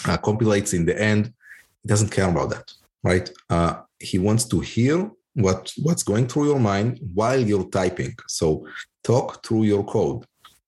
uh, 0.07 0.17
compilates 0.17 0.73
in 0.73 0.85
the 0.85 0.99
end. 0.99 1.33
He 1.81 1.87
doesn't 1.87 2.11
care 2.11 2.29
about 2.29 2.49
that, 2.51 2.71
right? 3.03 3.29
Uh, 3.49 3.81
he 3.99 4.17
wants 4.17 4.45
to 4.45 4.59
hear 4.59 5.11
what 5.35 5.73
what's 5.81 6.03
going 6.03 6.27
through 6.27 6.47
your 6.47 6.59
mind 6.59 6.99
while 7.13 7.39
you're 7.39 7.69
typing. 7.69 8.15
So 8.27 8.67
talk 9.03 9.45
through 9.45 9.63
your 9.63 9.83
code. 9.83 10.25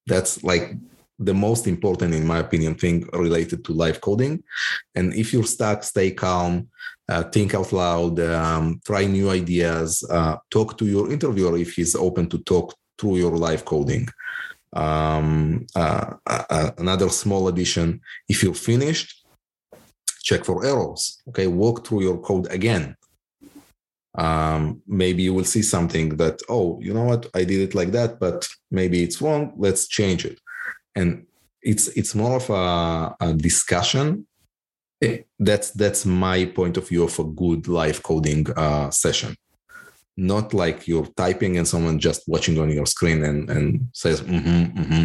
That's 0.08 0.44
like 0.44 0.76
the 1.20 1.34
most 1.34 1.68
important, 1.68 2.14
in 2.14 2.26
my 2.26 2.40
opinion, 2.40 2.76
thing 2.76 3.08
related 3.14 3.64
to 3.66 3.74
live 3.74 4.02
coding. 4.02 4.44
And 4.96 5.14
if 5.14 5.34
you're 5.34 5.44
stuck, 5.44 5.84
stay 5.84 6.12
calm, 6.12 6.70
uh, 7.08 7.24
think 7.24 7.54
out 7.54 7.72
loud, 7.72 8.20
um, 8.20 8.82
try 8.86 9.06
new 9.06 9.30
ideas, 9.30 10.04
uh, 10.10 10.38
talk 10.50 10.78
to 10.78 10.86
your 10.86 11.12
interviewer 11.12 11.58
if 11.58 11.74
he's 11.74 11.96
open 11.96 12.28
to 12.30 12.40
talk 12.40 12.76
through 12.98 13.18
your 13.18 13.38
live 13.38 13.66
coding. 13.66 14.08
Um, 14.74 15.66
uh, 15.74 16.16
uh 16.28 16.72
another 16.78 17.08
small 17.08 17.48
addition 17.48 18.02
if 18.28 18.44
you're 18.44 18.54
finished, 18.54 19.26
check 20.22 20.44
for 20.44 20.66
errors. 20.66 21.22
Okay, 21.30 21.48
walk 21.48 21.88
through 21.88 22.02
your 22.02 22.18
code 22.18 22.52
again. 22.52 22.98
Um, 24.18 24.82
maybe 24.88 25.24
you 25.24 25.34
will 25.34 25.46
see 25.46 25.62
something 25.62 26.18
that, 26.18 26.42
oh, 26.50 26.80
you 26.82 26.94
know 26.94 27.04
what, 27.04 27.28
I 27.34 27.44
did 27.44 27.62
it 27.62 27.76
like 27.76 27.92
that, 27.92 28.20
but 28.20 28.48
maybe 28.72 29.04
it's 29.04 29.22
wrong. 29.22 29.54
Let's 29.58 29.88
change 29.88 30.26
it. 30.26 30.40
And 30.96 31.26
it's 31.62 31.88
it's 31.90 32.16
more 32.16 32.38
of 32.38 32.50
a, 32.50 33.16
a 33.20 33.34
discussion. 33.34 34.28
That's 35.40 35.72
that's 35.72 36.06
my 36.06 36.46
point 36.46 36.78
of 36.78 36.88
view 36.88 37.04
of 37.04 37.20
a 37.20 37.24
good 37.24 37.68
live 37.68 38.02
coding 38.02 38.48
uh, 38.56 38.90
session. 38.90 39.36
Not 40.18 40.54
like 40.54 40.88
you're 40.88 41.08
typing 41.18 41.58
and 41.58 41.68
someone 41.68 42.00
just 42.00 42.24
watching 42.28 42.58
on 42.58 42.70
your 42.70 42.86
screen 42.86 43.24
and, 43.26 43.50
and 43.50 43.90
says 43.92 44.22
mm-hmm, 44.22 44.80
mm-hmm, 44.80 45.04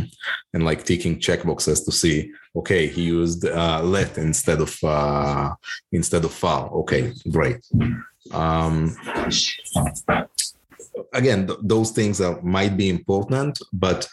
and 0.54 0.64
like 0.64 0.84
ticking 0.84 1.18
checkboxes 1.18 1.84
to 1.84 1.90
see 1.90 2.30
okay 2.54 2.86
he 2.86 3.02
used 3.02 3.44
uh, 3.44 3.82
let 3.82 4.16
instead 4.18 4.60
of 4.60 4.72
uh, 4.84 5.52
instead 5.90 6.24
of 6.24 6.32
file. 6.32 6.70
Okay 6.74 7.12
great. 7.30 7.58
Um, 8.32 8.96
again 11.12 11.46
th- 11.46 11.58
those 11.62 11.90
things 11.90 12.20
are 12.20 12.40
might 12.42 12.76
be 12.76 12.88
important 12.88 13.60
but 13.72 14.08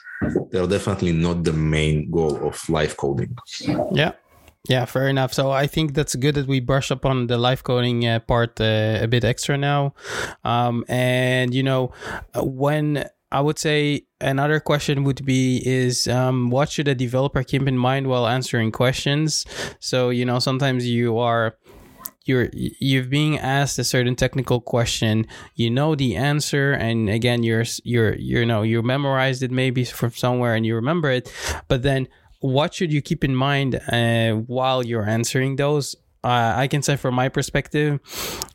they're 0.52 0.68
definitely 0.68 1.12
not 1.12 1.44
the 1.44 1.54
main 1.54 2.10
goal 2.12 2.36
of 2.48 2.70
live 2.70 2.98
coding 2.98 3.36
yeah 3.92 4.12
yeah, 4.70 4.84
fair 4.84 5.08
enough. 5.08 5.34
So 5.34 5.52
I 5.52 5.66
think 5.66 5.94
that's 5.94 6.16
good 6.16 6.36
that 6.36 6.48
we 6.48 6.60
brush 6.60 6.92
up 6.92 7.06
on 7.06 7.28
the 7.28 7.38
live 7.38 7.64
coding 7.64 8.06
uh, 8.06 8.20
part 8.20 8.60
uh, 8.60 9.00
a 9.02 9.08
bit 9.08 9.24
extra 9.24 9.58
now. 9.58 9.94
Um, 10.44 10.84
and 10.90 11.54
you 11.54 11.64
know, 11.64 11.94
when 12.36 13.06
I 13.32 13.42
would 13.42 13.60
say 13.60 14.06
another 14.20 14.60
question 14.60 15.04
would 15.04 15.26
be 15.26 15.62
is 15.66 16.08
um, 16.08 16.50
what 16.50 16.70
should 16.70 16.88
a 16.88 16.96
developer 16.96 17.44
keep 17.44 17.68
in 17.68 17.78
mind 17.78 18.08
while 18.08 18.28
answering 18.28 18.72
questions? 18.72 19.46
So 19.80 20.10
you 20.10 20.26
know, 20.26 20.40
sometimes 20.40 20.86
you 20.86 21.18
are 21.18 21.58
you're 22.28 22.50
you're 22.54 23.04
being 23.04 23.38
asked 23.40 23.80
a 23.80 23.84
certain 23.84 24.16
technical 24.16 24.60
question 24.60 25.26
you 25.56 25.70
know 25.70 25.96
the 25.96 26.16
answer 26.16 26.74
and 26.74 27.10
again 27.10 27.44
you're 27.44 27.66
you're 27.84 28.16
you 28.16 28.46
know 28.46 28.62
you 28.62 28.82
memorized 28.82 29.42
it 29.44 29.52
maybe 29.52 29.84
from 29.84 30.12
somewhere 30.12 30.56
and 30.56 30.66
you 30.66 30.76
remember 30.76 31.10
it 31.10 31.32
but 31.68 31.84
then 31.84 32.08
what 32.40 32.74
should 32.74 32.92
you 32.94 33.02
keep 33.02 33.24
in 33.24 33.36
mind 33.36 33.76
uh, 33.92 34.34
while 34.34 34.86
you're 34.86 35.08
answering 35.08 35.56
those? 35.56 35.96
Uh, 36.24 36.54
I 36.56 36.68
can 36.68 36.82
say 36.82 36.96
from 36.96 37.16
my 37.16 37.30
perspective, 37.30 38.00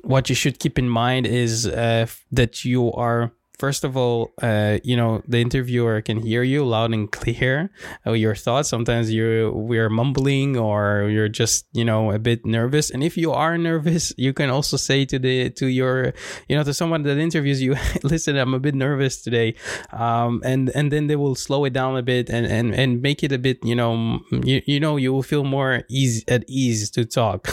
what 0.03 0.29
you 0.29 0.35
should 0.35 0.59
keep 0.59 0.79
in 0.79 0.89
mind 0.89 1.27
is 1.27 1.67
uh, 1.67 2.07
that 2.31 2.65
you 2.65 2.93
are 2.93 3.33
first 3.59 3.85
of 3.85 3.97
all, 3.97 4.33
uh, 4.43 4.79
you 4.83 4.97
know, 4.97 5.23
the 5.27 5.41
interviewer 5.41 6.01
can 6.01 6.19
hear 6.19 6.43
you 6.43 6.65
loud 6.65 6.93
and 6.93 7.11
clear 7.11 7.71
uh, 8.07 8.13
your 8.13 8.35
thoughts. 8.35 8.69
Sometimes 8.69 9.13
you 9.13 9.53
we're 9.55 9.91
mumbling 9.91 10.57
or 10.57 11.09
you're 11.09 11.29
just, 11.29 11.67
you 11.73 11.85
know, 11.85 12.11
a 12.11 12.19
bit 12.19 12.45
nervous. 12.45 12.91
And 12.91 13.03
if 13.03 13.17
you 13.17 13.33
are 13.33 13.57
nervous, 13.59 14.13
you 14.17 14.33
can 14.33 14.51
also 14.51 14.77
say 14.77 15.05
to 15.07 15.19
the 15.19 15.51
to 15.51 15.67
your, 15.67 16.13
you 16.49 16.57
know, 16.57 16.65
to 16.65 16.75
someone 16.75 17.03
that 17.05 17.19
interviews 17.19 17.63
you, 17.63 17.77
listen, 18.03 18.37
I'm 18.37 18.55
a 18.55 18.61
bit 18.61 18.75
nervous 18.75 19.23
today. 19.23 19.55
Um, 19.93 20.43
and 20.45 20.71
and 20.71 20.91
then 20.91 21.07
they 21.07 21.17
will 21.17 21.35
slow 21.35 21.65
it 21.65 21.73
down 21.73 21.97
a 21.97 22.03
bit 22.03 22.31
and 22.31 22.47
and 22.47 22.75
and 22.75 23.03
make 23.03 23.23
it 23.23 23.33
a 23.33 23.39
bit, 23.39 23.65
you 23.65 23.75
know, 23.75 24.21
you, 24.43 24.63
you 24.67 24.81
know, 24.81 24.97
you 24.97 25.13
will 25.13 25.23
feel 25.23 25.45
more 25.45 25.83
easy 25.89 26.25
at 26.29 26.45
ease 26.49 26.91
to 26.91 27.05
talk. 27.05 27.49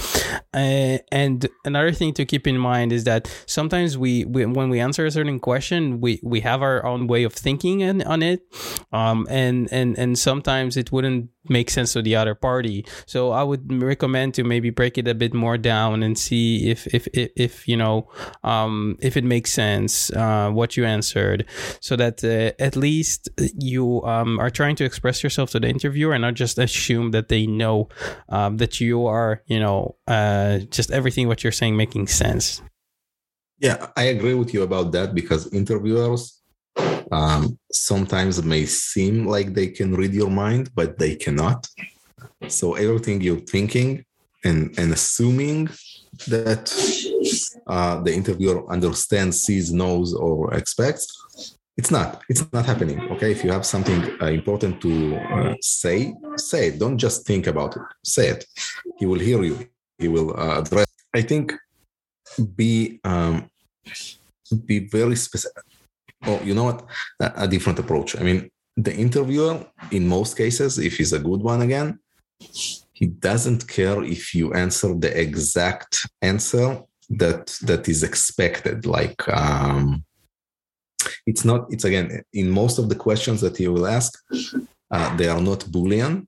Uh, 0.53 0.97
and 1.11 1.47
another 1.65 1.91
thing 1.91 2.13
to 2.13 2.25
keep 2.25 2.47
in 2.47 2.57
mind 2.57 2.91
is 2.91 3.03
that 3.03 3.29
sometimes 3.45 3.97
we, 3.97 4.25
we 4.25 4.45
when 4.45 4.69
we 4.69 4.79
answer 4.79 5.05
a 5.05 5.11
certain 5.11 5.39
question 5.39 5.88
we 5.99 6.19
we 6.23 6.39
have 6.41 6.61
our 6.61 6.85
own 6.85 7.07
way 7.07 7.23
of 7.23 7.33
thinking 7.33 7.83
and 7.83 8.03
on 8.03 8.21
it. 8.21 8.41
Um 8.91 9.27
and 9.29 9.67
and 9.71 9.97
and 9.97 10.17
sometimes 10.17 10.77
it 10.77 10.91
wouldn't 10.91 11.29
make 11.47 11.69
sense 11.69 11.93
to 11.93 12.01
the 12.01 12.15
other 12.15 12.35
party. 12.35 12.85
So 13.05 13.31
i 13.31 13.43
would 13.43 13.71
recommend 13.81 14.33
to 14.35 14.43
maybe 14.43 14.69
break 14.69 14.97
it 14.97 15.07
a 15.07 15.15
bit 15.15 15.33
more 15.33 15.57
down 15.57 16.03
and 16.03 16.17
see 16.17 16.69
if 16.69 16.87
if 16.93 17.07
if, 17.13 17.29
if 17.35 17.67
you 17.67 17.77
know 17.77 18.07
um 18.43 18.97
if 19.01 19.17
it 19.17 19.23
makes 19.23 19.51
sense 19.53 20.11
uh 20.11 20.49
what 20.51 20.77
you 20.77 20.85
answered. 20.85 21.45
So 21.79 21.95
that 21.95 22.23
uh, 22.23 22.51
at 22.61 22.75
least 22.75 23.29
you 23.57 24.03
um 24.03 24.39
are 24.39 24.49
trying 24.49 24.75
to 24.77 24.85
express 24.85 25.23
yourself 25.23 25.51
to 25.51 25.59
the 25.59 25.67
interviewer 25.67 26.13
and 26.13 26.21
not 26.21 26.35
just 26.35 26.57
assume 26.57 27.11
that 27.11 27.29
they 27.29 27.45
know 27.47 27.89
um, 28.29 28.57
that 28.57 28.79
you 28.79 29.05
are 29.05 29.43
you 29.47 29.59
know 29.59 29.95
uh 30.07 30.59
just 30.69 30.91
everything 30.91 31.27
what 31.27 31.43
you're 31.43 31.51
saying 31.51 31.75
making 31.75 32.07
sense 32.07 32.61
yeah, 33.59 33.87
I 33.95 34.03
agree 34.03 34.33
with 34.33 34.53
you 34.53 34.63
about 34.63 34.91
that 34.93 35.13
because 35.13 35.51
interviewers 35.53 36.41
um, 37.11 37.57
sometimes 37.71 38.43
may 38.43 38.65
seem 38.65 39.25
like 39.25 39.53
they 39.53 39.67
can 39.67 39.95
read 39.95 40.13
your 40.13 40.29
mind, 40.29 40.71
but 40.75 40.97
they 40.97 41.15
cannot. 41.15 41.67
So 42.47 42.75
everything 42.75 43.21
you're 43.21 43.39
thinking 43.39 44.05
and, 44.43 44.73
and 44.77 44.93
assuming 44.93 45.69
that 46.27 46.71
uh, 47.67 48.01
the 48.01 48.13
interviewer 48.13 48.69
understands, 48.71 49.41
sees, 49.41 49.71
knows, 49.73 50.13
or 50.13 50.53
expects, 50.53 51.57
it's 51.77 51.91
not. 51.91 52.21
It's 52.29 52.45
not 52.51 52.65
happening. 52.65 52.99
Okay, 53.11 53.31
if 53.31 53.43
you 53.43 53.51
have 53.51 53.65
something 53.65 54.01
uh, 54.21 54.25
important 54.27 54.81
to 54.81 55.15
uh, 55.15 55.55
say, 55.61 56.13
say 56.35 56.67
it. 56.67 56.79
Don't 56.79 56.97
just 56.97 57.25
think 57.25 57.47
about 57.47 57.75
it. 57.77 57.83
Say 58.03 58.27
it. 58.29 58.45
He 58.97 59.05
will 59.05 59.19
hear 59.19 59.43
you. 59.43 59.67
He 59.97 60.07
will 60.07 60.37
uh, 60.37 60.59
address. 60.59 60.87
I 61.13 61.21
think 61.21 61.53
be 62.55 62.99
um, 63.03 63.49
be 64.65 64.79
very 64.87 65.15
specific. 65.15 65.63
Oh, 66.25 66.41
you 66.43 66.53
know 66.53 66.65
what? 66.65 66.85
A, 67.19 67.47
different 67.47 67.79
approach. 67.79 68.19
I 68.19 68.23
mean, 68.23 68.49
the 68.75 68.93
interviewer, 68.93 69.65
in 69.91 70.07
most 70.07 70.35
cases, 70.35 70.77
if 70.77 70.97
he's 70.97 71.13
a 71.13 71.19
good 71.19 71.41
one 71.41 71.61
again, 71.61 71.99
he 72.93 73.07
doesn't 73.07 73.67
care 73.67 74.03
if 74.03 74.35
you 74.35 74.53
answer 74.53 74.93
the 74.93 75.17
exact 75.17 76.05
answer 76.21 76.81
that 77.09 77.47
that 77.63 77.87
is 77.87 78.03
expected. 78.03 78.85
Like 78.85 79.27
um, 79.29 80.03
it's 81.25 81.45
not. 81.45 81.71
It's 81.71 81.85
again 81.85 82.23
in 82.33 82.49
most 82.49 82.79
of 82.79 82.89
the 82.89 82.95
questions 82.95 83.41
that 83.41 83.57
he 83.57 83.67
will 83.67 83.87
ask, 83.87 84.13
uh, 84.91 85.15
they 85.17 85.27
are 85.27 85.41
not 85.41 85.59
boolean. 85.59 86.27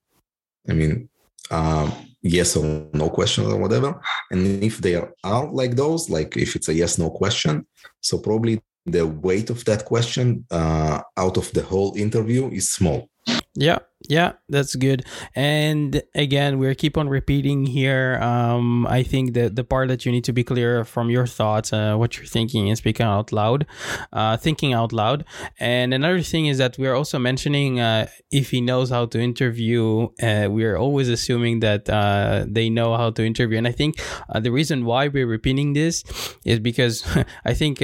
I 0.70 0.74
mean, 0.74 1.10
um, 1.50 1.92
yes 2.22 2.56
or 2.56 2.88
no 2.94 3.10
questions 3.10 3.48
or 3.48 3.58
whatever. 3.58 4.00
And 4.32 4.64
if 4.64 4.78
they 4.78 4.96
are 4.96 5.52
like 5.52 5.76
those, 5.76 6.10
like 6.10 6.38
if 6.38 6.56
it's 6.56 6.70
a 6.70 6.74
yes 6.74 6.98
no 6.98 7.10
question, 7.10 7.68
so 8.02 8.18
probably 8.18 8.62
the 8.86 9.06
weight 9.06 9.50
of 9.50 9.64
that 9.66 9.86
question 9.86 10.46
uh, 10.52 11.02
out 11.18 11.38
of 11.38 11.52
the 11.54 11.64
whole 11.64 11.96
interview 11.96 12.50
is 12.50 12.72
small. 12.72 13.08
Yeah, 13.54 13.80
yeah, 14.08 14.34
that's 14.48 14.76
good. 14.76 15.06
And 15.36 16.02
again, 16.16 16.58
we 16.58 16.74
keep 16.74 16.98
on 16.98 17.10
repeating 17.10 17.66
here. 17.66 18.18
Um, 18.22 18.88
I 18.88 19.04
think 19.04 19.34
that 19.34 19.58
the 19.58 19.66
part 19.66 19.90
that 19.90 20.06
you 20.06 20.12
need 20.14 20.24
to 20.24 20.32
be 20.32 20.46
clear 20.46 20.86
from 20.86 21.10
your 21.10 21.28
thoughts, 21.28 21.74
uh, 21.74 21.96
what 21.98 22.16
you're 22.16 22.26
thinking, 22.26 22.70
and 22.70 22.78
speaking 22.78 23.06
out 23.06 23.34
loud, 23.34 23.66
uh, 24.14 24.38
thinking 24.38 24.72
out 24.72 24.94
loud. 24.94 25.26
And 25.60 25.94
another 25.94 26.22
thing 26.22 26.46
is 26.46 26.60
that 26.60 26.78
we're 26.78 26.96
also 26.96 27.20
mentioning 27.20 27.82
uh, 27.82 28.08
if 28.32 28.52
he 28.52 28.62
knows 28.62 28.90
how 28.90 29.06
to 29.08 29.20
interview. 29.20 30.08
Uh, 30.24 30.48
we're 30.50 30.78
always 30.78 31.10
assuming 31.10 31.60
that 31.60 31.90
uh, 31.90 32.46
they 32.48 32.70
know 32.70 32.96
how 32.96 33.10
to 33.12 33.26
interview. 33.26 33.58
And 33.58 33.68
I 33.68 33.74
think 33.74 34.02
uh, 34.30 34.40
the 34.40 34.52
reason 34.52 34.86
why 34.86 35.10
we're 35.10 35.28
repeating 35.28 35.74
this 35.74 36.06
is 36.46 36.60
because 36.60 37.04
I 37.46 37.54
think 37.54 37.82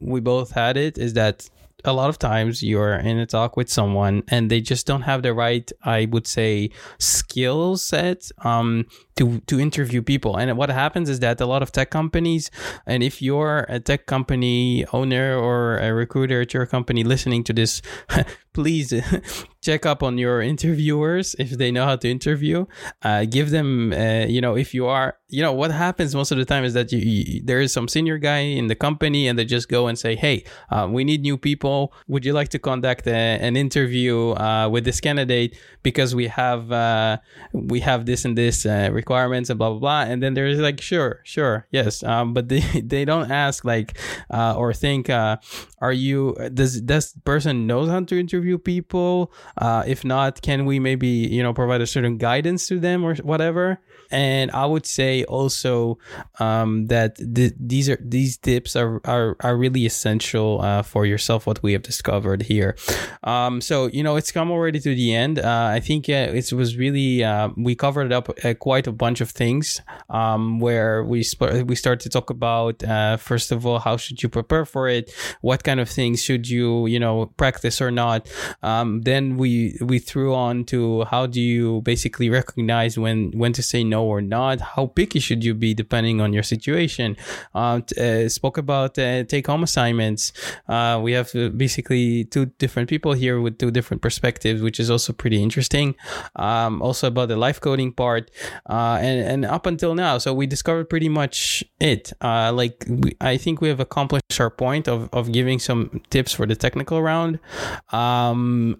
we 0.00 0.18
both 0.18 0.50
had 0.50 0.76
it. 0.76 0.98
Is 0.98 1.12
that 1.12 1.48
a 1.84 1.92
lot 1.92 2.08
of 2.08 2.18
times 2.18 2.62
you're 2.62 2.94
in 2.94 3.18
a 3.18 3.26
talk 3.26 3.56
with 3.56 3.68
someone 3.68 4.22
and 4.28 4.50
they 4.50 4.60
just 4.60 4.86
don't 4.86 5.02
have 5.02 5.22
the 5.22 5.34
right, 5.34 5.70
I 5.82 6.06
would 6.06 6.26
say, 6.26 6.70
skill 6.98 7.76
set 7.76 8.30
um, 8.44 8.86
to 9.16 9.40
to 9.46 9.60
interview 9.60 10.02
people. 10.02 10.36
And 10.36 10.56
what 10.56 10.70
happens 10.70 11.08
is 11.08 11.20
that 11.20 11.40
a 11.40 11.46
lot 11.46 11.62
of 11.62 11.72
tech 11.72 11.90
companies, 11.90 12.50
and 12.86 13.02
if 13.02 13.20
you're 13.20 13.66
a 13.68 13.80
tech 13.80 14.06
company 14.06 14.84
owner 14.92 15.36
or 15.36 15.78
a 15.78 15.92
recruiter 15.92 16.42
at 16.42 16.54
your 16.54 16.66
company 16.66 17.04
listening 17.04 17.44
to 17.44 17.52
this, 17.52 17.82
please 18.54 18.94
check 19.64 19.84
up 19.86 20.02
on 20.02 20.18
your 20.18 20.40
interviewers 20.40 21.34
if 21.38 21.50
they 21.50 21.70
know 21.70 21.84
how 21.84 21.96
to 21.96 22.08
interview. 22.08 22.66
Uh, 23.02 23.24
give 23.24 23.50
them, 23.50 23.92
uh, 23.92 24.24
you 24.26 24.40
know, 24.40 24.56
if 24.56 24.72
you 24.72 24.86
are, 24.86 25.16
you 25.28 25.42
know, 25.42 25.52
what 25.52 25.70
happens 25.70 26.14
most 26.14 26.30
of 26.30 26.38
the 26.38 26.44
time 26.44 26.64
is 26.64 26.74
that 26.74 26.92
you, 26.92 26.98
you, 26.98 27.42
there 27.44 27.60
is 27.60 27.72
some 27.72 27.88
senior 27.88 28.18
guy 28.18 28.38
in 28.38 28.68
the 28.68 28.74
company 28.74 29.26
and 29.26 29.38
they 29.38 29.44
just 29.44 29.68
go 29.68 29.88
and 29.88 29.98
say, 29.98 30.14
hey, 30.14 30.44
uh, 30.70 30.86
we 30.90 31.02
need 31.02 31.22
new 31.22 31.36
people. 31.36 31.92
Would 32.08 32.24
you 32.24 32.32
like 32.32 32.50
to 32.50 32.58
conduct 32.58 33.06
a, 33.06 33.10
an 33.10 33.56
interview 33.56 34.30
uh, 34.30 34.68
with 34.70 34.84
this 34.84 35.00
candidate 35.00 35.58
because 35.82 36.14
we 36.14 36.28
have 36.28 36.70
uh, 36.70 37.18
we 37.52 37.80
have 37.80 38.06
this 38.06 38.24
and 38.24 38.36
this 38.36 38.66
uh, 38.66 38.90
requirements 38.92 39.50
and 39.50 39.58
blah 39.58 39.70
blah 39.70 39.78
blah 39.78 40.02
and 40.02 40.22
then 40.22 40.34
there's 40.34 40.58
like 40.58 40.80
sure 40.80 41.20
sure 41.24 41.66
yes 41.70 42.02
um, 42.02 42.32
but 42.34 42.48
they 42.48 42.60
they 42.84 43.04
don't 43.04 43.30
ask 43.30 43.64
like 43.64 43.98
uh, 44.30 44.54
or 44.56 44.72
think 44.72 45.08
uh, 45.10 45.36
are 45.78 45.92
you 45.92 46.34
does 46.54 46.80
does 46.80 47.14
person 47.24 47.66
knows 47.66 47.88
how 47.88 48.00
to 48.00 48.18
interview 48.18 48.43
people 48.58 49.32
uh, 49.58 49.82
if 49.86 50.04
not 50.04 50.42
can 50.42 50.64
we 50.64 50.78
maybe 50.78 51.08
you 51.08 51.42
know 51.42 51.52
provide 51.52 51.80
a 51.80 51.86
certain 51.86 52.18
guidance 52.18 52.66
to 52.66 52.78
them 52.78 53.04
or 53.04 53.14
whatever 53.16 53.80
and 54.10 54.50
I 54.52 54.66
would 54.66 54.86
say 54.86 55.24
also 55.24 55.98
um, 56.38 56.86
that 56.86 57.16
th- 57.16 57.54
these 57.58 57.88
are 57.88 57.98
these 58.00 58.36
tips 58.36 58.76
are 58.76 59.00
are, 59.04 59.36
are 59.40 59.56
really 59.56 59.86
essential 59.86 60.60
uh, 60.62 60.82
for 60.82 61.06
yourself. 61.06 61.46
What 61.46 61.62
we 61.62 61.72
have 61.72 61.82
discovered 61.82 62.42
here. 62.42 62.76
Um, 63.22 63.60
so 63.60 63.86
you 63.86 64.02
know, 64.02 64.16
it's 64.16 64.32
come 64.32 64.50
already 64.50 64.80
to 64.80 64.94
the 64.94 65.14
end. 65.14 65.38
Uh, 65.38 65.70
I 65.72 65.80
think 65.80 66.08
uh, 66.08 66.30
it 66.32 66.52
was 66.52 66.76
really 66.76 67.24
uh, 67.24 67.48
we 67.56 67.74
covered 67.74 68.12
up 68.12 68.28
uh, 68.44 68.54
quite 68.54 68.86
a 68.86 68.92
bunch 68.92 69.20
of 69.20 69.30
things 69.30 69.80
um, 70.10 70.60
where 70.60 71.04
we 71.04 71.22
sp- 71.26 71.66
we 71.66 71.74
start 71.74 72.00
to 72.00 72.08
talk 72.08 72.30
about 72.30 72.82
uh, 72.84 73.16
first 73.16 73.52
of 73.52 73.66
all 73.66 73.78
how 73.78 73.96
should 73.96 74.22
you 74.22 74.28
prepare 74.28 74.64
for 74.64 74.88
it, 74.88 75.12
what 75.40 75.64
kind 75.64 75.80
of 75.80 75.88
things 75.88 76.22
should 76.22 76.48
you 76.48 76.86
you 76.86 77.00
know 77.00 77.26
practice 77.36 77.80
or 77.80 77.90
not. 77.90 78.28
Um, 78.62 79.02
then 79.02 79.36
we 79.36 79.78
we 79.80 79.98
threw 79.98 80.34
on 80.34 80.64
to 80.66 81.04
how 81.04 81.26
do 81.26 81.40
you 81.40 81.80
basically 81.82 82.30
recognize 82.30 82.98
when 82.98 83.32
when 83.32 83.52
to 83.54 83.62
say 83.62 83.84
no 83.84 84.04
or 84.04 84.20
not? 84.20 84.60
How 84.60 84.86
picky 84.86 85.20
should 85.20 85.44
you 85.44 85.54
be 85.54 85.74
depending 85.74 86.20
on 86.20 86.32
your 86.32 86.42
situation? 86.42 87.16
Uh, 87.54 87.80
uh, 87.98 88.28
spoke 88.28 88.58
about 88.58 88.98
uh, 88.98 89.24
take 89.24 89.46
home 89.46 89.62
assignments. 89.62 90.32
Uh, 90.68 91.00
we 91.02 91.12
have 91.12 91.34
uh, 91.34 91.48
basically 91.48 92.24
two 92.24 92.46
different 92.58 92.88
people 92.88 93.12
here 93.12 93.40
with 93.40 93.58
two 93.58 93.70
different 93.70 94.02
perspectives, 94.02 94.62
which 94.62 94.78
is 94.80 94.90
also 94.90 95.12
pretty 95.12 95.42
interesting. 95.42 95.94
Um, 96.36 96.82
also 96.82 97.08
about 97.08 97.28
the 97.28 97.36
live 97.36 97.60
coding 97.60 97.92
part, 97.92 98.30
uh, 98.68 98.98
and 99.00 99.18
and 99.32 99.44
up 99.44 99.66
until 99.66 99.94
now, 99.94 100.18
so 100.18 100.32
we 100.34 100.46
discovered 100.46 100.88
pretty 100.88 101.08
much 101.08 101.64
it. 101.80 102.12
like 102.20 102.84
we, 102.88 103.16
I 103.20 103.36
think 103.36 103.60
we 103.60 103.68
have 103.68 103.80
accomplished 103.80 104.40
our 104.40 104.50
point 104.50 104.88
of 104.88 105.08
of 105.12 105.32
giving 105.32 105.58
some 105.58 106.02
tips 106.10 106.32
for 106.32 106.46
the 106.46 106.56
technical 106.56 107.02
round. 107.02 107.38
Um, 107.92 108.23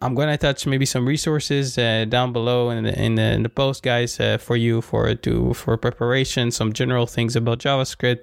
I'm 0.03 0.15
going 0.15 0.29
to 0.29 0.35
attach 0.35 0.67
maybe 0.67 0.87
some 0.87 1.07
resources 1.07 1.75
down 1.75 2.33
below 2.33 2.71
in 2.71 2.85
the, 2.85 3.03
in 3.03 3.15
the, 3.17 3.23
in 3.23 3.43
the 3.43 3.49
post, 3.49 3.83
guys, 3.83 4.17
for 4.39 4.57
you 4.57 4.81
for 4.81 5.15
to 5.15 5.55
for 5.55 5.77
preparation, 5.77 6.51
some 6.51 6.73
general 6.73 7.07
things 7.07 7.37
about 7.37 7.59
JavaScript. 7.59 8.21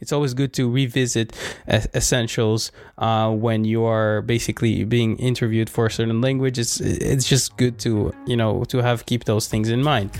It's 0.00 0.12
always 0.12 0.34
good 0.34 0.52
to 0.54 0.70
revisit 0.70 1.34
essentials 1.68 2.72
uh, 2.98 3.30
when 3.30 3.64
you 3.64 3.84
are 3.84 4.22
basically 4.22 4.84
being 4.84 5.16
interviewed 5.16 5.70
for 5.70 5.86
a 5.86 5.90
certain 5.90 6.20
language. 6.20 6.58
It's 6.58 6.80
it's 6.80 7.28
just 7.28 7.56
good 7.56 7.78
to 7.80 8.12
you 8.26 8.36
know 8.36 8.64
to 8.64 8.78
have 8.78 9.06
keep 9.06 9.24
those 9.24 9.48
things 9.48 9.68
in 9.68 9.82
mind. 9.82 10.10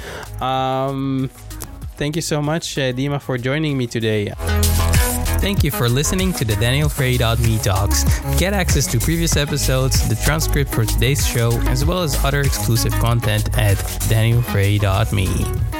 Um, 0.40 1.30
Thank 1.96 2.16
you 2.16 2.22
so 2.22 2.42
much, 2.42 2.76
uh, 2.76 2.92
Dima, 2.92 3.22
for 3.22 3.38
joining 3.38 3.78
me 3.78 3.86
today. 3.86 4.32
Thank 5.44 5.62
you 5.62 5.70
for 5.70 5.90
listening 5.90 6.32
to 6.34 6.44
the 6.46 6.56
Daniel 6.56 6.88
DanielFrey.me 6.88 7.58
talks. 7.58 8.04
Get 8.38 8.54
access 8.54 8.86
to 8.86 8.98
previous 8.98 9.36
episodes, 9.36 10.08
the 10.08 10.14
transcript 10.14 10.74
for 10.74 10.86
today's 10.86 11.26
show, 11.26 11.50
as 11.68 11.84
well 11.84 12.02
as 12.02 12.16
other 12.24 12.40
exclusive 12.40 12.94
content 12.94 13.50
at 13.58 13.76
DanielFrey.me. 14.08 15.73